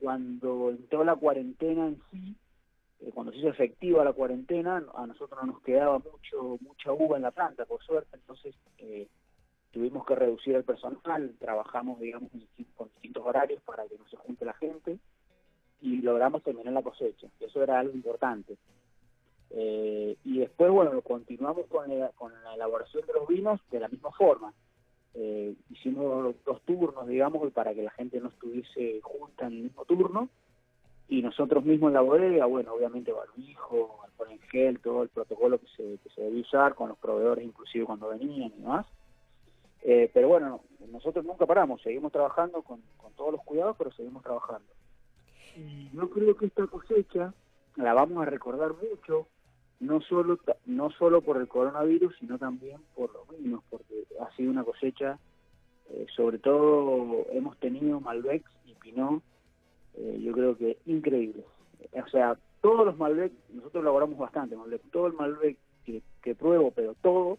cuando 0.00 0.70
entró 0.70 1.04
la 1.04 1.16
cuarentena 1.16 1.88
en 1.88 2.00
sí 2.10 2.36
eh, 3.00 3.10
cuando 3.14 3.32
se 3.32 3.38
hizo 3.38 3.48
efectiva 3.48 4.04
la 4.04 4.12
cuarentena 4.12 4.84
a 4.94 5.06
nosotros 5.06 5.38
no 5.40 5.52
nos 5.52 5.62
quedaba 5.62 5.98
mucho 5.98 6.58
mucha 6.60 6.92
uva 6.92 7.16
en 7.16 7.22
la 7.22 7.30
planta 7.30 7.64
por 7.64 7.82
suerte 7.82 8.16
entonces 8.16 8.54
eh, 8.78 9.08
tuvimos 9.70 10.04
que 10.04 10.14
reducir 10.14 10.56
el 10.56 10.64
personal, 10.64 11.34
trabajamos, 11.38 12.00
digamos, 12.00 12.30
con 12.76 12.88
distintos 12.88 13.24
horarios 13.24 13.62
para 13.62 13.86
que 13.86 13.98
no 13.98 14.06
se 14.08 14.16
junte 14.16 14.44
la 14.44 14.54
gente 14.54 14.98
y 15.80 16.02
logramos 16.02 16.42
terminar 16.42 16.72
la 16.72 16.82
cosecha. 16.82 17.28
Eso 17.38 17.62
era 17.62 17.78
algo 17.78 17.94
importante. 17.94 18.56
Eh, 19.50 20.16
y 20.24 20.38
después, 20.38 20.70
bueno, 20.70 21.00
continuamos 21.02 21.66
con 21.66 21.88
la, 21.88 22.10
con 22.10 22.32
la 22.44 22.54
elaboración 22.54 23.06
de 23.06 23.12
los 23.14 23.26
vinos 23.26 23.60
de 23.70 23.80
la 23.80 23.88
misma 23.88 24.10
forma. 24.12 24.52
Eh, 25.14 25.54
hicimos 25.70 26.34
dos 26.44 26.60
turnos, 26.62 27.06
digamos, 27.08 27.52
para 27.52 27.74
que 27.74 27.82
la 27.82 27.90
gente 27.90 28.20
no 28.20 28.28
estuviese 28.28 29.00
junta 29.02 29.46
en 29.46 29.52
el 29.52 29.62
mismo 29.64 29.84
turno. 29.84 30.28
Y 31.08 31.22
nosotros 31.22 31.64
mismos 31.64 31.88
en 31.88 31.94
la 31.94 32.02
bodega, 32.02 32.46
bueno, 32.46 32.72
obviamente 32.72 33.12
barbijo, 33.12 34.00
alcohol 34.04 34.30
en 34.30 34.40
gel, 34.42 34.78
todo 34.78 35.02
el 35.02 35.08
protocolo 35.08 35.58
que 35.58 35.66
se, 35.76 35.98
que 35.98 36.22
debía 36.22 36.42
usar 36.42 36.76
con 36.76 36.88
los 36.88 36.98
proveedores, 36.98 37.44
inclusive 37.44 37.84
cuando 37.84 38.10
venían 38.10 38.52
y 38.56 38.60
demás. 38.60 38.86
Eh, 39.82 40.08
pero 40.14 40.28
bueno, 40.28 40.60
nosotros 40.92 41.24
nunca 41.24 41.46
paramos, 41.46 41.82
seguimos 41.82 42.12
trabajando 42.12 42.62
con, 42.62 42.80
con 42.96 43.12
todos 43.14 43.32
los 43.32 43.42
cuidados, 43.42 43.76
pero 43.76 43.90
seguimos 43.92 44.22
trabajando. 44.22 44.68
Y 45.56 45.90
yo 45.92 46.08
creo 46.10 46.36
que 46.36 46.46
esta 46.46 46.66
cosecha 46.68 47.34
la 47.76 47.92
vamos 47.94 48.22
a 48.22 48.30
recordar 48.30 48.72
mucho, 48.74 49.26
no 49.80 50.00
solo 50.02 50.38
no 50.66 50.90
solo 50.90 51.22
por 51.22 51.38
el 51.38 51.48
coronavirus, 51.48 52.14
sino 52.20 52.38
también 52.38 52.78
por 52.94 53.12
los 53.12 53.28
vinos, 53.38 53.62
porque 53.70 54.04
ha 54.20 54.34
sido 54.36 54.50
una 54.50 54.64
cosecha, 54.64 55.18
eh, 55.90 56.06
sobre 56.14 56.38
todo 56.38 57.26
hemos 57.32 57.58
tenido 57.58 58.00
Malbec 58.00 58.44
y 58.66 58.74
Pinot, 58.74 59.22
eh, 59.94 60.20
yo 60.22 60.32
creo 60.32 60.56
que 60.56 60.78
increíbles. 60.86 61.44
O 61.92 62.08
sea, 62.10 62.38
todos 62.60 62.86
los 62.86 62.96
Malbec, 62.98 63.32
nosotros 63.52 63.82
elaboramos 63.82 64.18
bastante 64.18 64.56
Malbec, 64.56 64.82
todo 64.90 65.06
el 65.06 65.14
Malbec 65.14 65.56
que, 65.84 66.02
que 66.22 66.34
pruebo, 66.34 66.70
pero 66.70 66.94
todo, 67.02 67.38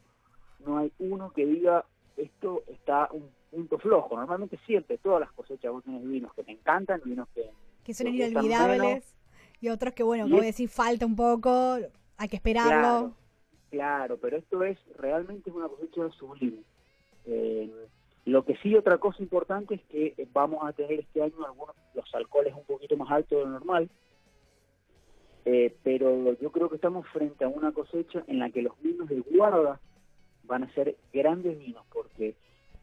no 0.66 0.78
hay 0.80 0.92
uno 1.00 1.32
que 1.32 1.46
diga 1.46 1.86
esto 2.18 2.64
está 2.68 3.08
un 3.12 3.30
punto 3.50 3.78
flojo. 3.78 4.16
Normalmente 4.16 4.60
siempre, 4.66 4.98
todas 4.98 5.22
las 5.22 5.32
cosechas 5.32 5.72
vos 5.72 5.84
tenés 5.84 6.08
vinos 6.08 6.34
que 6.34 6.44
te 6.44 6.52
encantan, 6.52 7.02
vinos 7.06 7.28
que 7.34 7.50
que 7.84 7.94
son 7.94 8.08
inolvidables 8.08 9.16
y 9.60 9.70
otros 9.70 9.94
que, 9.94 10.04
bueno, 10.04 10.24
como 10.30 10.42
decir, 10.42 10.70
falta 10.70 11.06
un 11.06 11.16
poco, 11.16 11.78
hay 12.18 12.28
que 12.28 12.36
esperarlo. 12.36 13.14
Claro, 13.70 14.18
pero 14.18 14.38
esto 14.38 14.64
es 14.64 14.78
realmente 14.98 15.50
una 15.50 15.68
cosecha 15.68 16.10
sublime. 16.12 16.64
Eh, 17.26 17.72
lo 18.26 18.44
que 18.46 18.56
sí, 18.58 18.76
otra 18.76 18.98
cosa 18.98 19.24
importante 19.24 19.76
es 19.76 19.82
que 19.84 20.28
vamos 20.34 20.64
a 20.64 20.74
tener 20.74 21.00
este 21.00 21.24
año 21.24 21.46
algunos 21.46 21.76
los 21.94 22.14
alcoholes 22.14 22.54
un 22.54 22.66
poquito 22.66 22.96
más 22.98 23.10
altos 23.12 23.40
de 23.40 23.46
lo 23.46 23.52
normal, 23.52 23.90
eh, 25.46 25.76
pero 25.84 26.38
yo 26.40 26.52
creo 26.52 26.70
que 26.70 26.76
estamos 26.76 27.08
frente 27.08 27.44
a 27.44 27.48
una 27.48 27.72
cosecha 27.72 28.24
en 28.28 28.40
la 28.40 28.50
que 28.52 28.62
los 28.62 28.80
vinos 28.82 29.10
de 29.10 29.22
guarda 29.22 29.80
van 30.44 30.64
a 30.64 30.74
ser 30.74 30.98
grandes 31.12 31.58
vinos, 31.58 31.84
porque 31.92 32.36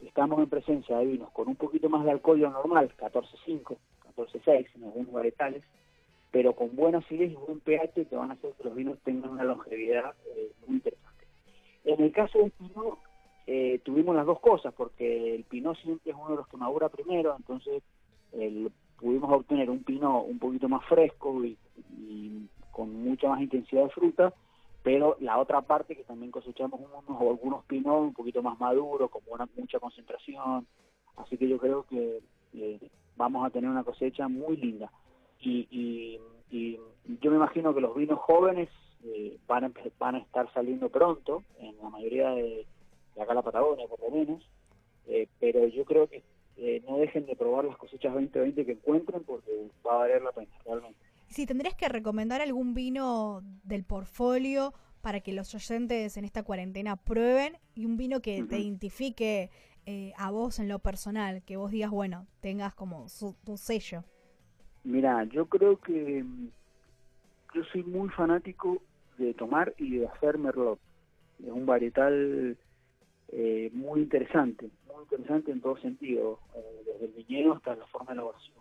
estamos 0.04 0.40
en 0.40 0.48
presencia 0.48 0.98
de 0.98 1.06
vinos 1.06 1.30
con 1.30 1.48
un 1.48 1.56
poquito 1.56 1.88
más 1.88 2.04
de 2.04 2.10
alcohol 2.10 2.38
de 2.38 2.44
lo 2.44 2.50
normal, 2.50 2.92
14.5, 2.98 3.76
14.6 4.16 4.66
en 4.74 4.84
algunos 4.84 5.12
varietales, 5.12 5.62
pero 6.30 6.54
con 6.54 6.74
buena 6.76 6.98
acidez 6.98 7.32
y 7.32 7.34
buen 7.34 7.60
pH 7.60 8.06
que 8.06 8.16
van 8.16 8.30
a 8.30 8.34
hacer 8.34 8.52
que 8.52 8.64
los 8.64 8.74
vinos 8.74 8.98
tengan 9.04 9.30
una 9.30 9.44
longevidad 9.44 10.14
eh, 10.36 10.52
muy 10.66 10.76
interesante. 10.76 11.26
En 11.84 12.02
el 12.02 12.12
caso 12.12 12.38
del 12.38 12.50
Pinot, 12.50 12.98
eh, 13.46 13.80
tuvimos 13.82 14.14
las 14.14 14.26
dos 14.26 14.40
cosas, 14.40 14.74
porque 14.74 15.34
el 15.34 15.44
Pinot 15.44 15.76
siempre 15.78 16.12
es 16.12 16.18
uno 16.18 16.30
de 16.30 16.36
los 16.36 16.48
que 16.48 16.56
madura 16.56 16.88
primero, 16.88 17.34
entonces 17.36 17.82
pudimos 18.98 19.32
obtener 19.32 19.70
un 19.70 19.82
Pinot 19.82 20.26
un 20.28 20.38
poquito 20.38 20.68
más 20.68 20.84
fresco 20.84 21.42
y, 21.44 21.56
con 22.70 22.92
mucha 23.02 23.28
más 23.28 23.40
intensidad 23.40 23.84
de 23.84 23.90
fruta, 23.90 24.34
pero 24.82 25.16
la 25.20 25.38
otra 25.38 25.62
parte 25.62 25.96
que 25.96 26.04
también 26.04 26.30
cosechamos 26.30 26.78
unos 26.78 27.20
o 27.20 27.30
algunos 27.30 27.64
Pinot 27.64 28.00
un 28.02 28.12
poquito 28.12 28.42
más 28.42 28.60
maduros, 28.60 29.10
con 29.10 29.22
mucha 29.56 29.80
concentración, 29.80 30.66
así 31.16 31.36
que 31.38 31.48
yo 31.48 31.58
creo 31.58 31.84
que 31.84 32.20
eh, 32.52 32.78
vamos 33.16 33.46
a 33.46 33.50
tener 33.50 33.70
una 33.70 33.82
cosecha 33.82 34.28
muy 34.28 34.56
linda 34.58 34.90
y, 35.40 35.68
y, 35.70 36.20
y 36.50 36.78
yo 37.20 37.30
me 37.30 37.36
imagino 37.36 37.74
que 37.74 37.80
los 37.80 37.94
vinos 37.96 38.18
jóvenes 38.20 38.68
eh, 39.04 39.38
van, 39.46 39.64
a, 39.64 39.72
van 39.98 40.16
a 40.16 40.18
estar 40.18 40.52
saliendo 40.52 40.88
pronto, 40.88 41.44
en 41.60 41.76
la 41.78 41.88
mayoría 41.88 42.30
de, 42.30 42.66
de 43.14 43.22
acá 43.22 43.34
la 43.34 43.42
Patagonia 43.42 43.86
por 43.86 44.00
lo 44.00 44.10
menos, 44.10 44.42
eh, 45.06 45.28
pero 45.40 45.66
yo 45.68 45.84
creo 45.84 46.08
que 46.08 46.22
eh, 46.56 46.82
no 46.88 46.98
dejen 46.98 47.24
de 47.26 47.36
probar 47.36 47.64
las 47.64 47.76
cosechas 47.76 48.12
2020 48.12 48.66
que 48.66 48.72
encuentren 48.72 49.22
porque 49.24 49.68
va 49.86 49.94
a 49.94 49.98
valer 49.98 50.22
la 50.22 50.32
pena, 50.32 50.50
realmente. 50.64 50.98
Si 51.28 51.46
tendrías 51.46 51.74
que 51.74 51.88
recomendar 51.88 52.40
algún 52.40 52.74
vino 52.74 53.42
del 53.62 53.84
portfolio 53.84 54.72
para 55.02 55.20
que 55.20 55.32
los 55.32 55.54
oyentes 55.54 56.16
en 56.16 56.24
esta 56.24 56.42
cuarentena 56.42 56.96
prueben 56.96 57.58
y 57.74 57.84
un 57.84 57.96
vino 57.96 58.20
que 58.20 58.42
te 58.44 58.58
identifique 58.58 59.50
eh, 59.86 60.12
a 60.16 60.30
vos 60.30 60.58
en 60.58 60.68
lo 60.68 60.80
personal, 60.80 61.42
que 61.44 61.56
vos 61.56 61.70
digas, 61.70 61.90
bueno, 61.90 62.26
tengas 62.40 62.74
como 62.74 63.08
su- 63.08 63.36
tu 63.44 63.56
sello. 63.56 64.04
Mira, 64.88 65.24
yo 65.24 65.44
creo 65.46 65.78
que 65.78 66.22
mm, 66.24 66.48
yo 67.54 67.64
soy 67.64 67.82
muy 67.82 68.08
fanático 68.08 68.80
de 69.18 69.34
tomar 69.34 69.74
y 69.76 69.98
de 69.98 70.06
hacer 70.08 70.38
merlot. 70.38 70.78
Es 71.44 71.50
un 71.50 71.66
varietal 71.66 72.56
eh, 73.32 73.70
muy 73.74 74.00
interesante, 74.00 74.70
muy 74.86 75.02
interesante 75.02 75.52
en 75.52 75.60
todo 75.60 75.76
sentido, 75.76 76.40
eh, 76.54 76.82
desde 76.86 77.04
el 77.04 77.12
viñedo 77.12 77.52
hasta 77.52 77.76
la 77.76 77.86
forma 77.88 78.08
de 78.08 78.14
elaboración. 78.14 78.56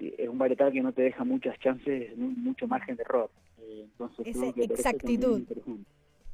Es 0.00 0.28
un 0.28 0.38
varietal 0.38 0.72
que 0.72 0.82
no 0.82 0.92
te 0.92 1.02
deja 1.02 1.22
muchas 1.22 1.56
chances, 1.60 2.16
mu- 2.18 2.34
mucho 2.36 2.66
margen 2.66 2.96
de 2.96 3.02
error. 3.02 3.30
Eh, 3.58 3.82
entonces 3.84 4.26
Esa 4.26 4.52
que 4.52 4.64
exactitud. 4.74 5.46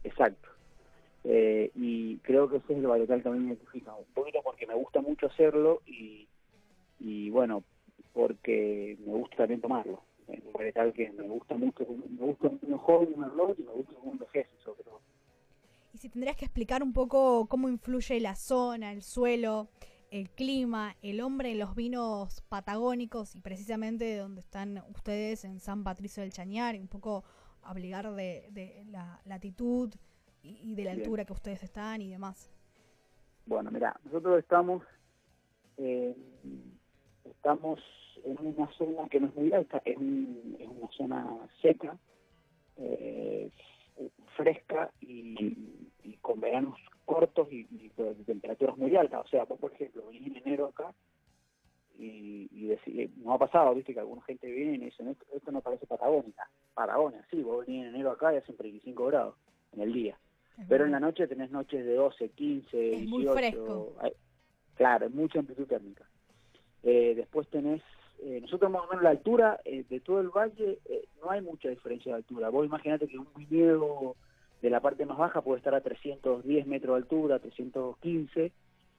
Exacto. 0.03 0.49
Eh, 1.25 1.71
y 1.75 2.17
creo 2.19 2.49
que 2.49 2.57
ese 2.57 2.73
es 2.73 2.79
el 2.79 2.87
varietal 2.87 3.23
que 3.23 3.29
a 3.29 3.33
mí 3.33 3.39
me 3.41 3.49
identifica 3.49 3.95
un 3.95 4.07
poquito 4.15 4.41
porque 4.43 4.67
me 4.67 4.73
gusta 4.75 5.03
mucho 5.03 5.27
hacerlo 5.27 5.83
y, 5.85 6.27
y 7.01 7.29
bueno, 7.29 7.63
porque 8.19 8.99
me 9.07 9.13
gusta 9.13 9.37
también 9.37 9.61
tomarlo. 9.61 10.03
Es 10.27 10.45
un 10.45 10.53
varietal 10.53 10.93
que 10.93 11.09
me 11.13 11.23
gusta 11.23 11.55
mucho, 11.55 11.87
me 11.87 12.27
gusta 12.27 12.49
un 12.49 12.79
joven, 12.79 13.15
un 13.15 13.21
merlot 13.21 13.57
y 13.57 13.63
me 13.63 13.71
gusta 13.71 13.93
un 14.03 14.19
sobre 14.19 14.83
todo. 14.83 15.01
Y 15.95 15.99
si 15.99 16.09
tendrías 16.09 16.37
que 16.37 16.45
explicar 16.45 16.83
un 16.83 16.93
poco 16.93 17.47
cómo 17.47 17.69
influye 17.69 18.19
la 18.19 18.35
zona, 18.35 18.91
el 18.91 19.03
suelo, 19.03 19.69
el 20.11 20.31
clima, 20.31 20.97
el 21.01 21.21
hombre 21.21 21.53
en 21.53 21.61
los 21.61 21.77
vinos 21.77 22.43
patagónicos 22.49 23.37
y 23.37 23.41
precisamente 23.41 24.17
donde 24.17 24.41
están 24.41 24.83
ustedes 24.89 25.45
en 25.45 25.61
San 25.61 25.85
Patricio 25.85 26.21
del 26.25 26.33
Chañar, 26.33 26.75
y 26.75 26.81
un 26.81 26.89
poco 26.89 27.23
obligar 27.71 28.13
de, 28.15 28.49
de 28.51 28.85
la 28.91 29.21
latitud 29.27 29.95
y, 30.43 30.73
y 30.73 30.75
de 30.75 30.83
la 30.83 30.91
Bien. 30.91 31.03
altura 31.03 31.25
que 31.25 31.35
ustedes 31.35 31.63
están 31.63 32.03
y 32.03 32.11
demás. 32.11 32.51
Bueno, 33.47 33.71
mira, 33.71 33.99
nosotros 34.05 34.41
estamos 34.41 34.83
eh, 35.77 36.17
estamos 37.25 37.79
en 38.25 38.37
una 38.47 38.71
zona 38.73 39.09
que 39.09 39.21
no 39.21 39.27
es 39.29 39.35
muy 39.35 39.53
alta, 39.53 39.81
es, 39.85 39.97
un- 39.97 40.57
es 40.59 40.69
una 40.69 40.89
zona 40.89 41.49
seca, 41.63 41.99
eh, 42.77 43.51
fresca 44.37 44.91
y, 45.01 45.91
y 46.05 46.13
con 46.21 46.41
veranos 46.41 46.79
cortos 47.05 47.49
y, 47.51 47.67
y 47.71 47.91
temperaturas 48.25 48.77
muy 48.77 48.95
altas. 48.97 49.25
O 49.25 49.29
sea, 49.29 49.45
vos, 49.45 49.59
por 49.59 49.73
ejemplo, 49.73 50.07
venís 50.07 50.27
en 50.29 50.37
enero 50.37 50.67
acá 50.67 50.95
y, 51.99 52.49
y 52.53 52.69
deci- 52.69 53.11
no 53.17 53.33
ha 53.35 53.39
pasado, 53.39 53.75
viste, 53.75 53.93
que 53.95 54.01
alguna 54.01 54.23
gente 54.23 54.47
viene 54.51 54.75
y 54.75 54.79
dice, 54.79 55.03
esto, 55.11 55.25
esto 55.35 55.51
no 55.51 55.61
parece 55.61 55.87
Patagónica. 55.87 56.49
Patagonia, 56.75 57.27
sí, 57.31 57.43
vos 57.43 57.67
venís 57.67 57.83
en 57.87 57.95
enero 57.95 58.13
acá 58.13 58.33
y 58.33 58.37
hacen 58.37 58.57
35 58.57 59.07
grados 59.07 59.35
en 59.73 59.81
el 59.83 59.93
día. 59.93 60.19
Pero 60.69 60.85
en 60.85 60.91
la 60.91 60.99
noche 61.01 61.29
tenés 61.29 61.51
noches 61.53 61.85
de 61.85 61.95
12, 61.95 62.31
15, 62.31 62.95
Es 63.05 63.09
muy 63.09 63.23
18. 63.23 63.33
fresco. 63.37 63.97
hay- 64.01 64.13
claro, 64.75 65.09
mucha 65.11 65.39
amplitud 65.39 65.67
térmica. 65.67 66.09
Eh, 66.83 67.15
después 67.17 67.49
tenés, 67.49 67.81
eh, 68.23 68.41
nosotros 68.41 68.71
más 68.71 68.83
o 68.85 68.89
menos 68.89 69.03
la 69.03 69.11
altura 69.11 69.61
eh, 69.65 69.85
de 69.89 70.01
todo 70.01 70.21
el 70.21 70.29
valle, 70.31 70.79
eh, 70.87 71.05
no 71.23 71.31
hay 71.31 71.41
mucha 71.41 71.69
diferencia 71.69 72.13
de 72.13 72.17
altura. 72.19 72.49
Vos 72.49 72.67
imaginate 72.67 73.07
que 73.09 73.19
un 73.19 73.29
viñedo 73.37 74.17
de 74.63 74.71
la 74.71 74.81
parte 74.81 75.07
más 75.07 75.19
baja 75.19 75.41
puede 75.43 75.59
estar 75.59 75.75
a 75.75 75.81
310 75.81 76.67
metros 76.67 76.95
de 76.97 77.03
altura, 77.03 77.39
315, 77.39 78.53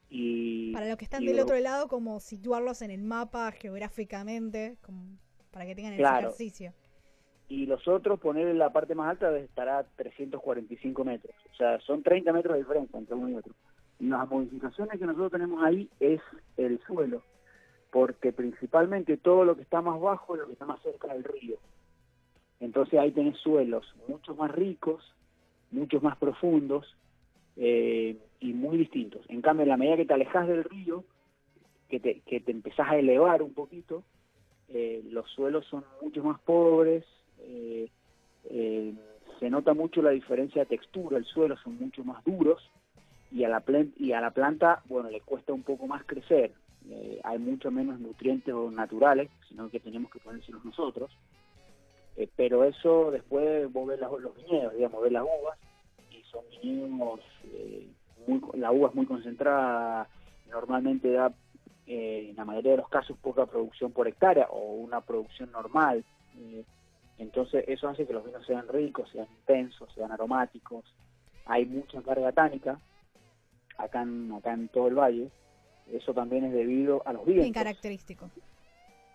y... 0.09 0.73
Para 0.73 0.87
los 0.87 0.97
que 0.97 1.03
están 1.05 1.21
y 1.23 1.27
del 1.27 1.35
de- 1.37 1.41
otro 1.43 1.59
lado, 1.59 1.87
como 1.87 2.19
situarlos 2.19 2.81
en 2.81 2.91
el 2.91 3.01
mapa 3.03 3.51
geográficamente, 3.51 4.77
como 4.81 5.17
para 5.51 5.65
que 5.65 5.75
tengan 5.75 5.95
Claro. 5.97 6.27
ejercicio. 6.29 6.73
y 7.51 7.65
los 7.65 7.87
otros 7.87 8.19
poner 8.19 8.47
en 8.47 8.59
la 8.59 8.71
parte 8.71 8.93
más 8.93 9.09
alta 9.09 9.35
estará 9.39 9.79
a 9.79 9.83
345 9.83 11.03
metros. 11.03 11.33
O 11.51 11.55
sea, 11.55 11.79
son 11.81 12.03
30 12.03 12.31
metros 12.31 12.53
de 12.53 12.59
diferencia 12.59 12.99
entre 12.99 13.15
uno 13.15 13.27
y 13.29 13.35
otro. 13.35 13.53
Las 13.99 14.29
modificaciones 14.29 14.99
que 14.99 15.05
nosotros 15.07 15.31
tenemos 15.31 15.63
ahí 15.63 15.89
es 15.99 16.21
el 16.57 16.79
suelo, 16.85 17.23
porque 17.91 18.31
principalmente 18.31 19.17
todo 19.17 19.45
lo 19.45 19.55
que 19.55 19.63
está 19.63 19.81
más 19.81 19.99
bajo 19.99 20.35
es 20.35 20.41
lo 20.41 20.47
que 20.47 20.53
está 20.53 20.65
más 20.65 20.81
cerca 20.81 21.13
del 21.13 21.23
río. 21.23 21.57
Entonces 22.59 22.99
ahí 22.99 23.11
tenés 23.11 23.37
suelos 23.37 23.85
mucho 24.07 24.35
más 24.35 24.51
ricos, 24.51 25.03
muchos 25.71 26.03
más 26.03 26.17
profundos 26.17 26.95
eh, 27.55 28.17
y 28.39 28.53
muy 28.53 28.77
distintos. 28.77 29.21
En 29.29 29.41
cambio, 29.41 29.63
en 29.63 29.69
la 29.69 29.77
medida 29.77 29.97
que 29.97 30.05
te 30.05 30.13
alejas 30.13 30.47
del 30.47 30.63
río, 30.63 31.03
que 31.87 31.99
te, 31.99 32.21
que 32.21 32.39
te 32.39 32.51
empezás 32.51 32.89
a 32.89 32.97
elevar 32.97 33.41
un 33.41 33.53
poquito, 33.53 34.03
eh, 34.67 35.01
los 35.09 35.29
suelos 35.31 35.65
son 35.67 35.83
mucho 36.01 36.23
más 36.23 36.39
pobres, 36.41 37.05
eh, 37.39 37.89
se 39.39 39.49
nota 39.49 39.73
mucho 39.73 40.01
la 40.01 40.11
diferencia 40.11 40.63
de 40.63 40.77
textura, 40.77 41.17
el 41.17 41.25
suelo 41.25 41.57
son 41.57 41.77
mucho 41.79 42.03
más 42.03 42.23
duros 42.23 42.69
y 43.31 43.43
a 43.43 43.49
la, 43.49 43.63
y 43.97 44.11
a 44.11 44.21
la 44.21 44.31
planta, 44.31 44.81
bueno, 44.85 45.09
le 45.09 45.21
cuesta 45.21 45.53
un 45.53 45.63
poco 45.63 45.87
más 45.87 46.03
crecer, 46.05 46.51
eh, 46.89 47.19
hay 47.23 47.39
mucho 47.39 47.71
menos 47.71 47.99
nutrientes 47.99 48.53
naturales, 48.71 49.29
sino 49.47 49.69
que 49.69 49.79
tenemos 49.79 50.11
que 50.11 50.19
ponérselos 50.19 50.63
nosotros, 50.63 51.09
Eh, 52.17 52.27
pero 52.35 52.65
eso 52.65 53.11
después 53.11 53.71
vos 53.71 53.87
ves 53.87 53.99
los 53.99 54.35
viñedos, 54.35 54.73
digamos, 54.73 55.01
ves 55.01 55.11
las 55.11 55.23
uvas, 55.23 55.57
y 56.11 56.21
son 56.23 56.43
viñedos, 56.49 57.21
eh, 57.45 57.87
muy, 58.27 58.41
la 58.59 58.71
uva 58.71 58.89
es 58.89 58.95
muy 58.95 59.05
concentrada, 59.05 60.07
normalmente 60.49 61.11
da 61.11 61.31
eh, 61.87 62.27
en 62.29 62.35
la 62.35 62.45
mayoría 62.45 62.71
de 62.71 62.77
los 62.77 62.89
casos 62.89 63.17
poca 63.17 63.45
producción 63.45 63.91
por 63.91 64.07
hectárea 64.07 64.47
o 64.49 64.73
una 64.73 65.01
producción 65.01 65.51
normal. 65.51 66.03
Eh, 66.37 66.63
entonces 67.17 67.63
eso 67.67 67.87
hace 67.87 68.05
que 68.05 68.13
los 68.13 68.25
vinos 68.25 68.45
sean 68.45 68.67
ricos, 68.67 69.09
sean 69.11 69.27
intensos, 69.39 69.91
sean 69.93 70.11
aromáticos. 70.11 70.85
Hay 71.45 71.65
mucha 71.65 72.01
carga 72.01 72.31
tánica 72.31 72.79
acá 73.77 74.01
en, 74.03 74.31
acá 74.33 74.53
en 74.53 74.67
todo 74.69 74.87
el 74.87 74.95
valle. 74.95 75.31
Eso 75.93 76.13
también 76.13 76.45
es 76.45 76.53
debido 76.53 77.01
a 77.05 77.13
los 77.13 77.25
vientos 77.25 77.43
Bien 77.43 77.53
característico. 77.53 78.29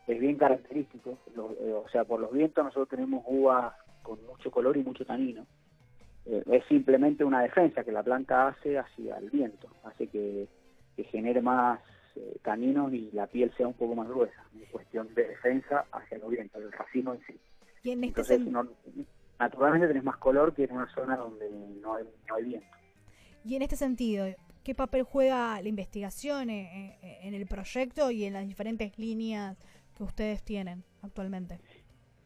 es 0.06 0.18
bien 0.20 0.36
característico. 0.36 1.18
Lo- 1.34 1.52
eh, 1.52 1.72
o 1.72 1.88
sea, 1.88 2.04
por 2.04 2.20
los 2.20 2.32
vientos 2.32 2.64
nosotros 2.64 2.88
tenemos 2.88 3.24
uvas 3.26 3.74
con 4.02 4.18
mucho 4.26 4.50
color 4.50 4.76
y 4.76 4.82
mucho 4.82 5.04
tanino. 5.06 5.46
Eh, 6.26 6.42
es 6.52 6.64
simplemente 6.66 7.24
una 7.24 7.42
defensa 7.42 7.84
que 7.84 7.92
la 7.92 8.02
planta 8.02 8.48
hace 8.48 8.78
hacia 8.78 9.16
el 9.18 9.30
viento, 9.30 9.68
hace 9.84 10.06
que, 10.08 10.48
que 10.96 11.04
genere 11.04 11.40
más 11.42 11.80
eh, 12.16 12.36
taninos 12.42 12.92
y 12.92 13.10
la 13.12 13.26
piel 13.26 13.52
sea 13.56 13.66
un 13.66 13.74
poco 13.74 13.94
más 13.94 14.08
gruesa. 14.08 14.44
Es 14.62 14.68
cuestión 14.70 15.12
de 15.14 15.28
defensa 15.28 15.84
hacia 15.92 16.18
los 16.18 16.30
vientos, 16.30 16.62
el 16.62 16.72
racimo 16.72 17.14
en 17.14 17.20
sí. 17.26 17.38
Y 17.82 17.90
en 17.90 18.04
este 18.04 18.20
Entonces, 18.20 18.40
no- 18.52 18.68
naturalmente 19.38 19.88
tenés 19.88 20.04
más 20.04 20.16
color 20.18 20.54
que 20.54 20.64
en 20.64 20.72
una 20.72 20.88
zona 20.94 21.16
donde 21.16 21.50
no 21.50 21.94
hay, 21.96 22.04
no 22.28 22.34
hay 22.36 22.44
viento. 22.44 22.66
Y 23.44 23.56
en 23.56 23.62
este 23.62 23.76
sentido, 23.76 24.26
¿qué 24.64 24.74
papel 24.74 25.02
juega 25.02 25.60
la 25.60 25.68
investigación 25.68 26.50
eh, 26.50 26.98
eh, 27.02 27.18
en 27.22 27.34
el 27.34 27.46
proyecto 27.46 28.10
y 28.10 28.24
en 28.24 28.32
las 28.32 28.48
diferentes 28.48 28.98
líneas 28.98 29.56
que 29.96 30.02
ustedes 30.02 30.42
tienen 30.42 30.82
actualmente? 31.02 31.60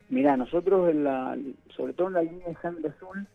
Mira, 0.09 0.37
nosotros, 0.37 0.89
en 0.91 1.05
la, 1.05 1.37
sobre 1.77 1.93
todo 1.93 2.09
en 2.09 2.15
la 2.15 2.23
línea 2.23 2.49
de 2.49 2.57
sangre 2.57 2.89
azul, 2.89 3.27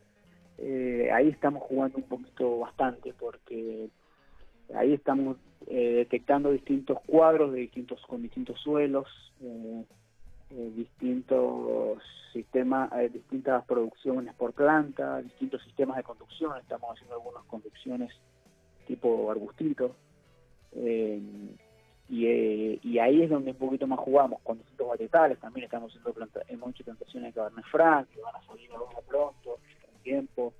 eh, 0.57 1.09
ahí 1.13 1.29
estamos 1.29 1.63
jugando 1.63 1.97
un 1.97 2.03
poquito 2.03 2.59
bastante 2.59 3.13
porque 3.13 3.89
ahí 4.73 4.93
estamos 4.93 5.37
eh, 5.67 5.95
detectando 5.97 6.51
distintos 6.51 6.99
cuadros 7.05 7.51
de 7.53 7.59
distintos 7.59 8.01
con 8.07 8.21
distintos 8.21 8.59
suelos, 8.61 9.07
eh, 9.41 9.83
eh, 10.51 10.71
distintos 10.75 11.99
sistemas, 12.31 12.91
eh, 12.93 13.09
distintas 13.09 13.63
producciones 13.65 14.33
por 14.35 14.53
planta, 14.53 15.21
distintos 15.21 15.63
sistemas 15.63 15.97
de 15.97 16.03
conducción. 16.03 16.57
Estamos 16.59 16.91
haciendo 16.91 17.15
algunas 17.15 17.43
conducciones 17.45 18.11
tipo 18.85 19.29
arbustito. 19.31 19.95
eh, 20.73 21.21
y, 22.09 22.25
eh, 22.27 22.79
y 22.83 22.99
ahí 22.99 23.23
es 23.23 23.29
donde 23.29 23.51
un 23.51 23.57
poquito 23.57 23.87
más 23.87 23.99
jugamos 23.99 24.41
con 24.41 24.57
distintos 24.57 24.87
varietales. 24.87 25.39
También 25.39 25.65
estamos 25.65 25.89
haciendo 25.89 26.13
planta, 26.13 26.41
hemos 26.47 26.71
hecho 26.71 26.83
plantaciones 26.83 27.33
de 27.33 27.39
Cabernet 27.39 27.65
Franc, 27.71 28.09
que 28.09 28.21
van 28.21 28.35
a 28.35 28.45
salir 28.45 28.69
ahora 28.71 28.99
pronto, 29.07 29.59
en 29.93 30.03
tiempo. 30.03 30.53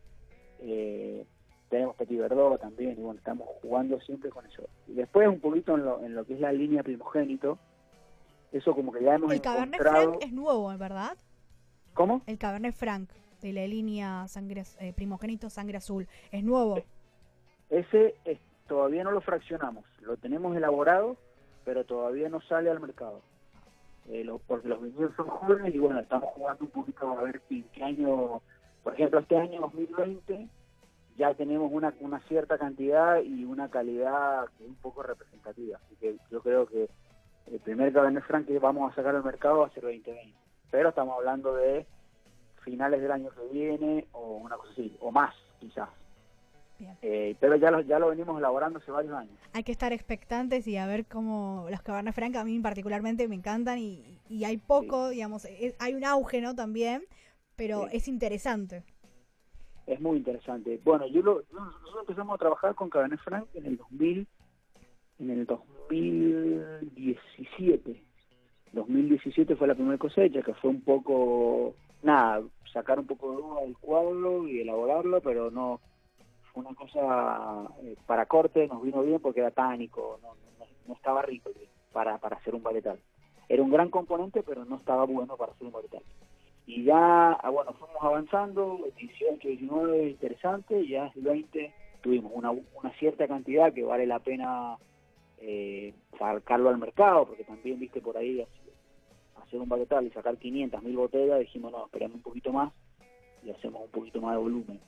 Eh, 0.60 1.26
tenemos 1.70 1.96
Petit 1.96 2.20
Verdot 2.20 2.62
también, 2.62 2.92
y 2.92 3.02
bueno, 3.02 3.18
estamos 3.18 3.48
jugando 3.62 4.00
siempre 4.02 4.30
con 4.30 4.46
eso. 4.46 4.64
Y 4.88 4.94
después 4.94 5.28
un 5.28 5.40
poquito 5.40 5.76
en 5.76 5.86
lo, 5.86 6.04
en 6.04 6.16
lo 6.16 6.26
que 6.26 6.36
es 6.36 6.40
la 6.40 6.54
línea 6.54 6.84
primogénito, 6.84 7.58
eso 8.52 8.74
como 8.74 8.92
que 8.92 9.04
ya 9.04 9.16
hemos 9.16 9.32
El 9.32 9.42
Cabernet 9.42 9.82
encontrado... 9.82 10.10
Franc 10.12 10.24
es 10.24 10.32
nuevo, 10.32 10.78
¿verdad? 10.78 11.18
¿Cómo? 11.94 12.22
El 12.26 12.38
Cabernet 12.38 12.74
Franc 12.74 13.10
de 13.42 13.54
la 13.54 13.68
línea 13.68 14.28
sangre, 14.28 14.64
eh, 14.80 14.94
primogénito 14.94 15.50
sangre 15.50 15.78
azul 15.78 16.08
es 16.32 16.44
nuevo. 16.44 16.82
Ese 17.74 18.16
es- 18.26 18.40
todavía 18.68 19.04
no 19.04 19.12
lo 19.12 19.22
fraccionamos, 19.22 19.84
lo 20.02 20.16
tenemos 20.18 20.56
elaborado, 20.56 21.18
pero 21.66 21.84
todavía 21.86 22.30
no 22.30 22.40
sale 22.42 22.70
al 22.70 22.80
mercado. 22.80 23.22
Eh, 24.10 24.30
porque 24.48 24.68
los 24.68 24.82
viñedos 24.82 25.16
son 25.16 25.28
jóvenes 25.28 25.74
y 25.74 25.80
bueno, 25.80 26.00
estamos 26.00 26.30
jugando 26.34 26.66
un 26.66 26.72
poquito 26.72 27.10
a 27.10 27.22
ver 27.24 27.42
qué 27.50 27.84
año 27.84 28.42
por 28.84 28.94
ejemplo, 28.94 29.20
este 29.20 29.38
año 29.38 29.62
2020 29.62 30.50
ya 31.16 31.34
tenemos 31.36 31.72
una, 31.72 31.94
una 32.02 32.20
cierta 32.28 32.58
cantidad 32.58 33.22
y 33.22 33.46
una 33.46 33.70
calidad 33.70 34.46
un 34.60 34.76
poco 34.76 35.04
representativa. 35.04 35.80
Así 35.86 35.96
que 35.96 36.18
yo 36.30 36.42
creo 36.42 36.66
que 36.66 36.90
el 37.48 37.60
primer 37.62 37.94
Cabernet 37.94 38.24
Franc 38.26 38.46
que 38.46 38.60
vamos 38.60 38.92
a 38.92 38.96
sacar 38.96 39.16
al 39.16 39.24
mercado 39.24 39.60
va 39.60 39.68
a 39.68 39.70
ser 39.70 39.84
2020. 39.84 40.38
Pero 40.70 40.90
estamos 40.90 41.16
hablando 41.18 41.56
de 41.56 41.86
finales 42.64 43.02
del 43.02 43.12
año 43.12 43.30
que 43.30 43.54
viene 43.54 44.06
o 44.12 44.38
una 44.38 44.58
cosa 44.58 44.72
así, 44.74 44.98
o 45.00 45.12
más 45.12 45.34
quizás. 45.60 45.90
Eh, 47.02 47.36
pero 47.40 47.56
ya 47.56 47.72
lo, 47.72 47.80
ya 47.82 47.98
lo 48.00 48.10
venimos 48.10 48.38
elaborando 48.38 48.80
hace 48.80 48.92
varios 48.92 49.14
años. 49.14 49.34
Hay 49.54 49.64
que 49.64 49.72
estar 49.72 49.94
expectantes 49.94 50.68
y 50.68 50.76
a 50.78 50.86
ver 50.88 51.06
cómo 51.06 51.68
los 51.70 51.82
Cabernet 51.82 52.14
Franc 52.14 52.36
a 52.36 52.44
mí 52.44 52.60
particularmente 52.60 53.28
me 53.28 53.36
encantan 53.36 53.80
y, 53.80 54.20
y 54.30 54.44
hay 54.44 54.58
poco, 54.58 55.10
digamos, 55.10 55.46
es- 55.46 55.76
hay 55.80 55.94
un 55.94 56.04
auge, 56.04 56.42
¿no? 56.42 56.56
También, 56.56 57.04
pero 57.56 57.88
Sí. 57.90 57.98
es 57.98 58.08
interesante. 58.08 58.84
Es 59.86 60.00
muy 60.02 60.18
interesante. 60.18 60.80
Bueno, 60.84 61.06
yo 61.08 61.22
lo, 61.22 61.44
nosotros 61.52 61.98
empezamos 62.02 62.36
a 62.36 62.40
trabajar 62.40 62.74
con 62.76 62.90
Cabernet 62.90 63.20
Franc 63.20 63.46
en 63.54 63.66
el 63.66 63.78
2000, 63.78 64.28
en 65.20 65.30
el 65.30 65.46
2017. 65.46 68.02
2017 68.72 69.56
fue 69.56 69.68
la 69.68 69.76
primera 69.76 69.98
cosecha, 69.98 70.42
que 70.42 70.54
fue 70.56 70.70
un 70.72 70.82
poco, 70.82 71.76
nada, 72.02 72.42
sacar 72.72 73.00
un 73.00 73.06
poco 73.06 73.32
de 73.32 73.38
uva 73.38 73.62
del 73.62 73.78
cuadro 73.78 74.48
y 74.48 74.62
elaborarlo, 74.62 75.22
pero 75.22 75.52
no, 75.52 75.80
eh, 77.84 77.96
para 78.06 78.26
corte, 78.26 78.68
nos 78.68 78.82
vino 78.84 79.02
bien 79.04 79.20
porque 79.20 79.40
era 79.42 79.52
tánico, 79.52 80.20
no, 80.22 80.30
no, 80.30 80.66
no 80.88 80.94
estaba 80.94 81.22
rico 81.22 81.50
para, 81.92 82.18
para 82.18 82.38
hacer 82.38 82.56
un 82.56 82.64
varietal. 82.64 83.00
Era 83.50 83.62
un 83.64 83.72
gran 83.72 83.90
componente, 83.90 84.42
pero 84.44 84.66
no 84.66 84.78
estaba 84.78 85.06
bueno 85.06 85.36
para 85.38 85.52
hacer 85.52 85.68
un 85.68 85.74
varietal. 85.74 86.04
Y 86.66 86.84
ya, 86.86 87.34
ah, 87.34 87.50
bueno, 87.50 87.74
fuimos 87.74 88.02
avanzando, 88.02 88.80
18, 88.98 89.48
19, 89.48 90.10
interesante, 90.10 90.88
ya 90.88 91.12
el 91.16 91.22
20 91.22 91.74
tuvimos 92.02 92.32
una, 92.34 92.52
una 92.52 92.92
cierta 93.00 93.28
cantidad 93.28 93.74
que 93.74 93.84
vale 93.84 94.06
la 94.08 94.20
pena 94.20 94.78
eh, 95.40 95.94
sacarlo 96.18 96.70
al 96.70 96.78
mercado, 96.78 97.26
porque 97.28 97.44
también, 97.44 97.80
viste, 97.80 98.00
por 98.02 98.18
ahí 98.18 98.42
hacer- 98.42 99.60
un 99.60 99.70
varietal 99.70 100.08
y 100.08 100.10
sacar 100.10 100.36
500, 100.38 100.82
1000 100.82 100.98
botellas, 100.98 101.40
dijimos, 101.40 101.72
no, 101.72 101.86
esperamos 101.86 102.16
un 102.16 102.24
poquito 102.24 102.52
más 102.52 102.74
y 103.44 103.52
hacemos 103.52 103.84
un 103.84 103.92
poquito 103.92 104.20
más 104.20 104.34
de 104.36 104.42
volumen. 104.42 104.80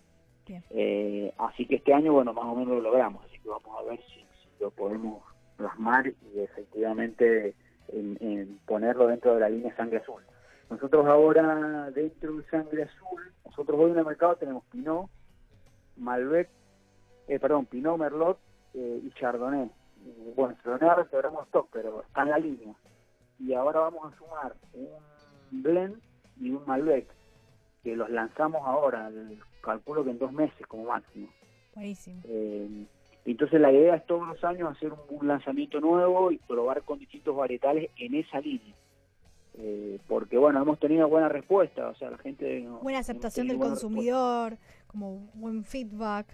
Eh, 0.70 1.34
así 1.38 1.66
que 1.66 1.76
este 1.76 1.94
año, 1.94 2.14
bueno, 2.14 2.34
más 2.34 2.46
o 2.46 2.56
menos 2.56 2.76
lo 2.76 2.82
logramos, 2.82 3.24
así 3.26 3.40
que 3.40 3.50
vamos 3.50 3.80
a 3.80 3.84
ver 3.84 4.00
si, 4.08 4.20
si 4.42 4.50
lo 4.60 4.72
podemos 4.72 5.24
plasmar 5.58 6.08
y 6.08 6.40
efectivamente 6.40 7.56
en- 7.90 8.18
en 8.20 8.60
ponerlo 8.66 9.08
dentro 9.08 9.34
de 9.36 9.40
la 9.42 9.50
línea 9.50 9.76
sangre 9.76 9.98
azul. 9.98 10.24
Nosotros 10.70 11.06
ahora, 11.06 11.92
dentro 11.92 12.34
de 12.38 12.44
Sangre 12.46 12.84
Azul, 12.84 13.32
nosotros 13.46 13.80
hoy 13.80 13.92
en 13.92 14.00
el 14.00 14.06
mercado 14.06 14.36
tenemos 14.36 14.64
Pinot, 14.72 15.08
Malbec, 15.98 16.50
eh, 17.28 17.40
perdón, 17.40 17.66
Pinot, 17.68 17.98
Merlot 17.98 18.40
eh, 18.74 19.02
y 19.04 19.10
Chardonnay. 19.12 19.66
Eh, 20.06 20.34
bueno, 20.36 20.56
Chardonnay 20.64 20.90
ahora 20.90 21.08
quebramos 21.10 21.46
stock, 21.46 21.70
pero 21.72 22.02
está 22.02 22.24
en 22.24 22.30
la 22.30 22.40
línea. 22.40 22.74
Y 23.40 23.54
ahora 23.54 23.82
vamos 23.82 24.12
a 24.12 24.18
sumar 24.18 24.56
un 24.74 25.62
blend 25.64 26.02
y 26.40 26.52
un 26.52 26.66
Malbec, 26.66 27.08
que 27.84 27.96
los 27.96 28.10
lanzamos 28.10 28.62
ahora, 28.66 29.08
el- 29.08 29.40
calculo 29.66 30.04
que 30.06 30.12
en 30.12 30.20
dos 30.20 30.32
meses 30.32 30.66
como 30.68 30.86
máximo. 30.86 31.28
Buenísimo. 31.74 32.22
Eh, 32.26 32.86
entonces 33.26 33.60
la 33.60 33.72
idea 33.72 33.96
es 33.96 34.06
todos 34.06 34.28
los 34.28 34.42
años 34.44 34.72
hacer 34.72 34.94
un, 34.94 35.00
un 35.10 35.28
lanzamiento 35.28 35.82
nuevo 35.82 36.32
y 36.32 36.38
probar 36.38 36.84
con 36.84 37.00
distintos 37.00 37.36
varietales 37.36 37.90
en 37.98 38.16
esa 38.16 38.40
línea. 38.40 38.74
Eh, 39.58 40.00
porque 40.08 40.38
bueno, 40.38 40.62
hemos 40.62 40.80
tenido 40.80 41.08
buena 41.08 41.30
respuesta, 41.30 41.88
o 41.88 41.96
sea, 41.96 42.12
la 42.12 42.18
gente... 42.18 42.60
no- 42.62 42.80
Buena 42.80 43.00
aceptación 43.00 43.48
del 43.48 43.58
buena 43.58 43.74
respuesta. 43.74 43.88
consumidor, 43.96 44.58
como 44.88 45.30
buen 45.34 45.64
feedback. 45.64 46.28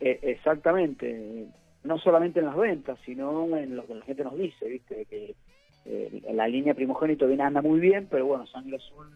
Eh, 0.00 0.18
exactamente, 0.22 1.46
no 1.82 1.98
solamente 1.98 2.40
en 2.40 2.46
las 2.46 2.56
ventas, 2.56 2.98
sino 3.04 3.56
en 3.56 3.76
lo 3.76 3.86
que 3.86 3.94
la 3.94 4.04
gente 4.04 4.24
nos 4.24 4.36
dice, 4.36 4.68
¿viste? 4.68 5.04
Que 5.06 5.34
eh, 5.84 6.22
la 6.32 6.46
línea 6.48 6.74
primogénito 6.74 7.26
viene 7.26 7.42
anda 7.42 7.60
muy 7.60 7.80
bien, 7.80 8.06
pero 8.10 8.24
bueno, 8.26 8.46
Sangre 8.46 8.76
Azul 8.76 9.08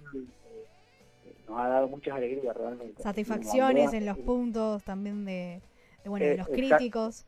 nos 1.48 1.58
ha 1.58 1.68
dado 1.68 1.88
muchas 1.88 2.14
alegrías 2.16 2.56
realmente. 2.56 3.02
Satisfacciones 3.02 3.92
en 3.92 4.06
los 4.06 4.18
puntos 4.18 4.82
también 4.84 5.24
de, 5.24 5.60
de, 6.04 6.10
bueno, 6.10 6.26
de 6.26 6.34
Eh, 6.34 6.36
los 6.38 6.48
críticos. 6.48 7.26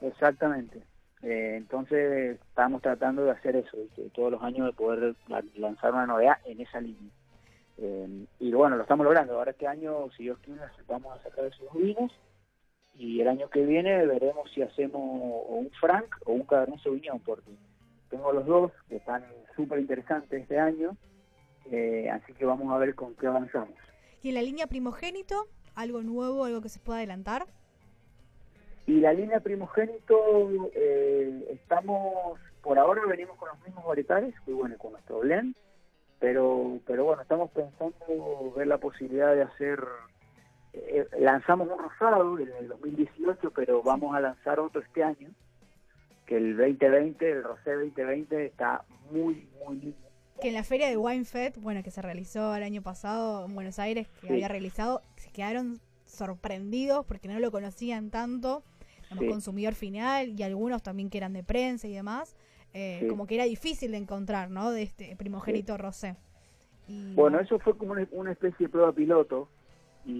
Exactamente. 0.00 0.82
Eh, 1.22 1.54
entonces 1.56 2.38
estamos 2.48 2.82
tratando 2.82 3.24
de 3.24 3.30
hacer 3.30 3.56
eso, 3.56 3.76
¿viste? 3.78 4.10
todos 4.10 4.32
los 4.32 4.42
años 4.42 4.66
de 4.66 4.72
poder 4.74 5.14
la- 5.28 5.42
lanzar 5.56 5.92
una 5.92 6.06
novedad 6.06 6.36
en 6.44 6.60
esa 6.60 6.80
línea. 6.80 7.10
Eh, 7.78 8.26
y 8.40 8.52
bueno, 8.52 8.76
lo 8.76 8.82
estamos 8.82 9.04
logrando. 9.04 9.34
Ahora 9.34 9.52
este 9.52 9.66
año, 9.66 10.10
si 10.16 10.24
Dios 10.24 10.38
quiere, 10.40 10.60
vamos 10.86 11.18
a 11.18 11.22
sacar 11.22 11.46
esos 11.46 11.72
vinos 11.72 12.12
y 12.96 13.20
el 13.20 13.28
año 13.28 13.48
que 13.48 13.64
viene 13.64 14.04
veremos 14.06 14.50
si 14.52 14.62
hacemos 14.62 15.00
o 15.02 15.56
un 15.56 15.70
Frank 15.80 16.14
o 16.26 16.32
un 16.32 16.42
Cabernet 16.44 16.80
Sauvignon, 16.80 17.18
porque 17.20 17.50
tengo 18.10 18.30
los 18.32 18.46
dos 18.46 18.70
que 18.88 18.96
están 18.96 19.24
súper 19.56 19.80
interesantes 19.80 20.42
este 20.42 20.58
año, 20.60 20.96
eh, 21.74 22.10
así 22.10 22.32
que 22.34 22.44
vamos 22.44 22.72
a 22.72 22.78
ver 22.78 22.94
con 22.94 23.14
qué 23.14 23.26
avanzamos. 23.26 23.74
Y 24.22 24.28
en 24.28 24.34
la 24.34 24.42
línea 24.42 24.66
primogénito, 24.66 25.48
algo 25.74 26.02
nuevo, 26.02 26.44
algo 26.44 26.60
que 26.60 26.68
se 26.68 26.78
pueda 26.78 26.98
adelantar. 26.98 27.46
Y 28.86 29.00
la 29.00 29.12
línea 29.12 29.40
primogénito, 29.40 30.70
eh, 30.74 31.48
estamos, 31.50 32.38
por 32.62 32.78
ahora 32.78 33.02
venimos 33.06 33.36
con 33.36 33.48
los 33.48 33.60
mismos 33.64 33.84
varietales, 33.84 34.34
que 34.44 34.52
bueno, 34.52 34.76
con 34.78 34.92
nuestro 34.92 35.20
blend, 35.20 35.56
pero, 36.20 36.78
pero 36.86 37.04
bueno, 37.04 37.22
estamos 37.22 37.50
pensando 37.50 38.52
ver 38.56 38.66
la 38.66 38.78
posibilidad 38.78 39.34
de 39.34 39.42
hacer, 39.42 39.82
eh, 40.74 41.06
lanzamos 41.18 41.68
un 41.68 41.78
rosado 41.78 42.38
en 42.38 42.52
el 42.60 42.68
2018, 42.68 43.50
pero 43.50 43.82
vamos 43.82 44.14
a 44.14 44.20
lanzar 44.20 44.60
otro 44.60 44.80
este 44.80 45.02
año, 45.02 45.30
que 46.26 46.36
el 46.36 46.56
2020, 46.56 47.30
el 47.30 47.42
Rosé 47.42 47.72
2020 47.72 48.46
está 48.46 48.84
muy, 49.10 49.48
muy 49.66 49.76
lindo. 49.76 50.03
Que 50.44 50.48
en 50.48 50.54
la 50.56 50.62
feria 50.62 50.90
de 50.90 50.98
WineFed, 50.98 51.54
bueno, 51.56 51.82
que 51.82 51.90
se 51.90 52.02
realizó 52.02 52.54
el 52.54 52.62
año 52.64 52.82
pasado 52.82 53.46
en 53.46 53.54
Buenos 53.54 53.78
Aires, 53.78 54.08
que 54.20 54.26
Sí. 54.26 54.32
había 54.34 54.46
realizado, 54.48 55.00
se 55.16 55.30
quedaron 55.30 55.80
sorprendidos 56.04 57.06
porque 57.06 57.28
no 57.28 57.40
lo 57.40 57.50
conocían 57.50 58.10
tanto 58.10 58.62
como 59.08 59.22
Sí. 59.22 59.28
consumidor 59.28 59.72
final 59.74 60.38
y 60.38 60.42
algunos 60.42 60.82
también 60.82 61.08
que 61.08 61.16
eran 61.16 61.32
de 61.32 61.44
prensa 61.44 61.88
y 61.88 61.94
demás. 61.94 62.36
eh, 62.74 62.98
Sí. 63.02 63.06
Como 63.08 63.26
que 63.26 63.36
era 63.36 63.44
difícil 63.44 63.92
de 63.92 63.96
encontrar, 63.98 64.50
¿no? 64.50 64.70
De 64.72 64.82
este 64.82 65.14
primogénito 65.16 65.78
rosé. 65.78 66.16
Y- 66.88 67.14
Bueno, 67.14 67.38
eso 67.40 67.58
fue 67.60 67.74
como 67.78 67.94
una, 68.10 68.32
especie 68.32 68.66
de 68.66 68.68
prueba 68.68 68.92
piloto 68.92 69.48
y, 70.04 70.10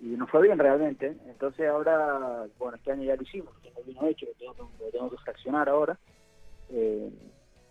y 0.00 0.14
nos 0.16 0.30
fue 0.30 0.42
bien 0.42 0.58
realmente. 0.58 1.14
Entonces 1.26 1.68
ahora, 1.68 2.46
bueno, 2.58 2.76
este 2.76 2.92
año 2.92 3.02
ya 3.02 3.16
lo 3.16 3.22
hicimos, 3.22 3.52
tengo 3.62 3.80
el 3.80 3.84
vino 3.84 4.06
hecho, 4.06 4.24
lo 4.26 4.32
tengo, 4.34 4.54
que- 4.78 4.84
lo 4.84 4.90
tengo 4.92 5.10
que 5.10 5.16
fraccionar 5.18 5.68
ahora. 5.68 5.98
Eh, 6.70 7.10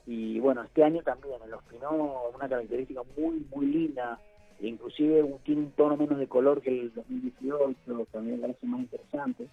y 0.05 0.39
bueno, 0.39 0.63
este 0.63 0.83
año 0.83 1.01
también 1.01 1.41
en 1.43 1.51
los 1.51 1.63
Pinot 1.63 1.91
una 2.35 2.47
característica 2.47 3.01
muy, 3.17 3.45
muy 3.53 3.65
linda, 3.65 4.19
e 4.59 4.67
inclusive 4.67 5.39
tiene 5.43 5.61
un 5.61 5.71
tono 5.71 5.97
menos 5.97 6.19
de 6.19 6.27
color 6.27 6.61
que 6.61 6.69
el 6.69 6.93
2018, 6.93 8.07
también 8.11 8.41
lo 8.41 8.47
hace 8.47 8.65
más 8.67 8.81
interesante. 8.81 9.47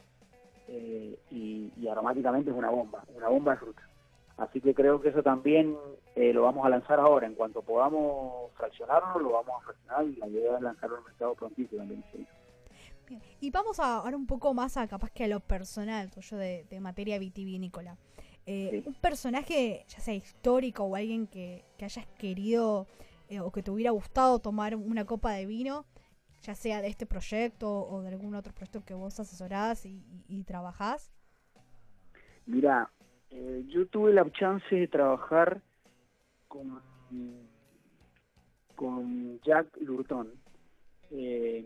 Eh, 0.69 1.19
y, 1.31 1.89
aromáticamente 1.89 2.51
es 2.51 2.57
una 2.57 2.71
bomba, 2.71 3.05
una 3.15 3.29
bomba 3.29 3.53
de 3.53 3.59
fruta. 3.59 3.83
Así 4.39 4.61
que 4.61 4.75
creo 4.75 5.01
que 5.01 5.11
eso 5.11 5.23
también 5.23 5.77
eh, 6.15 6.33
lo 6.33 6.43
vamos 6.43 6.65
a 6.65 6.71
lanzar 6.71 6.99
ahora. 6.99 7.27
En 7.27 7.35
cuanto 7.35 7.61
podamos 7.61 8.51
fraccionarlo, 8.53 9.21
lo 9.21 9.33
vamos 9.33 9.61
a 9.61 9.65
fraccionar 9.67 10.07
y 10.07 10.17
la 10.17 10.29
idea 10.29 10.57
es 10.57 10.63
lanzarlo 10.63 10.97
al 10.97 11.05
mercado 11.05 11.35
prontito 11.35 11.77
también. 11.77 12.03
Bien. 13.09 13.21
Y 13.41 13.51
vamos 13.51 13.79
a 13.81 13.97
ahora 13.97 14.17
un 14.17 14.27
poco 14.27 14.55
más 14.55 14.77
a 14.79 14.87
capaz 14.87 15.11
que 15.11 15.25
a 15.25 15.29
lo 15.29 15.41
personal 15.41 16.11
tuyo 16.11 16.39
de, 16.39 16.65
de 16.71 16.81
materia 16.81 17.19
vitivinícola. 17.19 17.99
Eh. 18.47 18.83
Un 18.87 18.95
personaje, 18.95 19.85
ya 19.89 20.01
sea 20.01 20.15
histórico 20.15 20.85
o 20.85 20.97
alguien 20.97 21.27
que, 21.29 21.65
que 21.79 21.85
hayas 21.85 22.07
querido 22.19 22.87
eh, 23.29 23.41
o 23.41 23.51
que 23.53 23.63
te 23.63 23.71
hubiera 23.71 23.93
gustado 23.93 24.39
tomar 24.41 24.75
una 24.75 25.05
copa 25.05 25.33
de 25.33 25.47
vino, 25.47 25.85
ya 26.43 26.55
sea 26.57 26.83
de 26.83 26.89
este 26.89 27.07
proyecto 27.07 27.71
o 27.71 28.03
de 28.03 28.09
algún 28.09 28.35
otro 28.35 28.53
proyecto 28.53 28.85
que 28.85 28.95
vos 28.95 29.19
asesorás 29.21 29.87
y, 29.87 29.91
y- 30.29 30.41
y 30.41 30.43
trabajás. 30.45 31.13
Mira, 32.47 32.91
eh, 33.31 33.65
yo 33.69 33.87
tuve 33.87 34.13
la 34.13 34.29
chance 34.33 34.75
de 34.75 34.89
trabajar 34.89 35.63
con, 36.49 36.83
con 38.75 39.41
Jack 39.43 39.69
Lurton, 39.81 40.29
eh, 41.13 41.65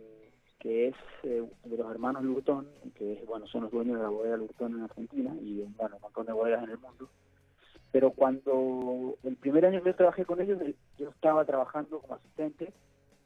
que 0.58 0.88
es 0.88 0.94
eh, 1.22 1.42
de 1.64 1.76
los 1.76 1.90
hermanos 1.90 2.22
Lurton, 2.24 2.66
que 2.94 3.22
bueno, 3.26 3.46
son 3.46 3.62
los 3.64 3.70
dueños 3.72 3.96
de 3.98 4.02
la 4.02 4.08
bodega 4.08 4.36
Lurton 4.36 4.74
en 4.76 4.82
Argentina 4.82 5.34
y 5.40 5.62
bueno, 5.76 5.96
un 5.96 6.02
montón 6.02 6.26
de 6.26 6.32
bodegas 6.32 6.64
en 6.64 6.70
el 6.70 6.78
mundo. 6.78 7.08
Pero 7.92 8.10
cuando 8.10 9.16
el 9.22 9.36
primer 9.36 9.64
año 9.66 9.82
que 9.82 9.90
yo 9.90 9.96
trabajé 9.96 10.24
con 10.24 10.40
ellos, 10.40 10.60
eh, 10.62 10.74
yo 10.98 11.10
estaba 11.10 11.44
trabajando 11.44 12.00
como 12.00 12.14
asistente, 12.14 12.72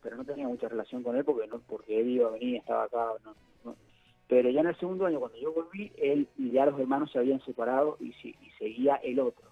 pero 0.03 0.17
no 0.17 0.25
tenía 0.25 0.47
mucha 0.49 0.69
relación 0.69 1.03
con 1.03 1.17
él 1.17 1.25
porque 1.25 1.47
no 1.47 1.61
porque 1.61 2.01
él 2.01 2.09
iba, 2.11 2.31
venía, 2.31 2.59
estaba 2.61 2.85
acá. 2.85 3.13
no- 3.25 3.35
no. 3.65 3.77
Pero 4.29 4.49
ya 4.51 4.61
en 4.61 4.69
el 4.69 4.77
segundo 4.79 5.07
año, 5.07 5.19
cuando 5.19 5.39
yo 5.39 5.53
volví, 5.53 5.93
él 5.97 6.29
y 6.37 6.51
ya 6.53 6.67
los 6.67 6.79
hermanos 6.79 7.11
se 7.11 7.19
habían 7.19 7.41
separado 7.45 7.97
y, 8.01 8.13
si- 8.15 8.37
y 8.41 8.51
seguía 8.59 8.97
el 8.97 9.19
otro. 9.21 9.49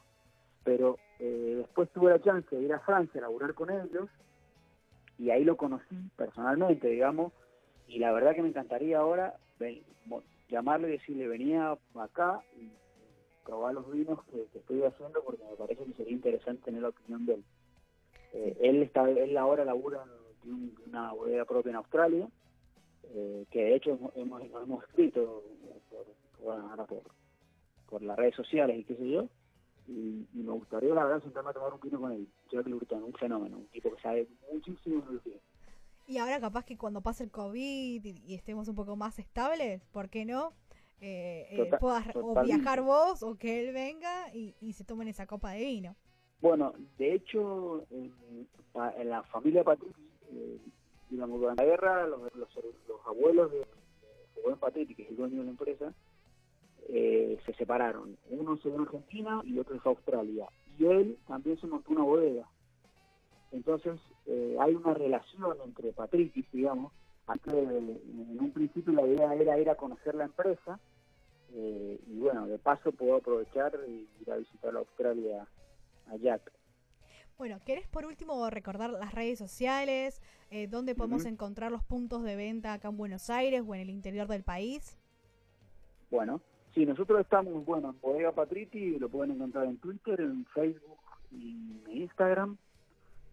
Pero 0.64 0.98
eh, 1.18 1.54
después 1.58 1.90
tuve 1.90 2.10
la 2.10 2.20
chance 2.20 2.54
de 2.54 2.62
ir 2.62 2.72
a 2.72 2.80
Francia 2.80 3.18
a 3.20 3.22
laburar 3.22 3.54
con 3.54 3.70
ellos 3.70 4.08
y 5.18 5.30
ahí 5.30 5.42
lo 5.42 5.56
conocí 5.56 5.96
personalmente, 6.16 6.86
digamos, 6.88 7.32
y 7.88 7.98
la 7.98 8.12
verdad 8.12 8.34
que 8.36 8.42
me 8.42 8.48
encantaría 8.50 8.98
ahora 9.00 9.38
ven- 9.58 9.84
llamarle 10.48 10.88
y 10.88 10.92
decirle, 10.92 11.28
venía 11.28 11.76
acá 11.96 12.44
y 12.56 12.70
probar 13.44 13.74
los 13.74 13.90
vinos 13.90 14.24
que, 14.26 14.46
que 14.52 14.58
estoy 14.58 14.82
haciendo 14.84 15.22
porque 15.24 15.42
me 15.44 15.56
parece 15.56 15.84
que 15.84 15.94
sería 15.94 16.12
interesante 16.12 16.62
tener 16.64 16.82
la 16.82 16.90
opinión 16.90 17.26
de 17.26 17.34
él. 17.34 17.44
Eh, 18.32 18.56
él 18.60 18.82
está 18.82 19.08
él 19.10 19.36
ahora 19.38 19.64
labura 19.64 20.04
un- 20.44 20.76
una 20.86 21.12
bodega 21.12 21.44
propia 21.46 21.70
en 21.70 21.76
Australia, 21.76 22.28
eh, 23.04 23.46
que 23.50 23.62
de 23.64 23.74
hecho 23.76 23.90
hemos, 24.14 24.42
hemos, 24.42 24.84
escrito 24.84 25.42
por, 25.90 26.06
por- 26.38 26.52
ahora 26.60 26.84
por, 26.86 27.02
por 27.86 28.02
las 28.02 28.16
redes 28.18 28.34
sociales 28.36 28.78
y 28.78 28.84
qué 28.84 28.96
sé 28.96 29.10
yo, 29.10 29.28
y, 29.86 30.26
y 30.34 30.42
me 30.42 30.52
gustaría 30.52 30.94
la 30.94 31.04
verdad 31.04 31.22
sentarme 31.22 31.50
a 31.50 31.54
tomar 31.54 31.72
un 31.74 31.80
vino 31.80 32.00
con 32.00 32.12
él. 32.12 32.28
Jacques 32.50 32.70
Lurton, 32.70 33.02
un 33.04 33.14
fenómeno, 33.14 33.58
un 33.58 33.68
tipo 33.68 33.94
que 33.94 34.02
sabe 34.02 34.28
muchísimo 34.52 35.02
de 35.06 35.14
lo 35.14 35.22
que 35.22 35.30
es. 35.36 35.42
Y 36.08 36.16
ahora 36.16 36.40
capaz 36.40 36.64
que 36.64 36.78
cuando 36.78 37.02
pase 37.02 37.22
el 37.22 37.30
COVID 37.30 38.02
y, 38.02 38.22
y 38.26 38.34
estemos 38.34 38.66
un 38.66 38.74
poco 38.74 38.96
más 38.96 39.18
estables, 39.18 39.84
¿por 39.92 40.08
qué 40.08 40.24
no? 40.24 40.54
Eh, 41.02 41.46
eh, 41.50 41.56
Total- 41.56 41.78
puedas 41.78 42.16
o 42.16 42.42
viajar 42.42 42.80
vos 42.80 43.22
o 43.22 43.36
que 43.36 43.60
él 43.60 43.74
venga 43.74 44.34
y, 44.34 44.56
y 44.58 44.72
se 44.72 44.84
tomen 44.84 45.08
esa 45.08 45.26
copa 45.26 45.52
de 45.52 45.66
vino. 45.66 45.96
Bueno, 46.40 46.72
de 46.96 47.12
hecho, 47.12 47.84
en, 47.90 48.10
la 49.04 49.22
familia 49.24 49.62
Patrici, 49.62 50.08
eh, 50.32 50.58
digamos, 51.10 51.40
durante 51.40 51.62
la 51.62 51.70
guerra, 51.70 52.06
los, 52.06 52.34
los, 52.34 52.48
los 52.88 53.06
abuelos 53.06 53.52
de, 53.52 53.58
de 53.58 54.42
Rubén 54.42 54.86
que 54.86 55.02
es 55.02 55.10
el 55.10 55.16
dueño 55.16 55.38
de 55.40 55.44
la 55.44 55.50
empresa, 55.50 55.92
eh, 56.88 57.38
se 57.44 57.52
separaron. 57.52 58.16
Uno 58.30 58.56
se 58.56 58.70
fue 58.70 58.78
a 58.78 58.82
Argentina 58.82 59.42
y 59.44 59.58
otro 59.58 59.74
se 59.74 59.80
fue 59.82 59.92
a 59.92 59.94
Australia. 59.94 60.46
Y 60.78 60.86
él 60.86 61.18
también 61.26 61.60
se 61.60 61.66
montó 61.66 61.92
una 61.92 62.02
bodega. 62.02 62.48
Entonces, 63.52 63.98
eh, 64.26 64.56
hay 64.60 64.74
una 64.74 64.94
relación 64.94 65.56
entre 65.64 65.92
Patrici, 65.92 66.44
digamos, 66.52 66.92
antes 67.26 67.52
de- 67.52 67.78
en 67.78 68.38
un 68.40 68.50
principio 68.52 68.92
la 68.92 69.06
idea 69.06 69.34
era 69.34 69.58
ir 69.58 69.70
a 69.70 69.74
conocer 69.76 70.14
la 70.14 70.24
empresa, 70.24 70.78
eh, 71.52 71.98
y 72.06 72.18
bueno, 72.18 72.46
de 72.46 72.58
paso 72.58 72.92
puedo 72.92 73.16
aprovechar 73.16 73.72
y 73.86 74.08
ir 74.20 74.30
a 74.30 74.36
visitar 74.36 74.74
a 74.74 74.78
Australia 74.80 75.46
a 76.08 76.16
Jack. 76.16 76.52
Bueno, 77.38 77.60
¿querés 77.64 77.86
por 77.86 78.04
último 78.04 78.50
recordar 78.50 78.90
las 78.90 79.14
redes 79.14 79.38
sociales? 79.38 80.20
Eh, 80.50 80.66
¿Dónde 80.66 80.94
podemos 80.94 81.24
encontrar 81.24 81.70
los 81.70 81.84
puntos 81.84 82.24
de 82.24 82.34
venta 82.34 82.72
acá 82.72 82.88
en 82.88 82.96
Buenos 82.96 83.30
Aires 83.30 83.62
o 83.66 83.74
en 83.74 83.80
el 83.82 83.90
interior 83.90 84.26
del 84.26 84.42
país? 84.42 84.98
Bueno, 86.10 86.40
sí, 86.74 86.84
nosotros 86.84 87.20
estamos, 87.20 87.64
bueno, 87.64 87.90
en 87.90 88.00
Bodega 88.00 88.32
Patriti, 88.32 88.98
lo 88.98 89.08
pueden 89.08 89.32
encontrar 89.36 89.66
en 89.66 89.76
Twitter, 89.76 90.20
en 90.20 90.44
Facebook 90.46 90.98
y 91.30 91.82
en 91.86 91.96
Instagram, 91.98 92.56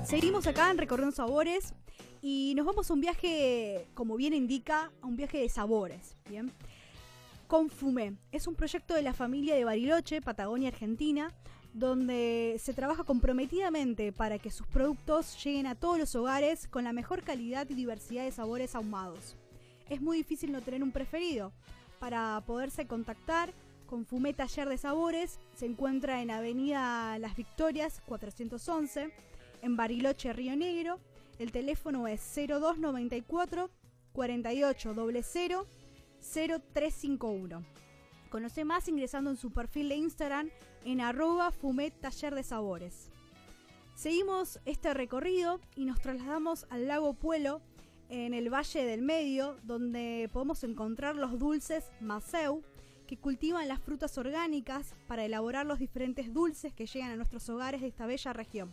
Seguimos 0.04 0.46
acá 0.46 0.70
en 0.70 0.76
Recorriendo 0.76 1.16
Sabores 1.16 1.72
y 2.20 2.52
nos 2.54 2.66
vamos 2.66 2.90
a 2.90 2.92
un 2.92 3.00
viaje, 3.00 3.86
como 3.94 4.16
bien 4.16 4.34
indica, 4.34 4.90
a 5.00 5.06
un 5.06 5.16
viaje 5.16 5.38
de 5.38 5.48
sabores. 5.48 6.16
Bien. 6.28 6.52
Confumé 7.46 8.16
es 8.30 8.46
un 8.46 8.56
proyecto 8.56 8.92
de 8.92 9.00
la 9.00 9.14
familia 9.14 9.54
de 9.54 9.64
Bariloche, 9.64 10.20
Patagonia, 10.20 10.68
Argentina, 10.68 11.32
donde 11.72 12.56
se 12.58 12.74
trabaja 12.74 13.04
comprometidamente 13.04 14.12
para 14.12 14.38
que 14.38 14.50
sus 14.50 14.66
productos 14.66 15.42
lleguen 15.42 15.66
a 15.66 15.74
todos 15.74 15.98
los 15.98 16.14
hogares 16.14 16.68
con 16.68 16.84
la 16.84 16.92
mejor 16.92 17.22
calidad 17.22 17.68
y 17.70 17.74
diversidad 17.74 18.24
de 18.24 18.32
sabores 18.32 18.74
ahumados. 18.74 19.36
Es 19.88 20.00
muy 20.00 20.18
difícil 20.18 20.52
no 20.52 20.60
tener 20.60 20.82
un 20.82 20.92
preferido. 20.92 21.52
Para 21.98 22.42
poderse 22.46 22.86
contactar, 22.86 23.52
Confumé 23.86 24.32
Taller 24.32 24.68
de 24.68 24.78
Sabores 24.78 25.38
se 25.54 25.66
encuentra 25.66 26.22
en 26.22 26.30
Avenida 26.30 27.18
Las 27.18 27.36
Victorias 27.36 28.00
411, 28.06 29.12
en 29.60 29.76
Bariloche, 29.76 30.32
Río 30.32 30.56
Negro. 30.56 30.98
El 31.38 31.52
teléfono 31.52 32.08
es 32.08 32.20
0294 32.34 33.70
4800 34.12 35.66
0351. 36.22 37.64
Conoce 38.32 38.64
más 38.64 38.88
ingresando 38.88 39.28
en 39.28 39.36
su 39.36 39.50
perfil 39.50 39.90
de 39.90 39.96
Instagram 39.96 40.48
en 40.86 41.02
arroba 41.02 41.52
fumet 41.52 41.92
taller 42.00 42.34
de 42.34 42.42
sabores. 42.42 43.10
Seguimos 43.94 44.58
este 44.64 44.94
recorrido 44.94 45.60
y 45.76 45.84
nos 45.84 46.00
trasladamos 46.00 46.64
al 46.70 46.88
lago 46.88 47.12
Puelo 47.12 47.60
en 48.08 48.32
el 48.32 48.48
Valle 48.48 48.86
del 48.86 49.02
Medio, 49.02 49.58
donde 49.64 50.30
podemos 50.32 50.64
encontrar 50.64 51.14
los 51.14 51.38
dulces 51.38 51.90
Maceu, 52.00 52.62
que 53.06 53.18
cultivan 53.18 53.68
las 53.68 53.82
frutas 53.82 54.16
orgánicas 54.16 54.94
para 55.06 55.26
elaborar 55.26 55.66
los 55.66 55.78
diferentes 55.78 56.32
dulces 56.32 56.72
que 56.72 56.86
llegan 56.86 57.10
a 57.10 57.16
nuestros 57.16 57.46
hogares 57.50 57.82
de 57.82 57.88
esta 57.88 58.06
bella 58.06 58.32
región. 58.32 58.70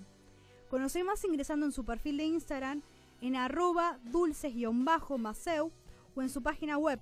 Conoce 0.70 1.04
más 1.04 1.22
ingresando 1.26 1.66
en 1.66 1.74
su 1.74 1.84
perfil 1.84 2.16
de 2.16 2.24
Instagram 2.24 2.82
en 3.20 3.36
arroba 3.36 4.00
dulces-maceu 4.06 5.70
o 6.16 6.22
en 6.22 6.30
su 6.30 6.42
página 6.42 6.78
web 6.78 7.02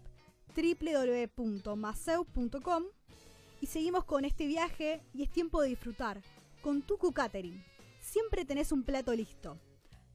www.maceu.com 0.56 2.84
y 3.62 3.68
seguimos 3.68 4.06
con 4.06 4.26
este 4.26 4.48
viaje 4.48 5.02
y 5.14 5.24
es 5.24 5.30
tiempo 5.30 5.62
de 5.62 5.70
disfrutar 5.70 6.22
con 6.62 6.82
Tucu 6.82 7.12
Catering. 7.12 7.64
Siempre 8.00 8.45
tenés 8.45 8.72
un 8.72 8.84
plato 8.84 9.14
listo. 9.14 9.60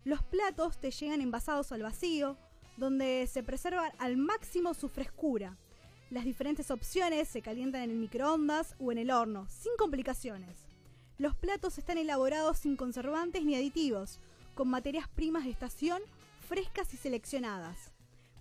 Los 0.04 0.22
platos 0.22 0.78
te 0.78 0.90
llegan 0.90 1.20
envasados 1.20 1.72
al 1.72 1.82
vacío, 1.82 2.36
donde 2.76 3.26
se 3.26 3.42
preserva 3.42 3.92
al 3.98 4.16
máximo 4.16 4.74
su 4.74 4.88
frescura. 4.88 5.58
Las 6.10 6.24
diferentes 6.24 6.70
opciones 6.70 7.28
se 7.28 7.42
calientan 7.42 7.82
en 7.82 7.90
el 7.90 7.96
microondas 7.96 8.74
o 8.78 8.92
en 8.92 8.98
el 8.98 9.10
horno, 9.10 9.46
sin 9.48 9.72
complicaciones. 9.78 10.66
Los 11.18 11.36
platos 11.36 11.78
están 11.78 11.98
elaborados 11.98 12.58
sin 12.58 12.76
conservantes 12.76 13.44
ni 13.44 13.54
aditivos, 13.54 14.18
con 14.54 14.68
materias 14.68 15.08
primas 15.08 15.44
de 15.44 15.50
estación 15.50 16.02
frescas 16.48 16.92
y 16.92 16.96
seleccionadas. 16.96 17.91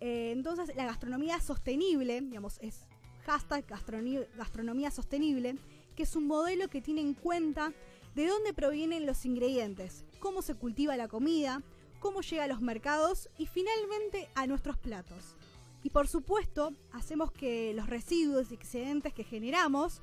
Eh, 0.00 0.32
entonces, 0.32 0.74
la 0.76 0.86
gastronomía 0.86 1.40
sostenible, 1.40 2.20
digamos, 2.22 2.58
es 2.60 2.86
hashtag 3.30 3.64
gastronomía 4.36 4.90
sostenible, 4.90 5.56
que 5.94 6.02
es 6.02 6.16
un 6.16 6.26
modelo 6.26 6.68
que 6.68 6.82
tiene 6.82 7.00
en 7.00 7.14
cuenta 7.14 7.72
de 8.16 8.26
dónde 8.26 8.52
provienen 8.52 9.06
los 9.06 9.24
ingredientes, 9.24 10.04
cómo 10.18 10.42
se 10.42 10.56
cultiva 10.56 10.96
la 10.96 11.06
comida, 11.06 11.62
cómo 12.00 12.22
llega 12.22 12.44
a 12.44 12.48
los 12.48 12.60
mercados 12.60 13.28
y 13.38 13.46
finalmente 13.46 14.28
a 14.34 14.48
nuestros 14.48 14.78
platos. 14.78 15.36
Y 15.84 15.90
por 15.90 16.08
supuesto, 16.08 16.74
hacemos 16.92 17.30
que 17.30 17.72
los 17.72 17.88
residuos 17.88 18.50
y 18.50 18.54
excedentes 18.54 19.14
que 19.14 19.22
generamos, 19.22 20.02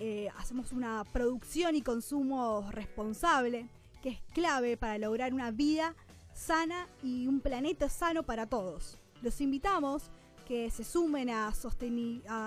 eh, 0.00 0.28
hacemos 0.36 0.72
una 0.72 1.04
producción 1.04 1.76
y 1.76 1.82
consumo 1.82 2.68
responsable, 2.72 3.68
que 4.02 4.08
es 4.08 4.20
clave 4.34 4.76
para 4.76 4.98
lograr 4.98 5.32
una 5.32 5.52
vida 5.52 5.94
sana 6.34 6.88
y 7.04 7.28
un 7.28 7.40
planeta 7.40 7.88
sano 7.88 8.24
para 8.24 8.46
todos. 8.46 8.98
Los 9.22 9.40
invitamos 9.40 10.10
que 10.46 10.70
se 10.70 10.84
sumen 10.84 11.30
a, 11.30 11.52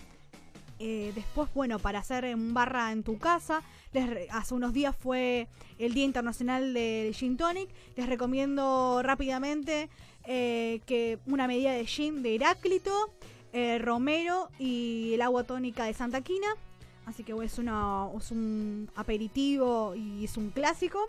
Eh, 0.81 1.13
después, 1.15 1.49
bueno, 1.55 1.79
para 1.79 1.99
hacer 1.99 2.25
en 2.25 2.55
barra 2.55 2.93
en 2.93 3.03
tu 3.03 3.19
casa, 3.19 3.63
les 3.93 4.31
hace 4.31 4.55
unos 4.55 4.73
días 4.73 4.95
fue 4.97 5.49
el 5.79 5.93
Día 5.93 6.05
Internacional 6.05 6.73
del 6.73 7.15
Gin 7.15 7.37
Tonic. 7.37 7.69
Les 7.97 8.07
recomiendo 8.07 9.01
rápidamente 9.03 9.89
eh, 10.25 10.81
que 10.87 11.19
una 11.27 11.47
medida 11.49 11.73
de 11.73 11.87
gin 11.87 12.23
de 12.23 12.37
Heráclito, 12.37 13.13
eh, 13.53 13.79
Romero 13.79 14.51
y 14.59 15.13
el 15.15 15.23
agua 15.23 15.45
tónica 15.45 15.85
de 15.85 15.95
Santa 15.95 16.21
Quina. 16.21 16.49
Así 17.07 17.25
que 17.25 17.33
es, 17.33 17.59
es 17.59 18.31
un 18.31 18.91
aperitivo 18.95 19.95
y 19.97 20.25
es 20.25 20.37
un 20.37 20.51
clásico. 20.51 21.01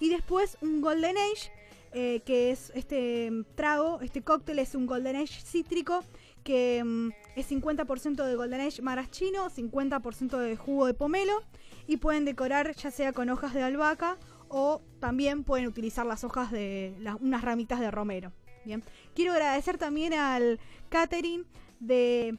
Y 0.00 0.10
después 0.10 0.58
un 0.60 0.80
Golden 0.80 1.16
Age, 1.16 2.20
que 2.24 2.50
es 2.50 2.72
este 2.74 3.30
mm, 3.30 3.44
trago, 3.54 4.00
este 4.00 4.20
cóctel 4.20 4.58
es 4.58 4.74
un 4.74 4.86
Golden 4.86 5.16
Age 5.16 5.40
cítrico 5.40 6.02
que 6.42 6.82
mm, 6.84 7.10
es 7.36 7.50
50% 7.50 8.24
de 8.24 8.36
Golden 8.36 8.60
Age 8.60 8.82
maraschino, 8.82 9.50
50% 9.50 10.38
de 10.38 10.56
jugo 10.56 10.86
de 10.86 10.94
pomelo 10.94 11.42
y 11.86 11.96
pueden 11.96 12.24
decorar 12.24 12.74
ya 12.74 12.90
sea 12.90 13.12
con 13.12 13.28
hojas 13.28 13.54
de 13.54 13.62
albahaca 13.62 14.16
o 14.48 14.82
también 15.00 15.44
pueden 15.44 15.66
utilizar 15.66 16.06
las 16.06 16.24
hojas 16.24 16.50
de 16.50 16.94
unas 17.20 17.42
ramitas 17.42 17.80
de 17.80 17.90
romero. 17.90 18.32
Bien, 18.64 18.82
quiero 19.14 19.32
agradecer 19.32 19.78
también 19.78 20.14
al 20.14 20.58
catering 20.88 21.44
de 21.80 22.38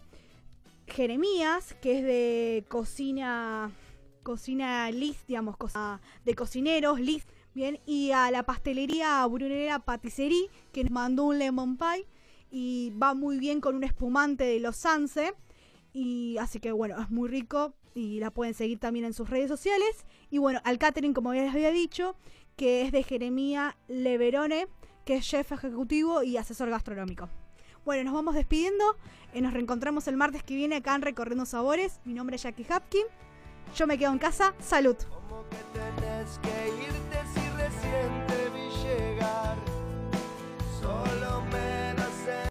Jeremías, 0.88 1.76
que 1.82 2.00
es 2.00 2.04
de 2.04 2.66
cocina 2.68 3.72
cocina 4.24 4.90
list, 4.90 5.28
digamos, 5.28 5.56
de 6.24 6.34
cocineros 6.34 7.00
list, 7.00 7.30
bien, 7.54 7.80
y 7.86 8.10
a 8.10 8.32
la 8.32 8.42
pastelería 8.42 9.26
Brunera 9.28 9.78
Patisserie 9.80 10.50
que 10.72 10.84
nos 10.84 10.92
mandó 10.92 11.26
un 11.26 11.38
lemon 11.38 11.78
pie 11.78 12.08
y 12.58 12.92
va 12.92 13.14
muy 13.14 13.38
bien 13.38 13.60
con 13.60 13.76
un 13.76 13.84
espumante 13.84 14.46
de 14.46 14.62
los 14.62 14.78
Sanse. 14.78 15.34
Y 15.92 16.38
así 16.38 16.62
que 16.62 16.72
bueno, 16.72 16.96
es 17.02 17.10
muy 17.10 17.28
rico 17.28 17.74
y 17.94 18.22
la 18.22 18.32
pueden 18.32 18.54
seguir 18.54 18.80
también 18.80 19.04
en 19.04 19.14
sus 19.14 19.30
redes 19.30 19.50
sociales. 19.50 20.06
Y 20.32 20.38
bueno, 20.38 20.62
al 20.64 20.78
catering, 20.78 21.14
como 21.14 21.34
ya 21.34 21.42
les 21.42 21.54
había 21.54 21.72
dicho, 21.72 22.16
que 22.56 22.84
es 22.84 22.94
de 22.94 23.04
Jeremía 23.04 23.76
Leverone, 23.90 24.68
que 25.04 25.16
es 25.16 25.26
chef 25.28 25.52
ejecutivo 25.52 26.24
y 26.24 26.38
asesor 26.38 26.70
gastronómico. 26.70 27.28
Bueno, 27.84 28.06
nos 28.06 28.14
vamos 28.14 28.36
despidiendo. 28.36 28.96
Eh, 29.34 29.42
nos 29.42 29.52
reencontramos 29.52 30.08
el 30.08 30.16
martes 30.16 30.42
que 30.42 30.56
viene 30.56 30.78
acá 30.78 30.96
en 30.96 31.02
Recorriendo 31.02 31.46
Sabores. 31.46 32.00
Mi 32.06 32.14
nombre 32.14 32.38
es 32.38 32.44
Jackie 32.44 32.66
Hapkin. 32.70 33.06
Yo 33.76 33.86
me 33.86 33.98
quedo 33.98 34.14
en 34.14 34.20
casa. 34.20 34.54
Salud. 34.60 34.96
Que 34.96 36.42
que 36.42 36.68
irte 36.88 37.20
si 37.34 37.42
vi 38.54 38.88
llegar. 38.88 39.58
Solo 40.80 41.42
me 41.52 41.75